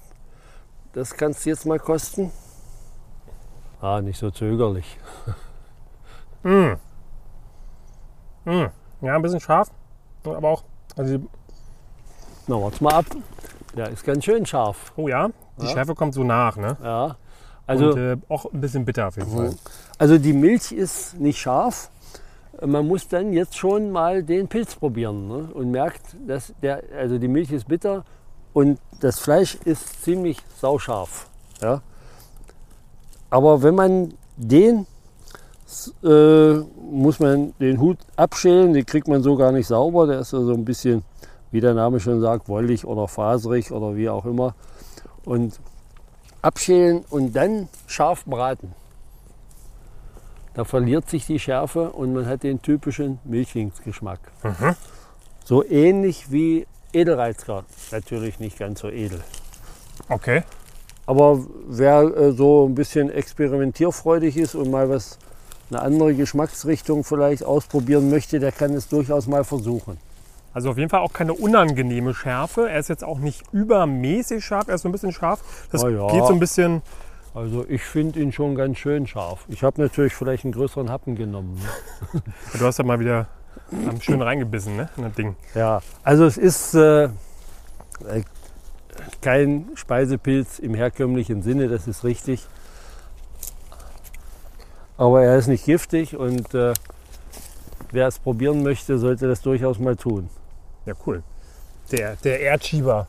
Das 0.93 1.13
kannst 1.13 1.45
du 1.45 1.49
jetzt 1.49 1.65
mal 1.65 1.79
kosten. 1.79 2.31
Ah, 3.81 4.01
nicht 4.01 4.19
so 4.19 4.31
zögerlich. 4.31 4.97
Mm. 6.43 6.71
Mm. 8.45 8.67
Ja, 9.01 9.15
ein 9.15 9.21
bisschen 9.21 9.39
scharf. 9.41 9.69
Aber 10.23 10.47
auch, 10.49 10.63
also, 10.95 11.19
Na, 12.49 12.59
warte 12.59 12.83
mal 12.83 12.93
ab. 12.95 13.05
Der 13.77 13.91
ist 13.91 14.03
ganz 14.03 14.25
schön 14.25 14.43
scharf. 14.43 14.91
oh 14.95 15.07
ja, 15.07 15.29
die 15.61 15.65
Ja. 15.65 15.71
Schärfe 15.71 15.93
kommt 15.93 16.15
so 16.15 16.23
nach, 16.23 16.57
ne? 16.57 16.75
Ja. 16.83 17.15
Also, 17.67 17.91
Und 17.91 17.97
äh, 17.99 18.17
auch 18.27 18.51
ein 18.51 18.59
bisschen 18.59 18.85
bitter 18.85 19.07
auf 19.07 19.17
jeden 19.17 19.29
Fall. 19.31 19.53
Also 19.99 20.17
die 20.17 20.33
Milch 20.33 20.71
ist 20.71 21.19
nicht 21.19 21.39
scharf. 21.39 21.91
Man 22.65 22.87
muss 22.87 23.07
dann 23.07 23.33
jetzt 23.33 23.55
schon 23.55 23.91
mal 23.91 24.23
den 24.23 24.47
Pilz 24.47 24.73
probieren 24.73 25.27
ne? 25.27 25.49
und 25.53 25.69
merkt, 25.69 26.01
dass 26.25 26.51
der, 26.63 26.81
also 26.97 27.19
die 27.19 27.27
Milch 27.27 27.51
ist 27.51 27.67
bitter 27.67 28.03
und 28.53 28.79
das 28.99 29.19
Fleisch 29.19 29.55
ist 29.65 30.01
ziemlich 30.01 30.39
sauscharf. 30.59 31.27
Ja? 31.61 31.83
Aber 33.29 33.61
wenn 33.61 33.75
man 33.75 34.15
den, 34.37 34.87
äh, 36.03 36.53
muss 36.91 37.19
man 37.19 37.53
den 37.59 37.79
Hut 37.79 37.99
abschälen, 38.15 38.73
den 38.73 38.87
kriegt 38.87 39.07
man 39.07 39.21
so 39.21 39.35
gar 39.35 39.51
nicht 39.51 39.67
sauber. 39.67 40.07
Der 40.07 40.21
ist 40.21 40.33
also 40.33 40.53
ein 40.53 40.65
bisschen, 40.65 41.03
wie 41.51 41.61
der 41.61 41.73
Name 41.73 41.99
schon 41.99 42.21
sagt, 42.21 42.47
wollig 42.47 42.85
oder 42.85 43.07
faserig 43.07 43.71
oder 43.71 43.95
wie 43.95 44.09
auch 44.09 44.25
immer. 44.25 44.55
Und 45.25 45.59
abschälen 46.41 47.03
und 47.09 47.35
dann 47.35 47.67
scharf 47.87 48.25
braten. 48.25 48.73
Da 50.53 50.63
verliert 50.63 51.09
sich 51.09 51.25
die 51.25 51.39
Schärfe 51.39 51.91
und 51.91 52.13
man 52.13 52.25
hat 52.25 52.43
den 52.43 52.61
typischen 52.61 53.19
Milchlingsgeschmack. 53.23 54.19
Mhm. 54.43 54.75
So 55.45 55.65
ähnlich 55.65 56.31
wie 56.31 56.67
Edelreizker. 56.91 57.65
Natürlich 57.91 58.39
nicht 58.39 58.57
ganz 58.57 58.81
so 58.81 58.89
edel. 58.89 59.21
Okay. 60.07 60.43
Aber 61.05 61.43
wer 61.67 62.01
äh, 62.01 62.31
so 62.33 62.67
ein 62.67 62.75
bisschen 62.75 63.09
experimentierfreudig 63.09 64.37
ist 64.37 64.55
und 64.55 64.69
mal 64.69 64.89
was, 64.89 65.17
eine 65.69 65.81
andere 65.81 66.13
Geschmacksrichtung 66.13 67.03
vielleicht 67.03 67.43
ausprobieren 67.43 68.09
möchte, 68.09 68.39
der 68.39 68.51
kann 68.51 68.73
es 68.73 68.87
durchaus 68.87 69.27
mal 69.27 69.43
versuchen. 69.43 69.97
Also 70.53 70.71
auf 70.71 70.77
jeden 70.77 70.89
Fall 70.89 71.01
auch 71.01 71.13
keine 71.13 71.33
unangenehme 71.33 72.13
Schärfe. 72.13 72.69
Er 72.69 72.79
ist 72.79 72.89
jetzt 72.89 73.03
auch 73.03 73.19
nicht 73.19 73.43
übermäßig 73.51 74.43
scharf, 74.43 74.67
er 74.67 74.75
ist 74.75 74.81
so 74.81 74.89
ein 74.89 74.91
bisschen 74.91 75.11
scharf. 75.11 75.67
Das 75.71 75.83
Na 75.83 75.89
ja. 75.89 76.07
geht 76.07 76.25
so 76.25 76.33
ein 76.33 76.39
bisschen. 76.39 76.81
Also 77.35 77.65
ich 77.69 77.83
finde 77.83 78.19
ihn 78.19 78.31
schon 78.31 78.55
ganz 78.55 78.79
schön 78.79 79.05
scharf. 79.05 79.45
Ich 79.49 79.63
habe 79.63 79.79
natürlich 79.81 80.13
vielleicht 80.15 80.45
einen 80.45 80.53
größeren 80.53 80.89
Happen 80.89 81.15
genommen. 81.15 81.61
Ne? 82.13 82.21
Du 82.57 82.65
hast 82.65 82.79
ja 82.79 82.83
mal 82.83 82.99
wieder 82.99 83.27
schön 84.01 84.21
reingebissen, 84.21 84.75
ne? 84.75 84.89
In 84.97 85.03
das 85.03 85.13
Ding. 85.13 85.35
Ja, 85.53 85.81
also 86.03 86.25
es 86.25 86.37
ist 86.37 86.73
äh, 86.73 87.03
äh, 87.03 87.09
kein 89.21 89.69
Speisepilz 89.75 90.59
im 90.59 90.73
herkömmlichen 90.73 91.43
Sinne, 91.43 91.67
das 91.67 91.87
ist 91.87 92.03
richtig. 92.03 92.47
Aber 94.97 95.23
er 95.23 95.37
ist 95.37 95.47
nicht 95.47 95.65
giftig 95.65 96.17
und 96.17 96.53
äh, 96.53 96.73
wer 97.91 98.07
es 98.07 98.19
probieren 98.19 98.63
möchte, 98.63 98.97
sollte 98.97 99.27
das 99.27 99.41
durchaus 99.41 99.79
mal 99.79 99.95
tun. 99.95 100.29
Ja, 100.89 100.95
cool. 101.05 101.21
Der, 101.91 102.15
der 102.15 102.39
Erdschieber. 102.39 103.05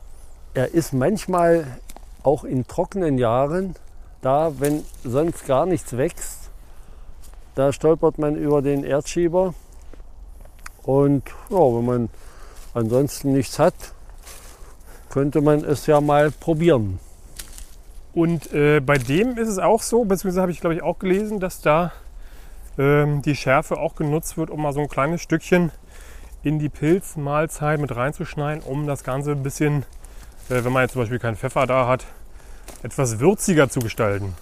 Er 0.53 0.71
ist 0.71 0.93
manchmal 0.93 1.65
auch 2.21 2.43
in 2.43 2.67
trockenen 2.67 3.17
Jahren 3.17 3.75
da, 4.21 4.59
wenn 4.59 4.85
sonst 5.03 5.47
gar 5.47 5.65
nichts 5.65 5.97
wächst. 5.97 6.51
Da 7.55 7.73
stolpert 7.73 8.19
man 8.19 8.35
über 8.35 8.61
den 8.61 8.83
Erdschieber. 8.83 9.55
Und 10.83 11.23
ja, 11.49 11.57
wenn 11.57 11.85
man 11.85 12.09
ansonsten 12.75 13.33
nichts 13.33 13.57
hat, 13.57 13.73
könnte 15.09 15.41
man 15.41 15.63
es 15.63 15.87
ja 15.87 16.01
mal 16.01 16.29
probieren. 16.29 16.99
Und 18.13 18.53
äh, 18.53 18.79
bei 18.79 18.99
dem 18.99 19.39
ist 19.39 19.47
es 19.47 19.57
auch 19.57 19.81
so, 19.81 20.05
beziehungsweise 20.05 20.41
habe 20.41 20.51
ich 20.51 20.61
glaube 20.61 20.75
ich 20.75 20.83
auch 20.83 20.99
gelesen, 20.99 21.39
dass 21.39 21.61
da 21.61 21.93
ähm, 22.77 23.23
die 23.23 23.35
Schärfe 23.35 23.79
auch 23.79 23.95
genutzt 23.95 24.37
wird, 24.37 24.51
um 24.51 24.61
mal 24.61 24.71
so 24.71 24.81
ein 24.81 24.87
kleines 24.87 25.21
Stückchen 25.21 25.71
in 26.43 26.59
die 26.59 26.69
Pilzmahlzeit 26.69 27.79
mit 27.79 27.95
reinzuschneiden, 27.95 28.63
um 28.63 28.87
das 28.87 29.03
Ganze 29.03 29.31
ein 29.31 29.43
bisschen, 29.43 29.83
äh, 30.49 30.63
wenn 30.63 30.71
man 30.71 30.83
jetzt 30.83 30.93
zum 30.93 31.01
Beispiel 31.03 31.19
keinen 31.19 31.35
Pfeffer 31.35 31.67
da 31.67 31.87
hat, 31.87 32.05
etwas 32.83 33.19
würziger 33.19 33.69
zu 33.69 33.79
gestalten. 33.79 34.33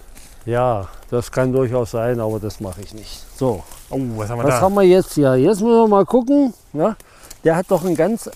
Ja, 0.46 0.88
das 1.10 1.30
kann 1.32 1.52
durchaus 1.52 1.90
sein, 1.90 2.18
aber 2.20 2.40
das 2.40 2.60
mache 2.60 2.80
ich 2.80 2.94
nicht. 2.94 3.24
So, 3.36 3.62
Oh, 3.90 3.98
was 4.16 4.30
haben 4.30 4.38
wir 4.38 4.44
was 4.44 4.54
da? 4.54 4.60
haben 4.62 4.74
wir 4.74 4.82
jetzt 4.82 5.14
hier? 5.14 5.34
Jetzt 5.36 5.60
müssen 5.60 5.74
wir 5.82 5.88
mal 5.88 6.06
gucken. 6.06 6.54
Ja, 6.72 6.96
der 7.44 7.56
hat 7.56 7.66
doch 7.70 7.84
einen 7.84 7.96
ganz, 7.96 8.30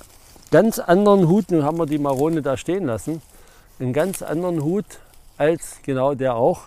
ganz 0.50 0.78
anderen 0.78 1.28
Hut. 1.28 1.50
Nun 1.50 1.62
haben 1.64 1.78
wir 1.78 1.86
die 1.86 1.98
Marone 1.98 2.42
da 2.42 2.56
stehen 2.56 2.84
lassen. 2.86 3.22
Einen 3.80 3.92
ganz 3.92 4.20
anderen 4.20 4.62
Hut 4.62 4.84
als, 5.38 5.76
genau 5.82 6.14
der 6.14 6.34
auch, 6.34 6.62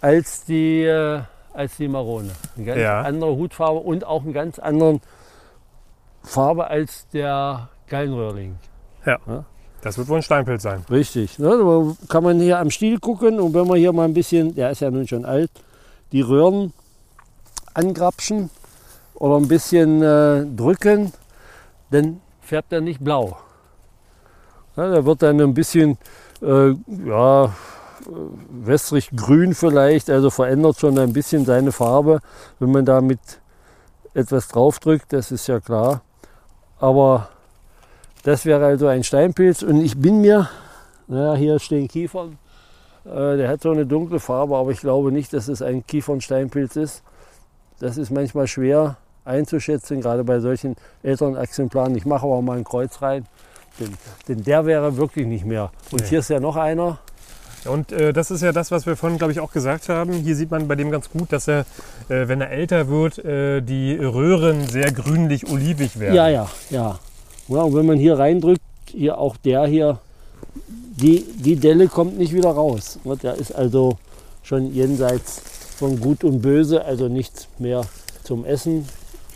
als 0.00 0.44
die, 0.44 0.82
äh, 0.82 1.20
als 1.54 1.76
die 1.76 1.88
Marone. 1.88 2.30
Eine 2.56 2.64
ganz 2.66 2.80
Ja. 2.80 3.02
andere 3.02 3.36
Hutfarbe 3.36 3.78
und 3.80 4.04
auch 4.04 4.22
eine 4.24 4.32
ganz 4.32 4.58
andere 4.58 5.00
Farbe 6.26 6.68
als 6.68 7.06
der 7.12 7.68
Gallenröhrling. 7.88 8.56
Das 9.80 9.96
wird 9.96 10.08
wohl 10.08 10.16
ein 10.16 10.22
Steinpilz 10.22 10.64
sein. 10.64 10.84
Richtig. 10.90 11.38
Ne? 11.38 11.48
Da 11.48 12.06
kann 12.08 12.24
man 12.24 12.40
hier 12.40 12.58
am 12.58 12.70
Stiel 12.70 12.98
gucken 12.98 13.38
und 13.38 13.54
wenn 13.54 13.66
man 13.66 13.78
hier 13.78 13.92
mal 13.92 14.04
ein 14.04 14.14
bisschen, 14.14 14.54
der 14.54 14.70
ist 14.70 14.80
ja 14.80 14.90
nun 14.90 15.06
schon 15.06 15.24
alt, 15.24 15.50
die 16.10 16.22
Röhren 16.22 16.72
angrapschen 17.72 18.50
oder 19.14 19.36
ein 19.36 19.48
bisschen 19.48 20.02
äh, 20.02 20.44
drücken, 20.44 21.12
dann 21.90 22.20
färbt 22.40 22.72
er 22.72 22.80
nicht 22.80 23.02
blau. 23.02 23.38
Ja, 24.76 24.90
der 24.90 25.04
wird 25.04 25.22
dann 25.22 25.40
ein 25.40 25.54
bisschen 25.54 25.96
äh, 26.42 26.74
ja, 27.06 27.44
äh, 27.44 27.50
wässrig 28.50 29.10
grün 29.14 29.54
vielleicht, 29.54 30.10
also 30.10 30.30
verändert 30.30 30.80
schon 30.80 30.98
ein 30.98 31.12
bisschen 31.12 31.44
seine 31.44 31.70
Farbe, 31.70 32.20
wenn 32.58 32.72
man 32.72 32.84
da 32.84 33.00
mit 33.00 33.20
etwas 34.14 34.48
draufdrückt, 34.48 35.12
das 35.12 35.30
ist 35.30 35.46
ja 35.46 35.60
klar. 35.60 36.02
Aber 36.78 37.28
das 38.22 38.44
wäre 38.44 38.64
also 38.64 38.86
ein 38.86 39.04
Steinpilz 39.04 39.62
und 39.62 39.80
ich 39.80 39.96
bin 39.96 40.20
mir, 40.20 40.48
naja, 41.06 41.34
hier 41.34 41.58
stehen 41.58 41.88
Kiefern, 41.88 42.38
äh, 43.04 43.36
der 43.36 43.48
hat 43.48 43.62
so 43.62 43.70
eine 43.70 43.86
dunkle 43.86 44.20
Farbe, 44.20 44.56
aber 44.56 44.70
ich 44.70 44.80
glaube 44.80 45.12
nicht, 45.12 45.32
dass 45.32 45.48
es 45.48 45.62
ein 45.62 45.86
Kiefernsteinpilz 45.86 46.76
ist. 46.76 47.02
Das 47.78 47.96
ist 47.96 48.10
manchmal 48.10 48.46
schwer 48.46 48.96
einzuschätzen, 49.24 50.00
gerade 50.00 50.24
bei 50.24 50.40
solchen 50.40 50.76
älteren 51.02 51.36
Exemplaren. 51.36 51.94
Ich 51.96 52.06
mache 52.06 52.26
aber 52.26 52.42
mal 52.42 52.56
ein 52.58 52.64
Kreuz 52.64 53.00
rein, 53.02 53.26
denn, 53.78 53.92
denn 54.28 54.42
der 54.44 54.66
wäre 54.66 54.96
wirklich 54.96 55.26
nicht 55.26 55.44
mehr. 55.44 55.70
Und 55.90 56.02
Nee. 56.02 56.06
hier 56.08 56.18
ist 56.20 56.30
ja 56.30 56.40
noch 56.40 56.56
einer. 56.56 56.98
Und 57.68 57.92
äh, 57.92 58.12
das 58.12 58.30
ist 58.30 58.42
ja 58.42 58.52
das, 58.52 58.70
was 58.70 58.86
wir 58.86 58.96
vorhin, 58.96 59.18
glaube 59.18 59.32
ich, 59.32 59.40
auch 59.40 59.52
gesagt 59.52 59.88
haben. 59.88 60.12
Hier 60.12 60.36
sieht 60.36 60.50
man 60.50 60.68
bei 60.68 60.74
dem 60.74 60.90
ganz 60.90 61.10
gut, 61.10 61.32
dass 61.32 61.48
er, 61.48 61.60
äh, 62.08 62.28
wenn 62.28 62.40
er 62.40 62.50
älter 62.50 62.88
wird, 62.88 63.18
äh, 63.24 63.60
die 63.60 63.94
Röhren 63.96 64.66
sehr 64.68 64.92
grünlich-olivig 64.92 65.98
werden. 65.98 66.14
Ja, 66.14 66.28
ja, 66.28 66.48
ja. 66.70 66.98
ja. 67.48 67.62
Und 67.62 67.74
wenn 67.74 67.86
man 67.86 67.98
hier 67.98 68.18
reindrückt, 68.18 68.60
hier 68.90 69.18
auch 69.18 69.36
der 69.36 69.66
hier, 69.66 69.98
die, 70.96 71.24
die 71.36 71.56
Delle 71.56 71.88
kommt 71.88 72.18
nicht 72.18 72.32
wieder 72.32 72.50
raus. 72.50 72.98
Und 73.04 73.22
Der 73.22 73.34
ist 73.34 73.52
also 73.52 73.98
schon 74.42 74.72
jenseits 74.72 75.42
von 75.76 76.00
Gut 76.00 76.24
und 76.24 76.40
Böse, 76.40 76.84
also 76.84 77.08
nichts 77.08 77.48
mehr 77.58 77.82
zum 78.22 78.44
Essen. 78.44 78.88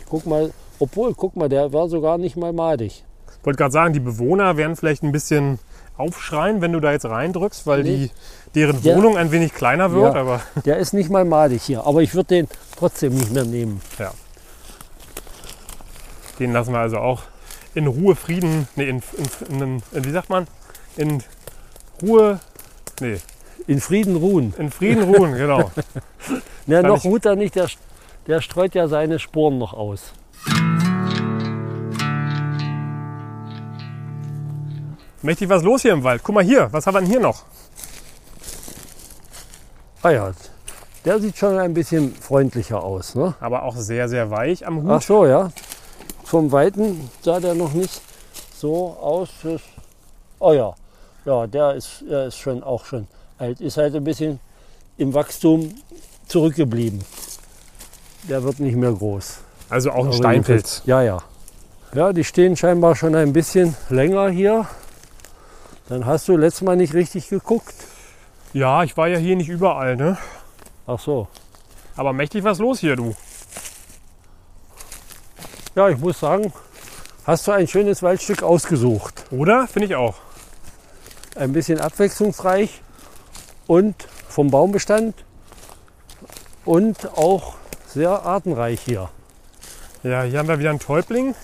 Guck 0.09 0.25
mal, 0.25 0.51
obwohl, 0.79 1.13
guck 1.13 1.35
mal, 1.35 1.49
der 1.49 1.71
war 1.73 1.87
sogar 1.87 2.17
nicht 2.17 2.35
mal 2.35 2.53
madig. 2.53 3.03
Ich 3.39 3.45
wollte 3.45 3.57
gerade 3.57 3.71
sagen, 3.71 3.93
die 3.93 3.99
Bewohner 3.99 4.57
werden 4.57 4.75
vielleicht 4.75 5.03
ein 5.03 5.11
bisschen 5.11 5.59
aufschreien, 6.01 6.59
wenn 6.61 6.73
du 6.73 6.79
da 6.79 6.91
jetzt 6.91 7.05
reindrückst, 7.05 7.65
weil 7.67 7.83
Nee. 7.83 7.95
die, 7.95 8.11
deren 8.59 8.81
Der- 8.81 8.97
Wohnung 8.97 9.17
ein 9.17 9.31
wenig 9.31 9.53
kleiner 9.53 9.91
wird. 9.93 10.13
Ja. 10.15 10.19
Aber 10.21 10.41
Der 10.65 10.77
ist 10.77 10.93
nicht 10.93 11.09
mal 11.09 11.23
madig 11.25 11.61
hier, 11.63 11.85
aber 11.85 12.01
ich 12.01 12.13
würde 12.13 12.27
den 12.35 12.47
trotzdem 12.77 13.13
nicht 13.15 13.31
mehr 13.31 13.45
nehmen. 13.45 13.81
den 16.39 16.53
lassen 16.53 16.73
wir 16.73 16.79
also 16.79 16.97
auch 16.97 17.21
in 17.73 17.87
Ruhe, 17.87 18.15
Frieden, 18.15 18.67
nee, 18.75 18.89
in, 18.89 19.01
in, 19.49 19.61
in, 19.61 19.83
in 19.93 20.05
wie 20.05 20.11
sagt 20.11 20.29
man? 20.29 20.47
In 20.97 21.23
Ruhe, 22.01 22.39
nee, 22.99 23.17
In 23.67 23.79
Frieden 23.79 24.15
ruhen. 24.17 24.53
in 24.57 24.71
Frieden 24.71 25.03
ruhen, 25.03 25.33
genau. 25.37 25.71
Na, 26.65 26.81
noch 26.81 27.03
ruht 27.05 27.25
er 27.25 27.35
nicht, 27.35 27.55
der, 27.55 27.67
der 28.27 28.41
streut 28.41 28.75
ja 28.75 28.87
seine 28.87 29.19
Sporen 29.19 29.57
noch 29.57 29.73
aus. 29.73 30.11
Mächtig 35.21 35.49
was 35.49 35.63
los 35.63 35.81
hier 35.83 35.93
im 35.93 36.03
Wald. 36.03 36.21
Guck 36.23 36.35
mal 36.35 36.43
hier, 36.43 36.67
was 36.71 36.85
haben 36.87 36.95
wir 36.95 37.01
denn 37.01 37.09
hier 37.09 37.19
noch? 37.19 37.43
Ah 40.01 40.09
ja, 40.09 40.31
der 41.05 41.19
sieht 41.19 41.37
schon 41.37 41.57
ein 41.59 41.73
bisschen 41.73 42.15
freundlicher 42.15 42.83
aus. 42.83 43.13
Ne? 43.15 43.35
Aber 43.39 43.63
auch 43.63 43.75
sehr, 43.75 44.09
sehr 44.09 44.31
weich 44.31 44.65
am 44.65 44.89
Ach 44.89 44.95
Hut. 44.95 45.03
so, 45.03 45.25
ja. 45.25 45.51
Vom 46.23 46.51
Weiten 46.51 47.09
sah 47.21 47.39
der 47.39 47.53
noch 47.53 47.73
nicht 47.73 48.01
so 48.57 48.97
aus. 48.99 49.29
Das- 49.43 49.61
Oh 50.43 50.53
ja, 50.53 50.73
ja, 51.25 51.45
der 51.45 51.75
ist, 51.75 52.03
der 52.09 52.25
ist 52.25 52.37
schon 52.37 52.63
auch 52.63 52.83
schon 52.85 53.07
alt. 53.37 53.61
Ist 53.61 53.77
halt 53.77 53.93
ein 53.93 54.03
bisschen 54.03 54.39
im 54.97 55.13
Wachstum 55.13 55.71
zurückgeblieben. 56.27 57.03
Der 58.27 58.41
wird 58.41 58.59
nicht 58.59 58.75
mehr 58.75 58.91
groß. 58.91 59.37
Also 59.69 59.91
auch 59.91 60.05
ein 60.07 60.13
Steinpilz. 60.13 60.81
Ja, 60.85 61.03
ja. 61.03 61.19
Ja, 61.93 62.11
die 62.11 62.23
stehen 62.23 62.57
scheinbar 62.57 62.95
schon 62.95 63.13
ein 63.13 63.33
bisschen 63.33 63.75
länger 63.89 64.29
hier. 64.29 64.65
Dann 65.91 66.05
hast 66.05 66.29
du 66.29 66.37
letztes 66.37 66.61
Mal 66.61 66.77
nicht 66.77 66.93
richtig 66.93 67.27
geguckt. 67.27 67.73
Ja, 68.53 68.81
ich 68.83 68.95
war 68.95 69.09
ja 69.09 69.17
hier 69.17 69.35
nicht 69.35 69.49
überall, 69.49 69.97
ne? 69.97 70.17
Ach 70.87 70.97
so. 70.97 71.27
Aber 71.97 72.13
mächtig 72.13 72.45
was 72.45 72.59
los 72.59 72.79
hier, 72.79 72.95
du. 72.95 73.13
Ja, 75.75 75.89
ich 75.89 75.97
muss 75.97 76.21
sagen, 76.21 76.53
hast 77.25 77.45
du 77.45 77.51
ein 77.51 77.67
schönes 77.67 78.01
Waldstück 78.01 78.41
ausgesucht. 78.41 79.25
Oder? 79.31 79.67
Finde 79.67 79.87
ich 79.87 79.95
auch. 79.95 80.15
ein 81.35 81.51
bisschen 81.51 81.81
abwechslungsreich 81.81 82.81
und 83.67 84.07
vom 84.29 84.49
Baumbestand 84.49 85.13
und 86.63 87.17
auch 87.17 87.55
sehr 87.85 88.25
artenreich 88.25 88.79
hier. 88.79 89.09
Ja, 90.03 90.23
hier 90.23 90.39
haben 90.39 90.47
wir 90.47 90.57
wieder 90.57 90.69
einen 90.69 90.79
Täubling. 90.79 91.35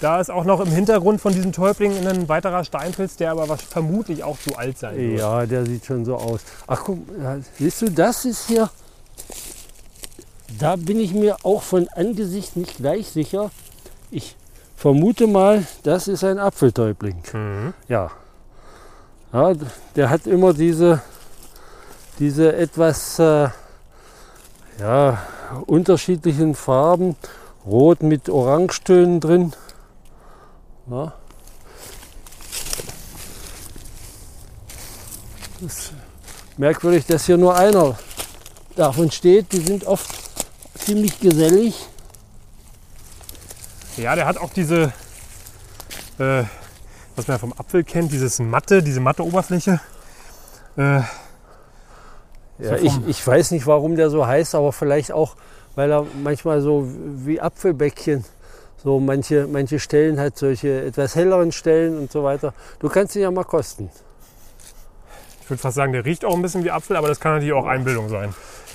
Da 0.00 0.20
ist 0.20 0.30
auch 0.30 0.44
noch 0.44 0.60
im 0.60 0.68
Hintergrund 0.68 1.20
von 1.20 1.32
diesem 1.32 1.52
Täubling 1.52 2.06
ein 2.06 2.28
weiterer 2.28 2.64
Steinpilz, 2.64 3.16
der 3.16 3.32
aber 3.32 3.56
vermutlich 3.56 4.22
auch 4.22 4.38
zu 4.38 4.56
alt 4.56 4.78
sein 4.78 4.96
wird. 4.96 5.20
Ja, 5.20 5.46
der 5.46 5.64
sieht 5.64 5.86
schon 5.86 6.04
so 6.04 6.16
aus. 6.16 6.40
Ach 6.66 6.82
guck, 6.84 6.98
siehst 7.58 7.80
du, 7.80 7.90
das 7.90 8.26
ist 8.26 8.46
hier, 8.46 8.68
da 10.58 10.76
bin 10.76 11.00
ich 11.00 11.14
mir 11.14 11.36
auch 11.44 11.62
von 11.62 11.88
Angesicht 11.94 12.56
nicht 12.56 12.76
gleich 12.76 13.08
sicher. 13.08 13.50
Ich 14.10 14.36
vermute 14.76 15.26
mal, 15.26 15.66
das 15.82 16.08
ist 16.08 16.24
ein 16.24 16.38
Apfeltäubling. 16.38 17.16
Mhm. 17.32 17.74
Ja. 17.88 18.10
ja 19.32 19.52
der 19.96 20.10
hat 20.10 20.26
immer 20.26 20.52
diese, 20.52 21.00
diese 22.18 22.54
etwas 22.54 23.18
äh, 23.18 23.48
ja, 24.78 25.18
unterschiedlichen 25.66 26.54
Farben. 26.54 27.16
Rot 27.66 28.02
mit 28.02 28.28
Orangetönen 28.28 29.18
drin. 29.18 29.52
Ja. 30.90 31.12
Das 35.60 35.72
ist 35.72 35.92
merkwürdig, 36.56 37.06
dass 37.06 37.26
hier 37.26 37.36
nur 37.38 37.56
einer 37.56 37.98
davon 38.76 39.10
steht. 39.10 39.52
Die 39.52 39.60
sind 39.60 39.84
oft 39.86 40.08
ziemlich 40.78 41.18
gesellig. 41.20 41.74
Ja, 43.96 44.14
der 44.14 44.26
hat 44.26 44.36
auch 44.36 44.52
diese, 44.52 44.92
äh, 46.18 46.44
was 47.16 47.26
man 47.26 47.36
ja 47.36 47.38
vom 47.38 47.54
Apfel 47.54 47.82
kennt, 47.82 48.12
dieses 48.12 48.38
matte, 48.38 48.82
diese 48.82 49.00
matte 49.00 49.24
Oberfläche. 49.24 49.80
Äh, 50.76 51.00
Ja, 52.58 52.76
ich, 52.76 52.92
ich 53.06 53.26
weiß 53.26 53.50
nicht, 53.50 53.66
warum 53.66 53.96
der 53.96 54.08
so 54.10 54.26
heißt, 54.26 54.54
aber 54.54 54.72
vielleicht 54.72 55.12
auch, 55.12 55.36
weil 55.74 55.90
er 55.90 56.06
manchmal 56.22 56.60
so 56.60 56.86
wie 56.88 57.40
Apfelbäckchen, 57.40 58.24
so 58.86 59.00
manche, 59.00 59.48
manche 59.48 59.80
Stellen 59.80 60.20
hat, 60.20 60.38
solche 60.38 60.84
etwas 60.84 61.16
helleren 61.16 61.50
Stellen 61.50 61.98
und 61.98 62.12
so 62.12 62.22
weiter. 62.22 62.54
Du 62.78 62.88
kannst 62.88 63.16
ihn 63.16 63.22
ja 63.22 63.32
mal 63.32 63.42
kosten. 63.42 63.90
ich 65.42 65.50
würde 65.50 65.60
fast 65.60 65.74
sagen, 65.74 65.92
der 65.92 66.04
riecht 66.04 66.24
auch 66.24 66.36
ein 66.36 66.40
bisschen 66.42 66.62
wie 66.62 66.70
Apfel, 66.70 66.94
aber 66.94 67.08
das 67.08 67.18
kann 67.18 67.32
natürlich 67.32 67.52
auch 67.52 67.66
Einbildung 67.66 68.08
sein. 68.08 68.32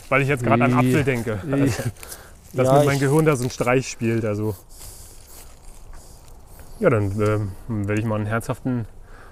Weil 0.10 0.22
ich 0.22 0.28
jetzt 0.28 0.44
gerade 0.44 0.66
an 0.66 0.74
Apfel 0.74 1.06
denke. 1.06 1.40
Dass 2.54 2.68
Ja, 2.68 2.74
mit 2.80 2.88
meinem 2.88 3.00
Gehirn 3.00 3.24
da 3.24 3.38
so 3.38 3.46
ein 3.46 3.50
Streich 3.50 3.88
spielt. 3.88 4.26
Also. 4.26 4.54
Ja, 6.80 6.90
dann 6.90 7.12
ähm, 7.70 7.88
werde 7.88 8.02
ich 8.02 8.06
mal 8.06 8.16
einen 8.18 8.26
herzhaften 8.26 8.88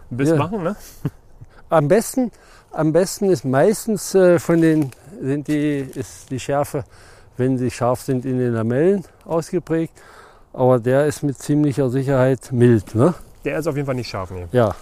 Biss 0.10 0.30
Ja. 0.30 0.38
machen. 0.38 0.64
Ne? 0.64 0.78
Am 1.70 1.90
besten, 1.90 2.32
am 2.72 2.94
besten 2.94 3.30
ist 3.30 3.44
meistens 3.44 4.16
äh, 4.16 4.40
von 4.40 4.62
den, 4.62 4.92
sind 5.22 5.50
die, 5.50 5.80
ist 5.94 6.32
die 6.32 6.40
Schärfe, 6.40 6.86
wenn 7.36 7.58
sie 7.58 7.70
scharf 7.70 8.02
sind, 8.02 8.24
in 8.24 8.40
den 8.40 8.54
Lamellen 8.54 9.04
ausgeprägt. 9.26 9.92
Aber 10.54 10.80
der 10.80 11.06
ist 11.06 11.24
mit 11.24 11.38
ziemlicher 11.38 11.90
Sicherheit 11.90 12.52
mild. 12.52 12.96
Ne? 12.96 13.14
Der 13.46 13.60
ist 13.60 13.68
auf 13.68 13.76
jeden 13.76 13.86
Fall 13.86 13.96
nicht 13.96 14.10
scharf. 14.10 14.32
Nee. 14.32 14.48
Ja. 14.52 14.76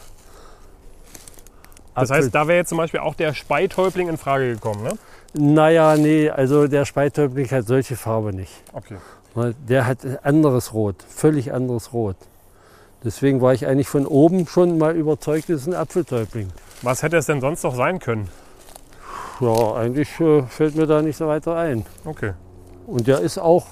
Das 1.95 2.11
heißt, 2.11 2.33
da 2.33 2.47
wäre 2.47 2.59
jetzt 2.59 2.69
zum 2.69 2.77
Beispiel 2.77 2.99
auch 2.99 3.15
der 3.15 3.33
Speitäubling 3.33 4.07
in 4.07 4.17
Frage 4.17 4.53
gekommen. 4.53 4.83
Ne? 4.83 4.91
Naja, 5.33 5.97
nee, 5.97 6.29
also 6.29 6.67
der 6.67 6.85
Speitäubling 6.85 7.49
hat 7.49 7.65
solche 7.65 7.95
Farbe 7.95 8.33
nicht. 8.33 8.51
Okay. 8.73 8.97
Weil 9.33 9.55
Der 9.67 9.87
hat 9.87 9.99
anderes 10.23 10.73
Rot, 10.73 10.95
völlig 11.07 11.53
anderes 11.53 11.93
Rot. 11.93 12.15
Deswegen 13.03 13.41
war 13.41 13.53
ich 13.53 13.67
eigentlich 13.67 13.87
von 13.87 14.05
oben 14.05 14.47
schon 14.47 14.77
mal 14.77 14.95
überzeugt, 14.95 15.49
es 15.49 15.61
ist 15.61 15.67
ein 15.67 15.75
Apfeltäubling. 15.75 16.49
Was 16.81 17.03
hätte 17.03 17.17
es 17.17 17.25
denn 17.25 17.41
sonst 17.41 17.63
noch 17.63 17.75
sein 17.75 17.99
können? 17.99 18.29
Ja, 19.39 19.75
eigentlich 19.75 20.19
äh, 20.19 20.43
fällt 20.43 20.75
mir 20.75 20.87
da 20.87 21.01
nicht 21.01 21.17
so 21.17 21.27
weiter 21.27 21.55
ein. 21.55 21.85
Okay. 22.05 22.33
Und 22.87 23.07
der 23.07 23.19
ist 23.19 23.37
auch, 23.37 23.67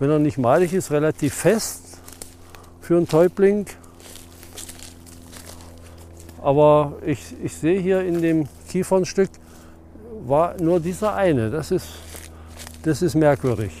wenn 0.00 0.10
er 0.10 0.18
nicht 0.18 0.38
malig 0.38 0.74
ist, 0.74 0.90
relativ 0.90 1.34
fest 1.34 1.98
für 2.80 2.96
einen 2.96 3.08
Täubling. 3.08 3.66
Aber 6.42 6.94
ich, 7.06 7.36
ich 7.42 7.54
sehe 7.54 7.80
hier 7.80 8.02
in 8.02 8.20
dem 8.20 8.48
Kiefernstück 8.68 9.30
war 10.26 10.60
nur 10.60 10.80
dieser 10.80 11.14
eine. 11.14 11.50
Das 11.50 11.70
ist 11.70 11.86
das 12.82 13.02
ist 13.02 13.14
merkwürdig. 13.14 13.72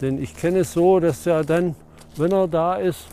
Denn 0.00 0.20
ich 0.20 0.36
kenne 0.36 0.60
es 0.60 0.72
so, 0.72 0.98
dass 0.98 1.24
er 1.26 1.44
dann, 1.44 1.76
wenn 2.16 2.32
er 2.32 2.48
da 2.48 2.76
ist, 2.76 3.06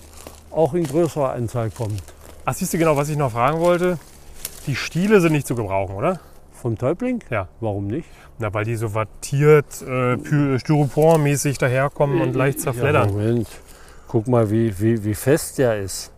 auch 0.50 0.74
in 0.74 0.84
größerer 0.84 1.34
Anzahl 1.34 1.70
kommt. 1.70 2.02
Ach, 2.44 2.54
siehst 2.54 2.74
du 2.74 2.78
genau, 2.80 2.98
was 2.98 3.10
ich 3.10 3.18
noch 3.18 3.32
fragen 3.32 3.60
wollte? 3.60 4.00
Die 4.66 4.76
Stiele 4.76 5.22
sind 5.22 5.34
nicht 5.34 5.46
zu 5.46 5.54
gebrauchen, 5.54 5.96
oder? 5.96 6.20
Vom 6.62 6.78
Täubling? 6.78 7.24
Ja. 7.30 7.48
Warum 7.62 7.88
nicht? 7.88 8.08
Na, 8.40 8.54
weil 8.54 8.66
die 8.66 8.76
so 8.76 8.94
wattiert, 8.94 9.82
äh, 9.82 10.18
Styropor-mäßig 10.60 11.58
daherkommen 11.58 12.22
und 12.22 12.36
leicht 12.36 12.58
Ja, 12.60 12.64
zerfleddern. 12.66 13.12
Moment. 13.12 13.48
Guck 14.08 14.28
mal, 14.28 14.50
wie, 14.52 14.80
wie, 14.80 15.04
wie 15.04 15.14
fest 15.16 15.58
der 15.58 15.78
ist. 15.82 16.12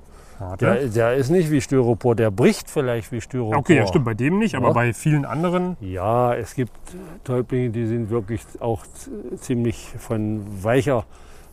Der, 0.62 0.88
der 0.88 1.16
ist 1.16 1.30
nicht 1.30 1.52
wie 1.52 1.60
Styropor, 1.60 2.16
der 2.16 2.32
bricht 2.32 2.70
vielleicht 2.70 3.12
wie 3.12 3.20
Styropor. 3.20 3.58
okay, 3.58 3.76
ja, 3.76 3.86
stimmt, 3.88 4.06
bei 4.06 4.14
dem 4.14 4.40
nicht, 4.40 4.56
aber 4.56 4.68
Ja. 4.68 4.74
bei 4.74 4.94
vielen 4.94 5.26
anderen. 5.26 5.76
Ja, 5.82 6.34
es 6.34 6.56
gibt 6.56 6.72
Täublinge, 7.26 7.72
die 7.72 7.86
sind 7.86 8.10
wirklich 8.10 8.42
auch 8.62 8.86
ziemlich 9.42 9.90
von 9.98 10.42
weicher 10.64 11.04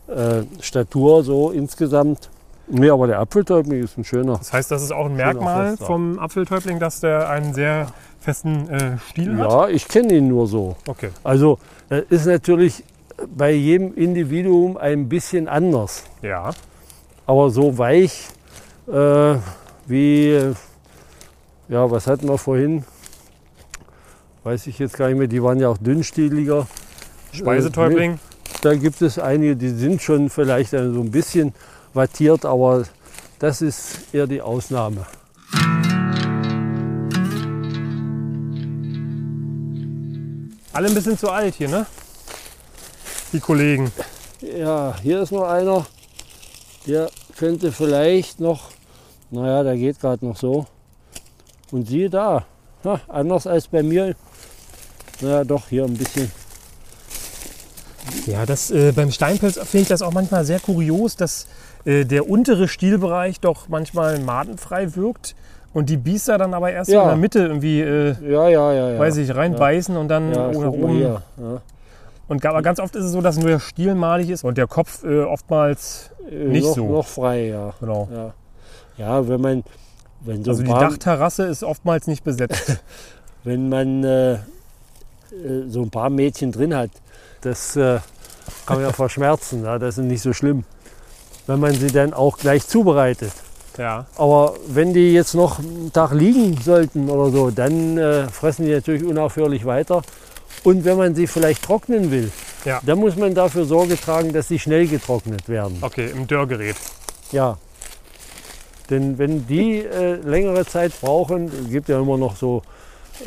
äh, 0.07 0.43
Statur 0.61 1.25
so 1.25 1.51
insgesamt. 1.51 2.29
Nee, 2.69 2.89
aber 2.89 3.07
der 3.07 3.19
Apfeltäubling 3.19 3.83
ist 3.83 3.97
ein 3.97 4.05
schöner. 4.05 4.37
Das 4.37 4.53
heißt, 4.53 4.71
das 4.71 4.83
ist 4.83 4.91
auch 4.93 5.07
ein 5.07 5.15
Merkmal 5.17 5.75
vom 5.75 6.17
Apfeltäubling, 6.17 6.79
dass 6.79 7.01
der 7.01 7.29
einen 7.29 7.53
sehr 7.53 7.87
festen 8.27 8.69
äh, 8.69 8.97
Stiel 9.09 9.37
hat. 9.37 9.49
Ja, 9.49 9.67
ich 9.69 9.87
kenne 9.87 10.15
ihn 10.17 10.27
nur 10.27 10.47
so. 10.47 10.75
Okay. 10.85 11.11
Also 11.23 11.59
das 11.87 12.03
ist 12.09 12.25
natürlich 12.25 12.83
bei 13.25 13.51
jedem 13.51 13.93
Individuum 13.95 14.75
ein 14.75 15.07
bisschen 15.07 15.47
anders. 15.47 16.03
Ja. 16.21 16.51
Aber 17.25 17.49
so 17.49 17.77
weich 17.77 18.27
äh, 18.87 19.35
wie, 19.85 20.53
ja, 21.69 21.89
was 21.89 22.07
hatten 22.07 22.27
wir 22.27 22.37
vorhin? 22.37 22.83
Weiß 24.43 24.67
ich 24.67 24.77
jetzt 24.79 24.97
gar 24.97 25.07
nicht 25.07 25.17
mehr, 25.17 25.27
die 25.27 25.41
waren 25.41 25.59
ja 25.59 25.69
auch 25.69 25.77
dünnstieliger. 25.77 26.67
Speisetäubling. 27.31 28.13
Äh, 28.13 28.17
Da 28.61 28.75
gibt 28.75 29.01
es 29.01 29.19
einige, 29.19 29.55
die 29.55 29.69
sind 29.69 30.01
schon 30.01 30.29
vielleicht 30.29 30.71
so 30.71 30.77
ein 30.77 31.11
bisschen 31.11 31.53
wattiert, 31.93 32.43
aber 32.43 32.83
das 33.39 33.61
ist 33.61 34.13
eher 34.13 34.27
die 34.27 34.41
Ausnahme. 34.41 35.05
Alle 40.77 40.89
ein 40.89 40.93
bisschen 40.93 41.17
zu 41.17 41.31
alt 41.31 41.55
hier, 41.55 41.69
ne? 41.69 41.87
Die 43.33 43.39
Kollegen. 43.39 43.91
Ja, 44.41 44.95
hier 45.01 45.23
ist 45.23 45.31
noch 45.31 45.49
einer, 45.49 45.87
der 46.85 47.09
könnte 47.35 47.71
vielleicht 47.71 48.39
noch, 48.39 48.69
naja, 49.31 49.63
der 49.63 49.75
geht 49.75 49.99
gerade 49.99 50.23
noch 50.23 50.37
so. 50.37 50.67
Und 51.71 51.87
siehe 51.87 52.11
da, 52.11 52.45
ha, 52.83 53.01
anders 53.07 53.47
als 53.47 53.67
bei 53.67 53.81
mir. 53.81 54.15
Naja, 55.19 55.43
doch, 55.45 55.67
hier 55.67 55.83
ein 55.83 55.97
bisschen. 55.97 56.31
Ja, 58.27 58.45
das, 58.45 58.69
äh, 58.69 58.91
beim 58.91 59.11
Steinpilz 59.11 59.55
finde 59.55 59.79
ich 59.79 59.87
das 59.87 60.03
auch 60.03 60.13
manchmal 60.13 60.45
sehr 60.45 60.59
kurios, 60.59 61.15
dass 61.15 61.47
äh, 61.85 62.05
der 62.05 62.29
untere 62.29 62.67
Stielbereich 62.67 63.39
doch 63.39 63.67
manchmal 63.67 64.19
madenfrei 64.19 64.95
wirkt 64.95 65.33
und 65.73 65.89
die 65.89 65.97
Biester 65.97 66.37
dann 66.37 66.53
aber 66.53 66.71
erst 66.71 66.89
Ja. 66.89 67.03
in 67.03 67.07
der 67.09 67.17
Mitte 67.17 67.39
irgendwie, 67.39 67.81
äh, 67.81 68.15
Ja, 68.21 68.47
ja, 68.49 68.73
ja. 68.73 68.89
ja. 68.91 68.99
weiß 68.99 69.17
ich, 69.17 69.35
reinbeißen 69.35 69.95
und 69.97 70.07
dann 70.07 70.31
nach 70.31 70.53
oben. 70.53 71.01
Ja. 71.01 71.21
Und 72.27 72.45
aber 72.45 72.61
ganz 72.61 72.79
oft 72.79 72.95
ist 72.95 73.05
es 73.05 73.11
so, 73.11 73.21
dass 73.21 73.37
nur 73.37 73.47
der 73.49 73.59
Stiel 73.59 73.95
malig 73.95 74.29
ist 74.29 74.43
und 74.43 74.57
der 74.57 74.67
Kopf 74.67 75.03
äh, 75.03 75.21
oftmals 75.21 76.11
Äh, 76.29 76.35
Nicht 76.49 76.65
noch, 76.67 76.75
so. 76.75 76.91
Noch 76.91 77.07
frei, 77.07 77.47
ja. 77.47 77.73
Genau. 77.79 78.09
Ja, 78.11 78.33
ja 78.97 79.27
wenn 79.29 79.39
man, 79.39 79.63
wenn 80.21 80.43
so 80.43 80.51
Also 80.51 80.63
die 80.63 80.69
Dachterrasse 80.69 81.45
ist 81.45 81.63
oftmals 81.63 82.07
nicht 82.07 82.23
besetzt. 82.25 82.81
wenn 83.45 83.69
man 83.69 84.03
äh, 84.03 84.33
äh, 84.33 84.39
so 85.69 85.83
ein 85.83 85.89
paar 85.89 86.09
Mädchen 86.09 86.51
drin 86.51 86.75
hat, 86.75 86.89
das 87.41 87.77
äh, 87.77 87.99
kann 88.65 88.77
man 88.77 88.87
ja 88.87 88.91
verschmerzen. 88.93 89.63
Ja, 89.63 89.79
das 89.79 89.97
ist 89.97 90.03
nicht 90.03 90.21
so 90.21 90.33
schlimm, 90.33 90.65
wenn 91.45 91.59
man 91.61 91.73
sie 91.73 91.87
dann 91.87 92.13
auch 92.13 92.37
gleich 92.37 92.67
zubereitet. 92.67 93.31
Ja. 93.77 94.05
Aber 94.17 94.55
wenn 94.67 94.93
die 94.93 95.13
jetzt 95.13 95.33
noch 95.35 95.59
einen 95.59 95.91
Tag 95.93 96.11
liegen 96.13 96.57
sollten 96.63 97.09
oder 97.09 97.29
so, 97.31 97.51
dann 97.51 97.97
äh, 97.97 98.27
fressen 98.27 98.65
die 98.65 98.71
natürlich 98.73 99.03
unaufhörlich 99.03 99.65
weiter. 99.65 100.01
Und 100.63 100.83
wenn 100.85 100.97
man 100.97 101.15
sie 101.15 101.27
vielleicht 101.27 101.63
trocknen 101.63 102.11
will, 102.11 102.31
Ja. 102.65 102.81
dann 102.85 102.99
muss 102.99 103.15
man 103.15 103.33
dafür 103.35 103.65
Sorge 103.65 103.95
tragen, 103.99 104.33
dass 104.33 104.47
sie 104.47 104.59
schnell 104.59 104.87
getrocknet 104.87 105.47
werden. 105.47 105.77
Okay, 105.81 106.09
im 106.11 106.27
Dörrgerät. 106.27 106.75
Ja. 107.31 107.57
Denn 108.89 109.17
wenn 109.17 109.45
die 109.47 109.79
äh, 109.79 110.15
längere 110.15 110.65
Zeit 110.65 110.93
brauchen, 111.01 111.51
es 111.65 111.69
gibt 111.71 111.89
ja 111.89 111.99
immer 111.99 112.17
noch 112.17 112.35
so 112.37 112.61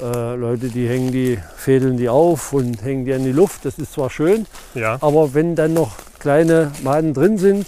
äh, 0.02 0.34
Leute, 0.34 0.68
die 0.68 0.88
hängen 0.88 1.12
die, 1.12 1.38
fädeln 1.56 1.96
die 1.96 2.08
auf 2.08 2.52
und 2.52 2.82
hängen 2.82 3.04
die 3.04 3.12
an 3.12 3.24
die 3.24 3.32
Luft. 3.32 3.64
Das 3.64 3.78
ist 3.78 3.92
zwar 3.92 4.08
schön, 4.10 4.46
Ja. 4.74 4.96
aber 5.00 5.34
wenn 5.34 5.54
dann 5.56 5.74
noch 5.74 5.92
kleine 6.18 6.72
Maden 6.82 7.12
drin 7.12 7.36
sind, 7.38 7.66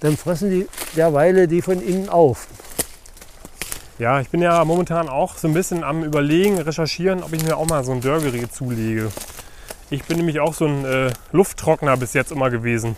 dann 0.00 0.16
fressen 0.16 0.50
die 0.50 0.66
derweile 0.96 1.48
die 1.48 1.62
von 1.62 1.80
innen 1.80 2.08
auf. 2.08 2.46
Ja, 3.98 4.20
ich 4.20 4.28
bin 4.28 4.40
ja 4.40 4.64
momentan 4.64 5.08
auch 5.08 5.38
so 5.38 5.48
ein 5.48 5.54
bisschen 5.54 5.82
am 5.82 6.04
Überlegen, 6.04 6.58
recherchieren, 6.58 7.22
ob 7.22 7.32
ich 7.32 7.44
mir 7.44 7.56
auch 7.56 7.66
mal 7.66 7.82
so 7.82 7.92
ein 7.92 8.00
Dörrgerät 8.00 8.54
zulege. 8.54 9.10
Ich 9.90 10.04
bin 10.04 10.18
nämlich 10.18 10.38
auch 10.38 10.54
so 10.54 10.66
ein 10.66 10.84
äh, 10.84 11.10
Lufttrockner 11.32 11.96
bis 11.96 12.12
jetzt 12.12 12.30
immer 12.30 12.50
gewesen. 12.50 12.94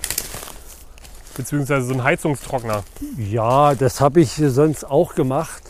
Beziehungsweise 1.37 1.87
so 1.87 1.95
ein 1.95 2.05
Heizungstrockner. 2.05 2.85
Ja, 3.17 3.75
das 3.75 4.01
habe 4.01 4.21
ich 4.21 4.35
sonst 4.35 4.85
auch 4.85 5.15
gemacht. 5.15 5.63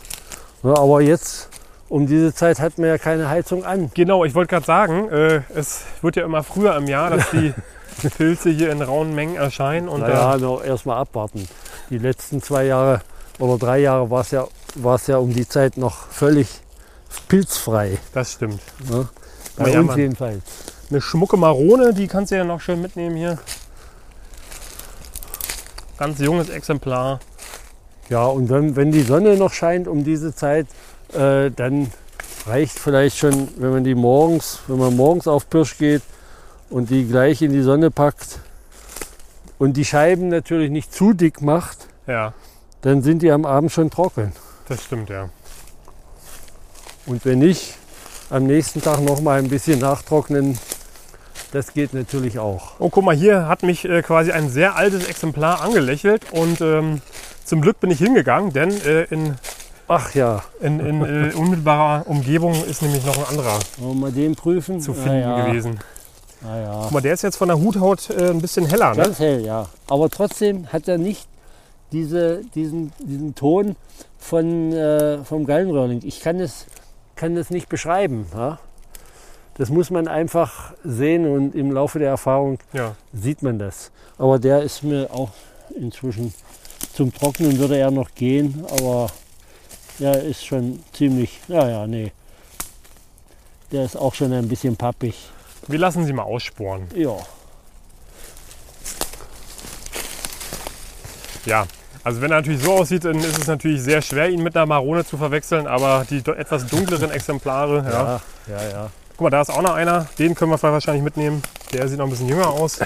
Ja, 0.63 0.75
aber 0.75 1.01
jetzt 1.01 1.49
um 1.87 2.07
diese 2.07 2.33
Zeit 2.33 2.59
hat 2.59 2.77
man 2.77 2.87
ja 2.87 2.97
keine 2.97 3.29
Heizung 3.29 3.63
an. 3.63 3.91
Genau, 3.93 4.25
ich 4.25 4.33
wollte 4.33 4.49
gerade 4.49 4.65
sagen, 4.65 5.09
äh, 5.09 5.41
es 5.53 5.83
wird 6.01 6.15
ja 6.15 6.25
immer 6.25 6.43
früher 6.43 6.75
im 6.75 6.87
Jahr, 6.87 7.09
dass 7.09 7.29
die 7.31 7.53
Pilze 8.09 8.49
hier 8.49 8.71
in 8.71 8.81
rauen 8.81 9.13
Mengen 9.13 9.35
erscheinen. 9.35 9.87
Und 9.89 10.01
Naja, 10.01 10.37
noch 10.37 10.63
erstmal 10.63 10.97
abwarten. 10.97 11.47
Die 11.89 11.97
letzten 11.97 12.41
zwei 12.41 12.65
Jahre 12.65 13.01
oder 13.39 13.57
drei 13.57 13.79
Jahre 13.79 14.09
war 14.09 14.21
es 14.21 14.31
ja, 14.31 14.47
war's 14.75 15.07
ja 15.07 15.17
um 15.17 15.33
die 15.33 15.47
Zeit 15.47 15.77
noch 15.77 16.07
völlig 16.07 16.47
pilzfrei. 17.27 17.97
das 18.13 18.33
stimmt. 18.33 18.61
Aber 18.89 19.09
Bei 19.57 19.71
ja, 19.71 19.79
uns 19.79 19.87
Mann. 19.89 19.99
jedenfalls. 19.99 20.43
Eine 20.89 21.01
schmucke 21.01 21.37
Marone, 21.37 21.93
die 21.93 22.07
kannst 22.07 22.31
du 22.31 22.35
ja 22.37 22.43
noch 22.43 22.61
schön 22.61 22.81
mitnehmen 22.81 23.15
hier. 23.15 23.39
Ganz 25.97 26.19
junges 26.19 26.49
Exemplar. 26.49 27.19
Ja, 28.09 28.25
und 28.25 28.49
wenn, 28.49 28.75
wenn 28.75 28.91
die 28.91 29.03
Sonne 29.03 29.37
noch 29.37 29.53
scheint 29.53 29.87
um 29.87 30.03
diese 30.03 30.33
Zeit, 30.35 30.67
äh, 31.13 31.49
dann 31.51 31.91
reicht 32.47 32.77
vielleicht 32.77 33.17
schon, 33.17 33.49
wenn 33.57 33.71
man 33.71 33.83
die 33.83 33.95
morgens, 33.95 34.59
wenn 34.67 34.79
man 34.79 34.95
morgens 34.95 35.27
auf 35.27 35.49
Pirsch 35.49 35.77
geht 35.77 36.01
und 36.71 36.89
die 36.89 37.05
gleich 37.07 37.41
in 37.41 37.53
die 37.53 37.61
Sonne 37.61 37.91
packt 37.91 38.39
und 39.59 39.73
die 39.77 39.85
Scheiben 39.85 40.29
natürlich 40.29 40.71
nicht 40.71 40.93
zu 40.93 41.13
dick 41.13 41.41
macht, 41.41 41.87
Ja, 42.07 42.33
dann 42.81 43.03
sind 43.03 43.21
die 43.21 43.31
am 43.31 43.45
Abend 43.45 43.71
schon 43.71 43.89
trocken. 43.91 44.31
das 44.67 44.83
stimmt, 44.83 45.09
ja. 45.09 45.29
Und 47.05 47.23
wenn 47.25 47.39
nicht, 47.39 47.75
am 48.29 48.45
nächsten 48.45 48.81
Tag 48.81 49.01
noch 49.01 49.21
mal 49.21 49.39
ein 49.39 49.49
bisschen 49.49 49.79
nachtrocknen. 49.79 50.57
Das 51.51 51.73
geht 51.73 51.93
natürlich 51.93 52.39
auch. 52.39 52.75
Oh, 52.79 52.89
guck 52.89 53.03
mal, 53.03 53.15
hier 53.15 53.47
hat 53.49 53.61
mich 53.61 53.83
äh, 53.83 54.01
quasi 54.01 54.31
ein 54.31 54.49
sehr 54.49 54.77
altes 54.77 55.05
Exemplar 55.05 55.61
angelächelt 55.61 56.31
und 56.31 56.61
ähm, 56.61 57.01
zum 57.43 57.59
Glück 57.59 57.81
bin 57.81 57.91
ich 57.91 57.97
hingegangen, 57.99 58.53
denn 58.53 58.69
äh, 58.85 59.03
in, 59.05 59.35
Ach 59.89 60.15
ja, 60.15 60.43
in, 60.61 60.79
in 60.79 61.01
äh, 61.01 61.33
unmittelbarer 61.35 62.07
Umgebung 62.07 62.53
ist 62.63 62.81
nämlich 62.81 63.05
noch 63.05 63.17
ein 63.17 63.25
anderer 63.25 63.59
wollen 63.79 63.99
wir 63.99 64.11
den 64.11 64.35
prüfen? 64.35 64.79
zu 64.79 64.93
finden 64.93 65.19
ja, 65.19 65.45
gewesen. 65.45 65.79
Ah, 66.43 66.57
ja. 66.57 66.79
Guck 66.83 66.91
mal, 66.91 67.01
der 67.01 67.13
ist 67.13 67.21
jetzt 67.21 67.37
von 67.37 67.47
der 67.47 67.59
Huthaut 67.59 68.09
äh, 68.09 68.29
ein 68.29 68.41
bisschen 68.41 68.65
heller, 68.65 68.91
ne? 68.95 69.03
Ganz 69.03 69.19
hell, 69.19 69.45
ja. 69.45 69.67
Aber 69.87 70.09
trotzdem 70.09 70.67
hat 70.73 70.87
er 70.87 70.97
nicht 70.97 71.27
diese, 71.91 72.41
diesen, 72.55 72.91
diesen 72.99 73.35
Ton 73.35 73.75
von, 74.17 74.71
äh, 74.71 75.23
vom 75.23 75.45
Gallenröhrling. 75.45 76.01
Ich 76.03 76.19
kann 76.21 76.39
das, 76.39 76.65
kann 77.15 77.35
das 77.35 77.49
nicht 77.49 77.69
beschreiben. 77.69 78.25
Ja? 78.33 78.59
Das 79.57 79.69
muss 79.69 79.89
man 79.89 80.07
einfach 80.07 80.73
sehen 80.83 81.27
und 81.27 81.53
im 81.53 81.71
Laufe 81.71 81.99
der 81.99 82.09
Erfahrung 82.09 82.57
Ja. 82.73 82.95
sieht 83.13 83.43
man 83.43 83.59
das. 83.59 83.91
Aber 84.17 84.39
der 84.39 84.63
ist 84.63 84.83
mir 84.83 85.09
auch 85.11 85.29
inzwischen 85.75 86.33
zum 86.93 87.13
Trocknen 87.13 87.57
würde 87.57 87.77
er 87.77 87.91
noch 87.91 88.13
gehen, 88.15 88.65
aber 88.69 89.07
der 89.99 90.23
ist 90.23 90.45
schon 90.45 90.79
ziemlich, 90.93 91.39
ja, 91.47 91.69
ja, 91.69 91.87
nee. 91.87 92.11
Der 93.71 93.85
ist 93.85 93.95
auch 93.95 94.13
schon 94.13 94.33
ein 94.33 94.47
bisschen 94.47 94.75
pappig. 94.75 95.15
Wir 95.67 95.79
lassen 95.79 96.05
sie 96.05 96.13
mal 96.13 96.23
aussporen. 96.23 96.87
Ja, 96.95 97.17
Ja, 101.45 101.65
also 102.03 102.21
wenn 102.21 102.31
er 102.31 102.37
natürlich 102.37 102.63
so 102.63 102.73
aussieht, 102.73 103.05
dann 103.05 103.17
ist 103.19 103.37
es 103.37 103.47
natürlich 103.47 103.81
sehr 103.81 104.01
schwer, 104.01 104.29
ihn 104.29 104.43
mit 104.43 104.55
einer 104.55 104.65
Marone 104.65 105.05
zu 105.05 105.17
verwechseln, 105.17 105.67
aber 105.67 106.05
die 106.09 106.17
etwas 106.17 106.65
dunkleren 106.67 107.11
Exemplare, 107.11 107.77
ja. 107.77 108.21
ja, 108.47 108.61
ja, 108.61 108.69
ja. 108.69 108.89
Guck 109.17 109.21
mal, 109.21 109.29
da 109.29 109.41
ist 109.41 109.49
auch 109.49 109.61
noch 109.61 109.75
einer, 109.75 110.07
den 110.17 110.33
können 110.35 110.51
wir 110.51 110.61
wahrscheinlich 110.61 111.03
mitnehmen. 111.03 111.43
Der 111.73 111.87
sieht 111.87 111.99
noch 111.99 112.05
ein 112.05 112.11
bisschen 112.11 112.27
jünger 112.29 112.47
aus. 112.49 112.79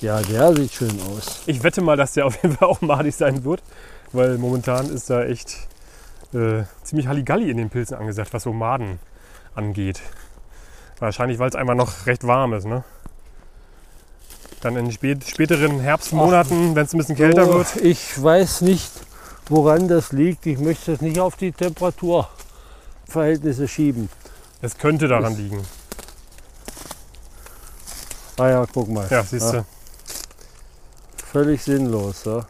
Ja, 0.00 0.20
der 0.20 0.54
sieht 0.54 0.72
schön 0.72 1.00
aus. 1.10 1.42
Ich 1.46 1.62
wette 1.62 1.80
mal, 1.80 1.96
dass 1.96 2.12
der 2.12 2.26
auf 2.26 2.42
jeden 2.42 2.56
Fall 2.56 2.68
auch 2.68 2.80
madig 2.80 3.14
sein 3.14 3.44
wird, 3.44 3.62
weil 4.12 4.38
momentan 4.38 4.90
ist 4.90 5.10
da 5.10 5.24
echt 5.24 5.56
äh, 6.32 6.64
ziemlich 6.82 7.06
Halligalli 7.08 7.50
in 7.50 7.56
den 7.56 7.70
Pilzen 7.70 7.96
angesagt, 7.96 8.32
was 8.32 8.42
so 8.42 8.52
Maden 8.52 8.98
angeht. 9.54 10.00
Wahrscheinlich, 10.98 11.38
weil 11.38 11.48
es 11.48 11.54
einfach 11.54 11.74
noch 11.74 12.06
recht 12.06 12.26
warm 12.26 12.52
ist. 12.54 12.66
Ne? 12.66 12.82
Dann 14.60 14.76
in 14.76 14.90
spät, 14.92 15.26
späteren 15.28 15.80
Herbstmonaten, 15.80 16.74
wenn 16.74 16.84
es 16.84 16.92
ein 16.94 16.98
bisschen 16.98 17.16
kälter 17.16 17.46
So, 17.46 17.54
wird. 17.54 17.76
Ich 17.76 18.22
weiß 18.22 18.60
nicht, 18.62 18.90
woran 19.48 19.88
das 19.88 20.12
liegt. 20.12 20.44
Ich 20.46 20.58
möchte 20.58 20.92
es 20.92 21.00
nicht 21.00 21.18
auf 21.20 21.36
die 21.36 21.52
Temperaturverhältnisse 21.52 23.68
schieben. 23.68 24.08
Es 24.62 24.78
könnte 24.78 25.08
daran 25.08 25.36
liegen. 25.36 25.62
Ah 28.38 28.48
ja, 28.48 28.64
guck 28.72 28.88
mal. 28.88 29.06
Ja, 29.10 29.22
siehst 29.22 29.52
du. 29.52 29.58
Ja, 29.58 29.64
völlig 31.30 31.62
sinnlos. 31.62 32.24
Ja. 32.24 32.46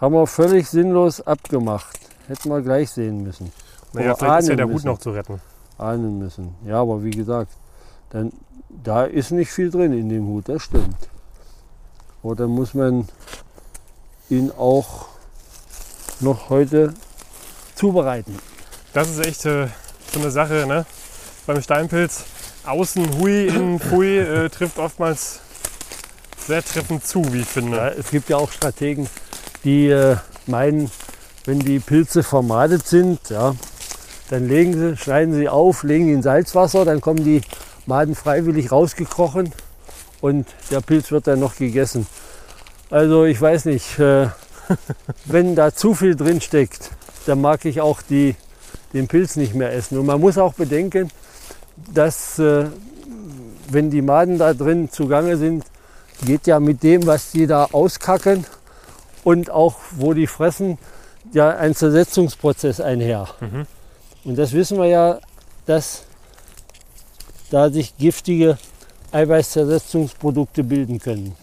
Haben 0.00 0.14
wir 0.14 0.26
völlig 0.26 0.68
sinnlos 0.68 1.20
abgemacht. 1.20 2.00
Hätten 2.26 2.48
wir 2.48 2.62
gleich 2.62 2.90
sehen 2.90 3.22
müssen. 3.22 3.52
Naja, 3.92 4.16
vielleicht 4.16 4.44
ist 4.44 4.48
ja 4.48 4.56
der 4.56 4.66
Hut 4.66 4.82
noch 4.84 4.98
zu 4.98 5.10
retten. 5.10 5.42
Ahnen 5.78 6.18
müssen. 6.18 6.54
Ja, 6.66 6.80
aber 6.80 7.02
wie 7.02 7.10
gesagt, 7.10 7.52
dann, 8.10 8.32
da 8.68 9.04
ist 9.04 9.30
nicht 9.30 9.50
viel 9.50 9.70
drin 9.70 9.92
in 9.92 10.08
dem 10.08 10.26
Hut, 10.26 10.48
das 10.48 10.62
stimmt. 10.62 10.96
Aber 12.22 12.34
dann 12.34 12.50
muss 12.50 12.74
man 12.74 13.08
ihn 14.30 14.50
auch 14.50 15.06
noch 16.20 16.48
heute 16.48 16.94
zubereiten. 17.74 18.38
Das 18.92 19.10
ist 19.10 19.26
echt 19.26 19.44
äh, 19.44 19.68
so 20.12 20.20
eine 20.20 20.30
Sache 20.30 20.66
ne? 20.66 20.86
beim 21.46 21.60
Steinpilz. 21.60 22.24
Außen 22.64 23.18
hui, 23.18 23.48
innen 23.48 23.78
pfui 23.78 24.18
äh, 24.18 24.48
trifft 24.48 24.78
oftmals 24.78 25.40
sehr 26.46 26.64
treffend 26.64 27.06
zu, 27.06 27.32
wie 27.32 27.40
ich 27.40 27.48
finde. 27.48 27.76
Ja, 27.76 27.88
es 27.88 28.10
gibt 28.10 28.28
ja 28.30 28.36
auch 28.36 28.50
Strategen, 28.50 29.08
die 29.64 29.88
äh, 29.88 30.16
meinen, 30.46 30.90
wenn 31.44 31.58
die 31.58 31.78
Pilze 31.78 32.22
vermadet 32.22 32.86
sind, 32.86 33.30
ja, 33.30 33.54
dann 34.30 34.48
legen 34.48 34.72
sie, 34.72 34.96
schneiden 34.96 35.34
sie 35.34 35.48
auf, 35.48 35.82
legen 35.82 36.06
die 36.06 36.12
in 36.12 36.22
Salzwasser, 36.22 36.84
dann 36.84 37.00
kommen 37.00 37.24
die 37.24 37.42
Maden 37.86 38.14
freiwillig 38.14 38.72
rausgekrochen 38.72 39.52
und 40.20 40.46
der 40.70 40.80
Pilz 40.80 41.10
wird 41.10 41.26
dann 41.26 41.40
noch 41.40 41.56
gegessen. 41.56 42.06
Also 42.90 43.24
ich 43.24 43.40
weiß 43.40 43.66
nicht, 43.66 43.98
äh, 43.98 44.28
wenn 45.26 45.54
da 45.54 45.74
zu 45.74 45.94
viel 45.94 46.16
drin 46.16 46.40
steckt, 46.40 46.90
dann 47.26 47.40
mag 47.40 47.64
ich 47.64 47.80
auch 47.80 48.02
die, 48.02 48.36
den 48.92 49.08
Pilz 49.08 49.36
nicht 49.36 49.54
mehr 49.54 49.72
essen. 49.72 49.98
Und 49.98 50.06
man 50.06 50.20
muss 50.20 50.38
auch 50.38 50.54
bedenken, 50.54 51.10
dass 51.92 52.38
äh, 52.38 52.66
wenn 53.68 53.90
die 53.90 54.02
Maden 54.02 54.38
da 54.38 54.54
drin 54.54 54.90
zugange 54.90 55.36
sind, 55.36 55.64
geht 56.24 56.46
ja 56.46 56.60
mit 56.60 56.82
dem, 56.82 57.06
was 57.06 57.32
die 57.32 57.46
da 57.46 57.68
auskacken 57.72 58.46
und 59.24 59.50
auch 59.50 59.76
wo 59.96 60.14
die 60.14 60.26
fressen, 60.26 60.78
ja 61.32 61.50
ein 61.50 61.74
Zersetzungsprozess 61.74 62.80
einher. 62.80 63.28
Mhm. 63.40 63.66
Und 64.24 64.36
das 64.36 64.52
wissen 64.52 64.78
wir 64.78 64.86
ja, 64.86 65.18
dass 65.66 66.04
da 67.50 67.68
sich 67.70 67.96
giftige 67.96 68.58
Eiweißzersetzungsprodukte 69.12 70.64
bilden 70.64 70.98
können. 70.98 71.36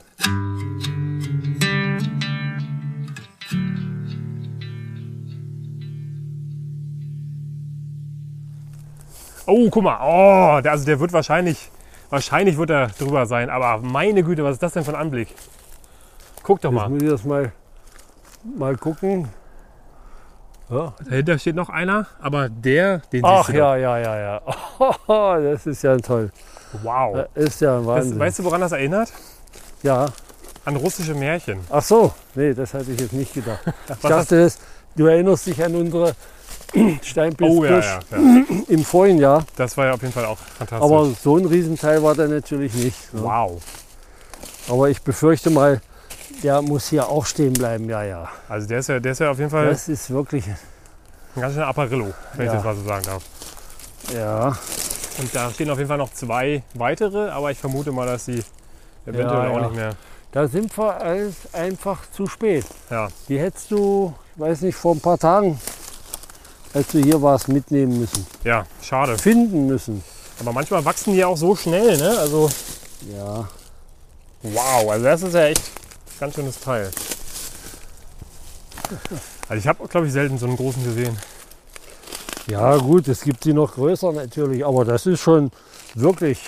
Oh, 9.46 9.70
guck 9.70 9.84
mal. 9.84 10.00
Oh, 10.02 10.62
der, 10.62 10.72
also 10.72 10.86
der 10.86 11.00
wird 11.00 11.14
wahrscheinlich, 11.14 11.70
wahrscheinlich 12.10 12.58
wird 12.58 12.70
er 12.70 12.88
drüber 12.88 13.26
sein. 13.26 13.50
Aber 13.50 13.80
meine 13.86 14.24
Güte, 14.24 14.44
was 14.44 14.54
ist 14.54 14.64
das 14.64 14.74
denn 14.74 14.84
für 14.84 14.92
ein 14.92 15.02
Anblick? 15.02 15.34
Guck 16.44 16.62
doch 16.62 16.72
Jetzt 16.72 16.80
mal. 16.82 16.90
muss 16.90 17.02
ich 17.02 17.10
das 17.10 17.24
mal, 17.26 17.52
mal 18.58 18.78
gucken. 18.78 19.30
Ja. 20.72 20.94
Dahinter 21.08 21.38
steht 21.38 21.56
noch 21.56 21.70
einer, 21.70 22.08
aber 22.22 22.48
der, 22.50 23.00
den 23.12 23.26
Ach 23.26 23.46
siehst 23.46 23.50
du 23.56 23.60
ja, 23.60 23.76
ja, 23.76 23.98
ja, 24.00 24.20
ja. 24.20 25.38
das 25.42 25.68
ist 25.68 25.84
ja 25.84 25.98
toll. 25.98 26.32
Wow. 26.82 27.26
Das 27.36 27.46
ist 27.48 27.62
ja 27.62 27.74
ein 27.78 27.86
Das, 27.86 27.88
Wahnsinn. 27.96 28.20
weißt 28.20 28.40
du, 28.40 28.44
woran 28.46 28.62
das 28.62 28.72
erinnert? 28.72 29.12
ja. 29.84 30.08
An 30.64 30.76
russische 30.76 31.16
Märchen. 31.16 31.60
Ach 31.72 31.82
so, 31.82 32.14
nee, 32.36 32.54
das 32.54 32.76
hatte 32.76 32.92
ich 32.92 33.00
jetzt 33.02 33.14
nicht 33.14 33.34
gedacht. 33.34 33.62
Ich 33.90 34.08
dachte, 34.10 34.44
das, 34.44 34.60
du 34.96 35.08
erinnerst 35.08 35.48
dich 35.48 35.64
an 35.64 35.74
unsere 35.76 36.14
Steinpilzkirsch 37.02 37.50
Oh 38.12 38.16
ja, 38.16 38.18
ja, 38.20 38.28
ja. 38.38 38.44
im 38.68 38.86
vorigen 38.86 39.18
Jahr. 39.18 39.44
Das 39.56 39.76
war 39.76 39.88
ja 39.88 39.94
auf 39.94 40.02
jeden 40.02 40.14
Fall 40.14 40.26
auch 40.26 40.38
fantastisch. 40.38 40.86
Aber 40.86 41.06
so 41.08 41.38
ein 41.38 41.46
Riesenteil 41.46 42.04
war 42.04 42.14
der 42.14 42.28
natürlich 42.28 42.76
nicht. 42.76 43.12
ne? 43.14 43.24
wow. 43.24 43.60
Aber 44.70 44.90
ich 44.90 45.02
befürchte 45.02 45.50
mal, 45.50 45.82
der 46.44 46.62
muss 46.62 46.88
hier 46.90 47.08
auch 47.10 47.26
stehen 47.26 47.54
bleiben. 47.54 47.90
Ja, 47.90 48.04
ja. 48.04 48.30
Also 48.50 48.68
der 48.68 48.80
ist 48.80 48.90
ja, 48.90 49.00
der 49.00 49.12
ist 49.12 49.20
ja 49.20 49.32
auf 49.32 49.38
jeden 49.38 49.50
Fall 49.50 49.68
Das 49.70 49.88
ist 49.90 50.10
wirklich, 50.10 50.46
ein 51.36 51.42
ganz 51.42 51.54
schöner 51.54 51.68
Apparillo, 51.68 52.14
wenn 52.36 52.46
Ja. 52.46 52.52
ich 52.52 52.58
das 52.58 52.66
mal 52.66 52.76
so 52.76 52.84
sagen 52.84 53.06
darf. 53.06 53.24
ja. 54.14 54.58
Und 55.20 55.36
da 55.36 55.52
stehen 55.52 55.70
auf 55.70 55.78
jeden 55.78 55.90
Fall 55.90 55.98
noch 55.98 56.12
zwei 56.14 56.64
weitere, 56.74 57.30
aber 57.30 57.52
ich 57.52 57.58
vermute 57.58 57.92
mal, 57.92 58.08
dass 58.08 58.26
sie 58.26 58.44
eventuell 59.06 59.28
Ja, 59.28 59.50
auch 59.50 59.56
ja. 59.58 59.62
nicht 59.68 59.76
mehr. 59.76 59.96
Da 60.32 60.48
sind 60.48 60.76
wir 60.78 60.96
alles 61.02 61.36
einfach 61.52 62.00
zu 62.12 62.26
spät. 62.28 62.66
Ja, 62.90 63.10
Die 63.28 63.38
hättest 63.38 63.70
du, 63.72 64.14
ich 64.36 64.42
weiß 64.42 64.62
nicht, 64.62 64.76
vor 64.76 64.96
ein 64.96 65.02
paar 65.02 65.18
Tagen, 65.18 65.60
als 66.74 66.88
du 66.88 67.00
hier 67.00 67.22
warst, 67.22 67.50
mitnehmen 67.50 68.00
müssen. 68.00 68.26
ja, 68.46 68.66
schade. 68.82 69.18
Finden 69.18 69.68
müssen. 69.68 70.02
Aber 70.40 70.54
manchmal 70.54 70.84
wachsen 70.86 71.14
die 71.14 71.24
auch 71.26 71.36
so 71.38 71.56
schnell, 71.56 71.98
ne? 71.98 72.18
Also 72.18 72.50
Ja. 73.14 73.48
wow, 74.44 74.90
also 74.90 75.04
das 75.06 75.22
ist 75.22 75.34
ja 75.34 75.44
echt 75.48 75.62
ganz 76.22 76.36
schönes 76.36 76.60
Teil. 76.60 76.92
Also 79.50 79.60
ich 79.60 79.68
habe, 79.68 79.88
glaube 79.88 80.06
ich, 80.06 80.14
selten 80.14 80.38
so 80.38 80.46
einen 80.46 80.56
großen 80.56 80.84
gesehen. 80.84 81.18
Ja 82.46 82.78
gut, 82.78 83.08
es 83.08 83.22
gibt 83.22 83.44
sie 83.44 83.54
noch 83.54 83.74
größer 83.74 84.12
natürlich, 84.12 84.64
aber 84.64 84.86
das 84.86 85.08
ist 85.08 85.20
schon 85.20 85.52
wirklich 85.96 86.40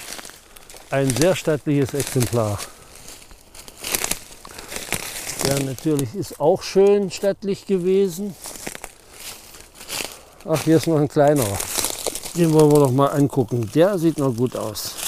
ein 0.91 1.09
sehr 1.15 1.35
stattliches 1.35 1.95
Exemplar. 1.95 2.59
Der 5.43 5.59
natürlich 5.63 6.13
ist 6.13 6.39
auch 6.39 6.61
schön 6.61 7.09
stattlich 7.09 7.65
gewesen. 7.65 8.35
Ach, 10.45 10.61
hier 10.63 10.77
ist 10.77 10.85
noch 10.85 10.99
ein 10.99 11.07
kleinerer. 11.07 11.57
Den 12.35 12.53
wollen 12.53 12.71
wir 12.71 12.79
doch 12.79 12.91
mal 12.91 13.07
angucken. 13.07 13.71
Der 13.73 13.97
sieht 13.97 14.19
noch 14.19 14.35
gut 14.35 14.55
aus. 14.55 15.02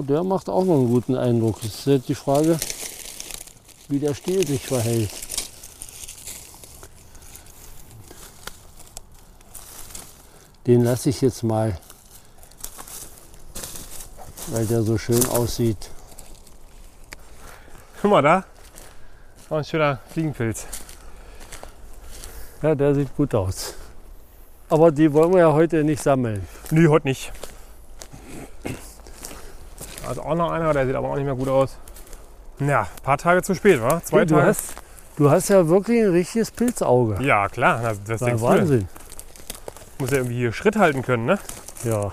Oh, 0.00 0.02
der 0.02 0.24
macht 0.24 0.48
auch 0.48 0.64
noch 0.64 0.76
einen 0.76 0.88
guten 0.88 1.14
Eindruck. 1.14 1.58
Es 1.62 1.80
ist 1.80 1.86
jetzt 1.86 2.08
die 2.08 2.14
Frage, 2.14 2.58
wie 3.88 3.98
der 3.98 4.14
Stiel 4.14 4.46
sich 4.46 4.66
verhält. 4.66 5.10
Den 10.66 10.84
lasse 10.84 11.10
ich 11.10 11.20
jetzt 11.20 11.42
mal, 11.42 11.78
weil 14.46 14.64
der 14.64 14.82
so 14.84 14.96
schön 14.96 15.22
aussieht. 15.26 15.90
Guck 18.00 18.10
mal 18.10 18.22
da. 18.22 18.44
Oh, 19.50 19.56
ein 19.56 19.64
schöner 19.64 19.98
Fliegenpilz. 20.12 20.66
Ja, 22.62 22.74
der 22.74 22.94
sieht 22.94 23.14
gut 23.18 23.34
aus. 23.34 23.74
Aber 24.70 24.90
die 24.90 25.12
wollen 25.12 25.32
wir 25.34 25.40
ja 25.40 25.52
heute 25.52 25.84
nicht 25.84 26.02
sammeln. 26.02 26.48
Nö, 26.70 26.88
heute 26.88 27.06
nicht. 27.06 27.32
Also 30.10 30.22
auch 30.22 30.34
noch 30.34 30.50
einer, 30.50 30.72
der 30.72 30.86
sieht 30.86 30.96
aber 30.96 31.08
auch 31.10 31.14
nicht 31.14 31.24
mehr 31.24 31.36
gut 31.36 31.46
aus. 31.48 31.78
Ja, 32.58 32.80
ein 32.80 33.02
paar 33.04 33.16
Tage 33.16 33.42
zu 33.42 33.54
spät, 33.54 33.80
wa? 33.80 34.02
Zwei 34.02 34.24
du, 34.24 34.34
Tage. 34.34 34.46
hast, 34.48 34.74
du 35.16 35.30
hast 35.30 35.48
ja 35.50 35.68
wirklich 35.68 36.02
ein 36.02 36.10
richtiges 36.10 36.50
Pilzauge. 36.50 37.22
Ja, 37.22 37.48
klar. 37.48 37.80
Das, 37.80 38.02
das 38.02 38.20
Ja, 38.20 38.26
denkst 38.26 38.42
du. 38.42 38.48
denn? 38.48 38.58
Wahnsinn. 38.58 38.88
Muss 40.00 40.10
ja 40.10 40.16
irgendwie 40.16 40.36
hier 40.36 40.52
Schritt 40.52 40.74
halten 40.76 41.02
können, 41.02 41.26
ne? 41.26 41.38
Ja. 41.84 42.10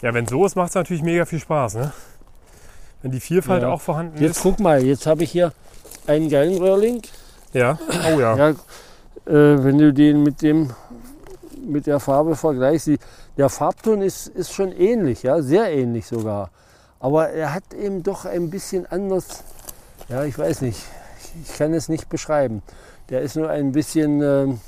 Ja, 0.00 0.12
wenn 0.14 0.26
so 0.26 0.44
ist, 0.44 0.56
macht 0.56 0.70
es 0.70 0.74
natürlich 0.74 1.04
mega 1.04 1.24
viel 1.24 1.38
Spaß, 1.38 1.74
ne? 1.76 1.92
Wenn 3.02 3.12
die 3.12 3.20
Vielfalt 3.20 3.62
Ja. 3.62 3.68
auch 3.68 3.80
vorhanden 3.80 4.20
Jetzt 4.20 4.38
ist. 4.38 4.42
guck 4.42 4.58
mal, 4.58 4.82
jetzt 4.82 5.06
habe 5.06 5.22
ich 5.22 5.30
hier 5.30 5.52
einen 6.08 6.28
geilen 6.28 6.58
Röhrling. 6.60 7.02
Ja. 7.52 7.78
Oh 8.12 8.18
ja. 8.18 8.36
Ja, 8.36 8.48
äh, 8.48 8.54
wenn 9.64 9.78
du 9.78 9.92
den 9.92 10.24
mit 10.24 10.42
dem 10.42 10.70
mit 11.64 11.86
der 11.86 12.00
Farbe 12.00 12.34
vergleichst, 12.34 12.90
der 13.36 13.48
Farbton 13.48 14.02
ist, 14.02 14.26
ist 14.26 14.52
schon 14.52 14.72
ähnlich, 14.72 15.22
ja, 15.22 15.40
sehr 15.40 15.70
ähnlich 15.72 16.06
sogar. 16.08 16.50
Aber 17.02 17.30
er 17.30 17.52
hat 17.52 17.74
eben 17.74 18.04
doch 18.04 18.26
ein 18.26 18.48
bisschen 18.48 18.86
anders, 18.86 19.42
ja, 20.08 20.22
ich 20.22 20.38
weiß 20.38 20.60
nicht, 20.60 20.78
ich 21.42 21.58
kann 21.58 21.74
es 21.74 21.88
nicht 21.88 22.08
beschreiben. 22.08 22.62
Der 23.08 23.22
ist 23.22 23.34
nur 23.34 23.50
ein 23.50 23.72
bisschen 23.72 24.22
ähm, 24.22 24.60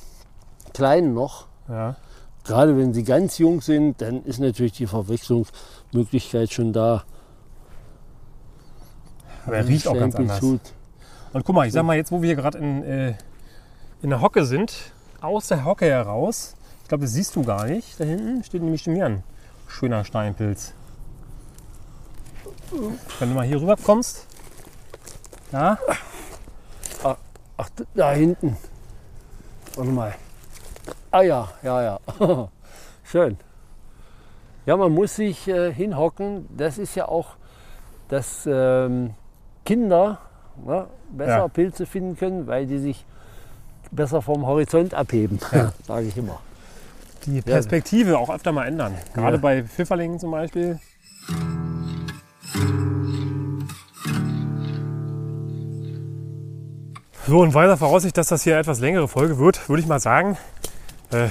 klein 0.74 1.14
noch. 1.14 1.46
ja. 1.68 1.96
Gerade 2.42 2.76
wenn 2.76 2.92
sie 2.92 3.04
ganz 3.04 3.38
jung 3.38 3.62
sind, 3.62 4.02
dann 4.02 4.22
ist 4.24 4.38
natürlich 4.38 4.72
die 4.72 4.86
Verwechslungsmöglichkeit 4.86 6.52
schon 6.52 6.74
da. 6.74 7.04
Aber 9.46 9.56
er 9.56 9.66
riecht 9.66 9.86
auch 9.86 9.94
ganz 9.94 10.14
anders. 10.16 10.38
Stempelshut. 10.38 10.74
Und 11.32 11.44
guck 11.44 11.54
mal, 11.54 11.66
ich 11.66 11.72
sag 11.72 11.84
mal, 11.84 11.96
jetzt 11.96 12.10
wo 12.12 12.20
wir 12.20 12.26
hier 12.26 12.36
gerade 12.36 12.58
in, 12.58 12.82
äh, 12.82 13.14
in 14.02 14.10
der 14.10 14.20
Hocke 14.20 14.44
sind, 14.44 14.74
aus 15.22 15.48
der 15.48 15.64
Hocke 15.64 15.86
heraus, 15.86 16.54
ich 16.82 16.88
glaube, 16.88 17.04
das 17.04 17.12
siehst 17.12 17.34
du 17.36 17.44
gar 17.44 17.64
nicht, 17.64 17.98
da 17.98 18.04
hinten 18.04 18.42
steht 18.42 18.60
nämlich 18.60 18.82
schon 18.82 18.94
wieder 18.96 19.06
ein 19.06 19.22
schöner 19.68 20.04
Steinpilz. 20.04 20.74
Wenn 23.18 23.28
du 23.28 23.34
mal 23.34 23.44
hier 23.46 23.60
rüber 23.60 23.76
kommst, 23.76 24.26
da, 25.50 25.78
Ach, 27.56 27.68
da 27.94 28.12
hinten. 28.12 28.56
Warte 29.76 29.90
mal. 29.92 30.14
Ah 31.12 31.22
ja, 31.22 31.48
ja, 31.62 31.82
ja. 31.82 32.00
Schön. 33.04 33.38
Ja, 34.66 34.76
man 34.76 34.90
muss 34.92 35.14
sich 35.14 35.46
äh, 35.46 35.72
hinhocken. 35.72 36.48
Das 36.56 36.78
ist 36.78 36.96
ja 36.96 37.06
auch, 37.06 37.36
dass 38.08 38.48
ähm, 38.50 39.14
Kinder 39.64 40.18
ne, 40.64 40.86
besser 41.10 41.36
Ja. 41.38 41.48
Pilze 41.48 41.86
finden 41.86 42.16
können, 42.16 42.48
weil 42.48 42.66
die 42.66 42.78
sich 42.78 43.04
besser 43.92 44.20
vom 44.20 44.44
Horizont 44.46 44.92
abheben, 44.94 45.38
Ja. 45.52 45.72
sage 45.86 46.06
ich 46.06 46.16
immer. 46.16 46.40
Die 47.26 47.40
Perspektive 47.40 48.18
auch 48.18 48.30
öfter 48.30 48.50
mal 48.50 48.66
ändern. 48.66 48.96
Gerade 49.14 49.36
Ja. 49.36 49.40
bei 49.42 49.62
Pfifferlingen 49.62 50.18
zum 50.18 50.32
Beispiel. 50.32 50.80
So, 57.26 57.40
und 57.40 57.54
weiter 57.54 57.76
Voraussicht, 57.76 58.16
dass 58.18 58.28
das 58.28 58.42
hier 58.42 58.54
eine 58.54 58.60
etwas 58.60 58.80
längere 58.80 59.08
Folge 59.08 59.38
wird, 59.38 59.68
würde 59.68 59.80
ich 59.80 59.88
mal 59.88 59.98
sagen, 59.98 60.36
äh, 61.10 61.28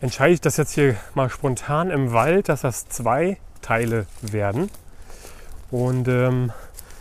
entscheide 0.00 0.34
ich 0.34 0.40
das 0.40 0.56
jetzt 0.56 0.72
hier 0.72 0.94
mal 1.14 1.28
spontan 1.30 1.90
im 1.90 2.12
Wald, 2.12 2.48
dass 2.48 2.60
das 2.60 2.88
zwei 2.88 3.38
Teile 3.60 4.06
werden. 4.22 4.70
Und 5.70 6.06
ähm, 6.06 6.52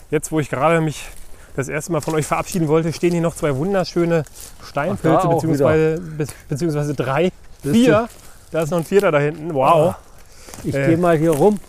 jetzt, 0.10 0.32
wo 0.32 0.40
ich 0.40 0.50
gerade 0.50 0.82
mich 0.82 1.08
das 1.56 1.70
erste 1.70 1.92
Mal 1.92 2.02
von 2.02 2.16
euch 2.16 2.26
verabschieden 2.26 2.68
wollte, 2.68 2.92
stehen 2.94 3.12
hier 3.12 3.22
noch 3.22 3.36
zwei 3.36 3.56
wunderschöne 3.56 4.24
Steinpilze, 4.64 5.28
beziehungsweise, 5.28 6.02
be 6.02 6.26
beziehungsweise 6.50 6.94
drei, 6.96 7.32
vier. 7.62 8.10
Da 8.52 8.62
ist 8.62 8.72
noch 8.72 8.80
ein 8.80 8.86
vierter 8.86 9.12
da 9.12 9.20
hinten. 9.20 9.54
Wow. 9.54 9.96
Ich 10.64 10.74
Äh. 10.74 10.88
gehe 10.88 10.98
mal 10.98 11.18
hier 11.18 11.32
rum. 11.32 11.60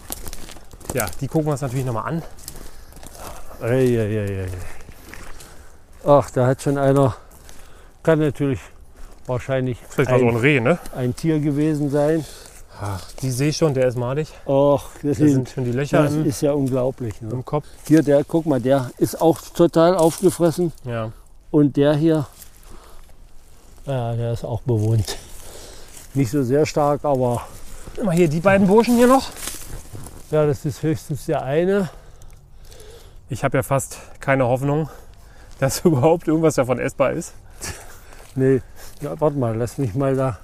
Ja, 0.95 1.07
die 1.20 1.28
gucken 1.28 1.47
wir 1.47 1.53
uns 1.53 1.61
natürlich 1.61 1.84
nochmal 1.84 2.07
an. 2.07 2.22
Ei, 3.61 3.99
ei, 3.99 4.45
ei. 4.45 4.49
Ach, 6.05 6.30
da 6.30 6.47
hat 6.47 6.62
schon 6.62 6.78
einer, 6.78 7.16
kann 8.03 8.20
natürlich 8.20 8.61
wahrscheinlich 9.26 9.78
Vielleicht 9.89 10.11
war 10.11 10.18
so 10.18 10.28
ein 10.28 10.36
Reh, 10.36 10.61
ne? 10.61 10.78
ein 10.97 11.14
Tier 11.14 11.41
gewesen 11.41 11.91
sein. 11.91 12.24
Ach, 12.80 13.03
die 13.20 13.30
sehe 13.30 13.49
ich 13.49 13.57
schon, 13.57 13.74
der 13.74 13.89
ist 13.89 13.97
malig. 13.97 14.28
Ach, 14.47 14.84
das, 15.03 15.03
Da 15.03 15.14
sind 15.14 15.28
sind, 15.28 15.49
schon 15.51 15.64
die 15.64 15.72
Löcher 15.72 16.05
das 16.05 16.14
im, 16.14 16.24
ist 16.24 16.41
ja 16.41 16.53
unglaublich. 16.53 17.20
Ne? 17.20 17.30
im 17.32 17.45
Kopf. 17.45 17.66
Hier, 17.86 18.03
der, 18.03 18.22
guck 18.24 18.47
mal, 18.47 18.61
der 18.61 18.91
ist 18.99 19.20
auch 19.20 19.41
total 19.41 19.97
aufgefressen. 19.97 20.72
Ja. 20.84 21.11
Und 21.51 21.76
der 21.76 21.95
hier, 21.95 22.26
ja, 23.84 24.14
der 24.14 24.32
ist 24.32 24.45
auch 24.45 24.62
bewohnt. 24.62 25.16
Nicht 26.14 26.30
so 26.30 26.43
sehr 26.43 26.64
stark, 26.64 27.05
aber 27.05 27.43
Mal 28.05 28.14
hier 28.14 28.28
die 28.28 28.41
beiden 28.41 28.66
Burschen 28.66 28.97
hier 28.97 29.07
noch. 29.09 29.28
Ja, 30.30 30.46
das 30.46 30.64
ist 30.64 30.82
höchstens 30.82 31.26
der 31.26 31.42
eine. 31.42 31.90
Ich 33.28 33.44
habe 33.44 33.58
ja 33.58 33.62
fast 33.62 33.98
keine 34.20 34.46
Hoffnung, 34.46 34.88
dass 35.58 35.80
überhaupt 35.80 36.28
irgendwas 36.28 36.56
davon 36.56 36.78
essbar 36.78 37.12
ist. 37.12 37.34
Nee, 38.34 38.60
ja, 39.00 39.20
warte 39.20 39.36
mal, 39.36 39.56
lass 39.56 39.78
mich 39.78 39.94
mal 39.94 40.14
da 40.14 40.38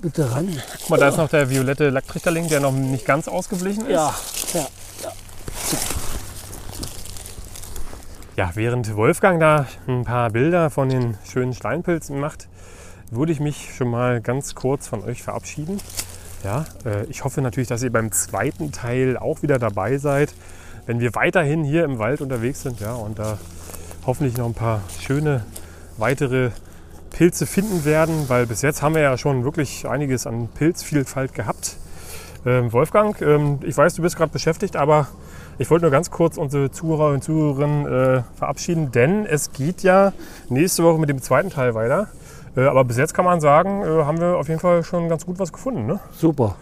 bitte 0.00 0.30
ran. 0.30 0.48
Guck 0.80 0.90
mal, 0.90 0.98
da 0.98 1.08
ist 1.08 1.16
noch 1.16 1.28
der 1.28 1.48
violette 1.48 1.90
Lacktrichterling, 1.90 2.48
der 2.48 2.60
noch 2.60 2.72
nicht 2.72 3.06
ganz 3.06 3.28
ausgeblichen 3.28 3.86
ist. 3.86 3.92
Ja, 3.92 4.14
ja. 4.54 4.66
Ja, 8.36 8.50
während 8.54 8.94
Wolfgang 8.96 9.40
da 9.40 9.66
ein 9.86 10.04
paar 10.04 10.28
Bilder 10.30 10.68
von 10.68 10.90
den 10.90 11.16
schönen 11.24 11.54
Steinpilzen 11.54 12.20
macht, 12.20 12.48
würde 13.10 13.32
ich 13.32 13.40
mich 13.40 13.74
schon 13.74 13.88
mal 13.88 14.20
ganz 14.20 14.54
kurz 14.54 14.86
von 14.86 15.02
euch 15.02 15.22
verabschieden. 15.22 15.80
Ja, 16.44 16.64
äh, 16.84 17.04
ich 17.06 17.24
hoffe 17.24 17.42
natürlich, 17.42 17.68
dass 17.68 17.82
ihr 17.82 17.92
beim 17.92 18.12
zweiten 18.12 18.72
Teil 18.72 19.16
auch 19.16 19.42
wieder 19.42 19.58
dabei 19.58 19.98
seid, 19.98 20.34
wenn 20.86 21.00
wir 21.00 21.14
weiterhin 21.14 21.64
hier 21.64 21.84
im 21.84 21.98
Wald 21.98 22.20
unterwegs 22.20 22.62
sind 22.62 22.80
ja, 22.80 22.94
und 22.94 23.18
da 23.18 23.38
hoffentlich 24.06 24.36
noch 24.36 24.46
ein 24.46 24.54
paar 24.54 24.82
schöne 25.00 25.44
weitere 25.96 26.50
Pilze 27.10 27.46
finden 27.46 27.84
werden, 27.84 28.28
weil 28.28 28.46
bis 28.46 28.62
jetzt 28.62 28.82
haben 28.82 28.94
wir 28.94 29.02
ja 29.02 29.16
schon 29.16 29.44
wirklich 29.44 29.88
einiges 29.88 30.26
an 30.26 30.48
Pilzvielfalt 30.48 31.34
gehabt. 31.34 31.76
Ähm, 32.44 32.72
Wolfgang, 32.72 33.20
ähm, 33.22 33.58
ich 33.64 33.76
weiß, 33.76 33.94
du 33.94 34.02
bist 34.02 34.16
gerade 34.16 34.30
beschäftigt, 34.30 34.76
aber 34.76 35.08
ich 35.58 35.70
wollte 35.70 35.84
nur 35.84 35.90
ganz 35.90 36.10
kurz 36.10 36.36
unsere 36.36 36.70
Zuhörer 36.70 37.12
und 37.12 37.24
Zuhörerinnen 37.24 37.86
äh, 37.86 38.22
verabschieden, 38.36 38.92
denn 38.92 39.26
es 39.26 39.52
geht 39.52 39.82
ja 39.82 40.12
nächste 40.48 40.84
Woche 40.84 40.98
mit 40.98 41.08
dem 41.08 41.22
zweiten 41.22 41.50
Teil 41.50 41.74
weiter. 41.74 42.08
Äh, 42.56 42.66
aber 42.66 42.84
bis 42.84 42.96
jetzt 42.96 43.14
kann 43.14 43.24
man 43.24 43.40
sagen, 43.40 43.82
äh, 43.82 44.04
haben 44.04 44.18
wir 44.18 44.36
auf 44.36 44.48
jeden 44.48 44.60
Fall 44.60 44.82
schon 44.82 45.08
ganz 45.08 45.26
gut 45.26 45.38
was 45.38 45.52
gefunden. 45.52 45.86
Ne? 45.86 46.00
Super. 46.12 46.56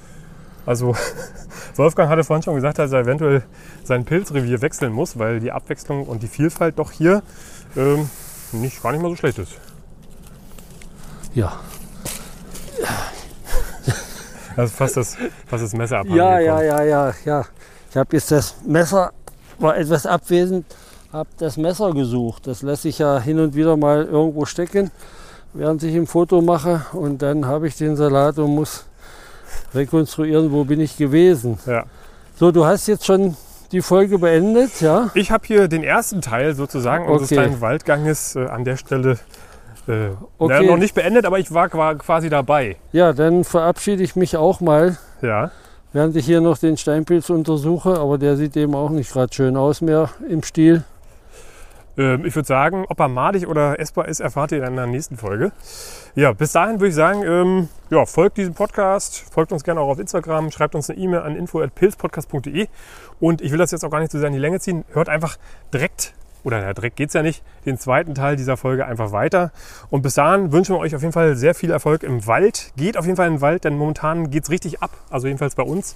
Also 0.66 0.94
Wolfgang 1.76 2.10
hatte 2.10 2.24
vorhin 2.24 2.42
schon 2.42 2.54
gesagt, 2.54 2.78
dass 2.78 2.92
er 2.92 3.00
eventuell 3.00 3.42
sein 3.84 4.04
Pilzrevier 4.04 4.60
wechseln 4.62 4.92
muss, 4.92 5.18
weil 5.18 5.40
die 5.40 5.52
Abwechslung 5.52 6.06
und 6.06 6.22
die 6.22 6.28
Vielfalt 6.28 6.78
doch 6.78 6.90
hier 6.90 7.22
ähm, 7.76 8.08
nicht, 8.52 8.82
gar 8.82 8.92
nicht 8.92 9.02
mal 9.02 9.10
so 9.10 9.16
schlecht 9.16 9.38
ist. 9.38 9.52
Ja. 11.34 11.52
Also 14.56 14.72
fast 14.72 14.96
das, 14.96 15.16
fast 15.48 15.64
das 15.64 15.72
Messer 15.72 15.98
ab. 15.98 16.06
Ja, 16.08 16.38
ja, 16.38 16.62
ja, 16.62 16.80
ja, 16.84 17.12
ja. 17.24 17.44
Ich 17.90 17.96
habe 17.96 18.14
jetzt 18.14 18.30
das 18.30 18.54
Messer, 18.64 19.12
war 19.58 19.76
etwas 19.76 20.06
abwesend, 20.06 20.64
habe 21.12 21.28
das 21.38 21.56
Messer 21.56 21.92
gesucht. 21.92 22.46
Das 22.46 22.62
lasse 22.62 22.88
ich 22.88 23.00
ja 23.00 23.18
hin 23.18 23.40
und 23.40 23.56
wieder 23.56 23.76
mal 23.76 24.04
irgendwo 24.04 24.44
stecken, 24.44 24.92
während 25.54 25.82
ich 25.82 25.94
ein 25.94 26.06
Foto 26.06 26.42
mache. 26.42 26.82
Und 26.92 27.22
dann 27.22 27.46
habe 27.46 27.66
ich 27.68 27.76
den 27.76 27.96
Salat 27.96 28.38
und 28.38 28.54
muss 28.54 28.84
rekonstruieren, 29.74 30.52
wo 30.52 30.64
bin 30.64 30.80
ich 30.80 30.96
gewesen. 30.96 31.58
ja. 31.66 31.84
So, 32.36 32.50
du 32.50 32.64
hast 32.66 32.88
jetzt 32.88 33.06
schon 33.06 33.36
die 33.70 33.80
Folge 33.80 34.18
beendet, 34.18 34.80
ja? 34.80 35.10
Ich 35.14 35.30
habe 35.30 35.46
hier 35.46 35.68
den 35.68 35.84
ersten 35.84 36.20
Teil 36.20 36.54
sozusagen 36.54 37.06
unseres 37.06 37.30
Okay. 37.30 37.40
kleinen 37.42 37.60
Waldganges 37.60 38.34
äh, 38.34 38.46
an 38.46 38.64
der 38.64 38.76
Stelle 38.76 39.18
äh, 39.86 40.08
Okay. 40.38 40.60
na, 40.60 40.62
noch 40.62 40.76
nicht 40.76 40.94
beendet, 40.94 41.26
aber 41.26 41.38
ich 41.38 41.52
war 41.54 41.68
qua- 41.68 41.94
quasi 41.94 42.28
dabei. 42.30 42.76
Ja, 42.92 43.12
dann 43.12 43.44
verabschiede 43.44 44.02
ich 44.02 44.16
mich 44.16 44.36
auch 44.36 44.60
mal, 44.60 44.96
Ja. 45.22 45.52
während 45.92 46.16
ich 46.16 46.26
hier 46.26 46.40
noch 46.40 46.58
den 46.58 46.76
Steinpilz 46.76 47.30
untersuche. 47.30 47.98
Aber 48.00 48.18
der 48.18 48.36
sieht 48.36 48.56
eben 48.56 48.74
auch 48.74 48.90
nicht 48.90 49.12
gerade 49.12 49.32
schön 49.32 49.56
aus 49.56 49.80
mehr 49.80 50.10
im 50.28 50.42
Stil. 50.42 50.82
Ähm, 51.96 52.24
ich 52.24 52.34
würde 52.34 52.46
sagen, 52.46 52.84
ob 52.88 53.00
er 53.00 53.08
madig 53.08 53.46
oder 53.46 53.78
essbar 53.78 54.08
ist, 54.08 54.20
erfahrt 54.20 54.52
ihr 54.52 54.60
dann 54.60 54.70
in 54.70 54.76
der 54.76 54.86
nächsten 54.86 55.16
Folge. 55.16 55.52
Ja, 56.14 56.32
bis 56.32 56.52
dahin 56.52 56.80
würde 56.80 56.88
ich 56.88 56.94
sagen, 56.94 57.22
ähm, 57.24 57.68
ja, 57.90 58.04
folgt 58.06 58.36
diesem 58.36 58.54
Podcast, 58.54 59.24
folgt 59.32 59.52
uns 59.52 59.64
gerne 59.64 59.80
auch 59.80 59.88
auf 59.88 59.98
Instagram, 59.98 60.50
schreibt 60.50 60.74
uns 60.74 60.90
eine 60.90 60.98
E-Mail 60.98 61.20
an 61.20 61.36
info.pilzpodcast.de 61.36 62.68
und 63.20 63.40
ich 63.40 63.52
will 63.52 63.58
das 63.58 63.70
jetzt 63.70 63.84
auch 63.84 63.90
gar 63.90 64.00
nicht 64.00 64.12
so 64.12 64.18
sehr 64.18 64.28
in 64.28 64.34
die 64.34 64.40
Länge 64.40 64.60
ziehen. 64.60 64.84
Hört 64.92 65.08
einfach 65.08 65.36
direkt, 65.72 66.14
oder 66.42 66.60
ja, 66.60 66.72
direkt 66.72 66.96
geht's 66.96 67.14
ja 67.14 67.22
nicht, 67.22 67.42
den 67.64 67.78
zweiten 67.78 68.14
Teil 68.14 68.36
dieser 68.36 68.56
Folge 68.56 68.86
einfach 68.86 69.12
weiter. 69.12 69.50
Und 69.90 70.02
bis 70.02 70.14
dahin 70.14 70.52
wünschen 70.52 70.74
wir 70.74 70.80
euch 70.80 70.94
auf 70.94 71.02
jeden 71.02 71.12
Fall 71.12 71.36
sehr 71.36 71.54
viel 71.54 71.70
Erfolg 71.70 72.02
im 72.02 72.26
Wald. 72.26 72.72
Geht 72.76 72.96
auf 72.96 73.06
jeden 73.06 73.16
Fall 73.16 73.28
in 73.28 73.34
den 73.34 73.40
Wald, 73.40 73.64
denn 73.64 73.76
momentan 73.76 74.30
geht's 74.30 74.50
richtig 74.50 74.82
ab, 74.82 74.90
also 75.10 75.26
jedenfalls 75.26 75.54
bei 75.54 75.62
uns. 75.62 75.94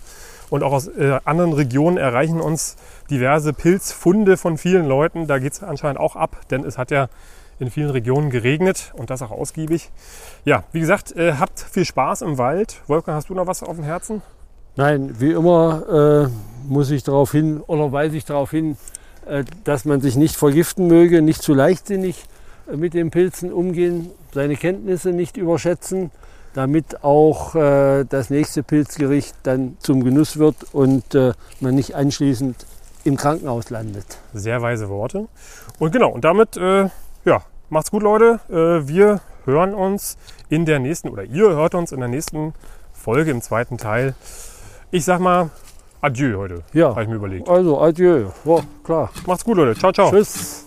Und 0.50 0.62
auch 0.62 0.72
aus 0.72 0.88
äh, 0.88 1.18
anderen 1.24 1.52
Regionen 1.52 1.96
erreichen 1.96 2.40
uns 2.40 2.76
diverse 3.10 3.52
Pilzfunde 3.52 4.36
von 4.36 4.56
vielen 4.58 4.86
Leuten. 4.86 5.26
Da 5.26 5.38
geht 5.38 5.52
es 5.52 5.62
anscheinend 5.62 6.00
auch 6.00 6.16
ab, 6.16 6.36
denn 6.50 6.64
es 6.64 6.78
hat 6.78 6.90
ja 6.90 7.08
in 7.58 7.70
vielen 7.70 7.90
Regionen 7.90 8.30
geregnet 8.30 8.92
und 8.96 9.10
das 9.10 9.20
auch 9.22 9.30
ausgiebig. 9.30 9.90
Ja, 10.44 10.64
wie 10.72 10.80
gesagt, 10.80 11.16
äh, 11.16 11.34
habt 11.34 11.60
viel 11.60 11.84
Spaß 11.84 12.22
im 12.22 12.38
Wald. 12.38 12.80
Wolfgang, 12.86 13.16
hast 13.16 13.28
du 13.28 13.34
noch 13.34 13.46
was 13.46 13.62
auf 13.62 13.76
dem 13.76 13.84
Herzen? 13.84 14.22
Nein, 14.76 15.16
wie 15.18 15.32
immer 15.32 16.28
äh, 16.28 16.72
muss 16.72 16.90
ich 16.90 17.02
darauf 17.02 17.32
hin 17.32 17.60
oder 17.66 17.90
weise 17.90 18.16
ich 18.16 18.24
darauf 18.24 18.52
hin, 18.52 18.76
äh, 19.26 19.44
dass 19.64 19.84
man 19.84 20.00
sich 20.00 20.16
nicht 20.16 20.36
vergiften 20.36 20.86
möge, 20.86 21.20
nicht 21.20 21.42
zu 21.42 21.52
leichtsinnig 21.52 22.24
äh, 22.70 22.76
mit 22.76 22.94
den 22.94 23.10
Pilzen 23.10 23.52
umgehen, 23.52 24.10
seine 24.32 24.56
Kenntnisse 24.56 25.10
nicht 25.10 25.36
überschätzen, 25.36 26.12
damit 26.58 27.04
auch 27.04 27.54
äh, 27.54 28.04
das 28.04 28.30
nächste 28.30 28.64
Pilzgericht 28.64 29.36
dann 29.44 29.76
zum 29.78 30.02
Genuss 30.02 30.38
wird 30.38 30.56
und 30.72 31.14
äh, 31.14 31.32
man 31.60 31.76
nicht 31.76 31.94
anschließend 31.94 32.56
im 33.04 33.16
Krankenhaus 33.16 33.70
landet. 33.70 34.18
Sehr 34.34 34.60
weise 34.60 34.88
Worte. 34.88 35.28
Und 35.78 35.92
genau, 35.92 36.10
und 36.10 36.24
damit, 36.24 36.56
äh, 36.56 36.88
ja, 37.24 37.42
macht's 37.70 37.92
gut, 37.92 38.02
Leute. 38.02 38.40
Äh, 38.50 38.88
wir 38.88 39.20
hören 39.44 39.72
uns 39.72 40.18
in 40.48 40.64
der 40.66 40.80
nächsten, 40.80 41.08
oder 41.10 41.22
ihr 41.22 41.48
hört 41.50 41.76
uns 41.76 41.92
in 41.92 42.00
der 42.00 42.08
nächsten 42.08 42.54
Folge 42.92 43.30
im 43.30 43.40
zweiten 43.40 43.78
Teil. 43.78 44.14
Ich 44.90 45.04
sag 45.04 45.20
mal, 45.20 45.50
adieu 46.00 46.38
heute, 46.38 46.64
Ja, 46.72 46.90
habe 46.90 47.04
ich 47.04 47.08
mir 47.08 47.14
überlegt. 47.14 47.48
also 47.48 47.80
adieu. 47.80 48.30
Ja, 48.44 48.60
klar. 48.82 49.10
Macht's 49.26 49.44
gut, 49.44 49.58
Leute. 49.58 49.78
Ciao, 49.78 49.92
ciao. 49.92 50.10
Tschüss. 50.10 50.64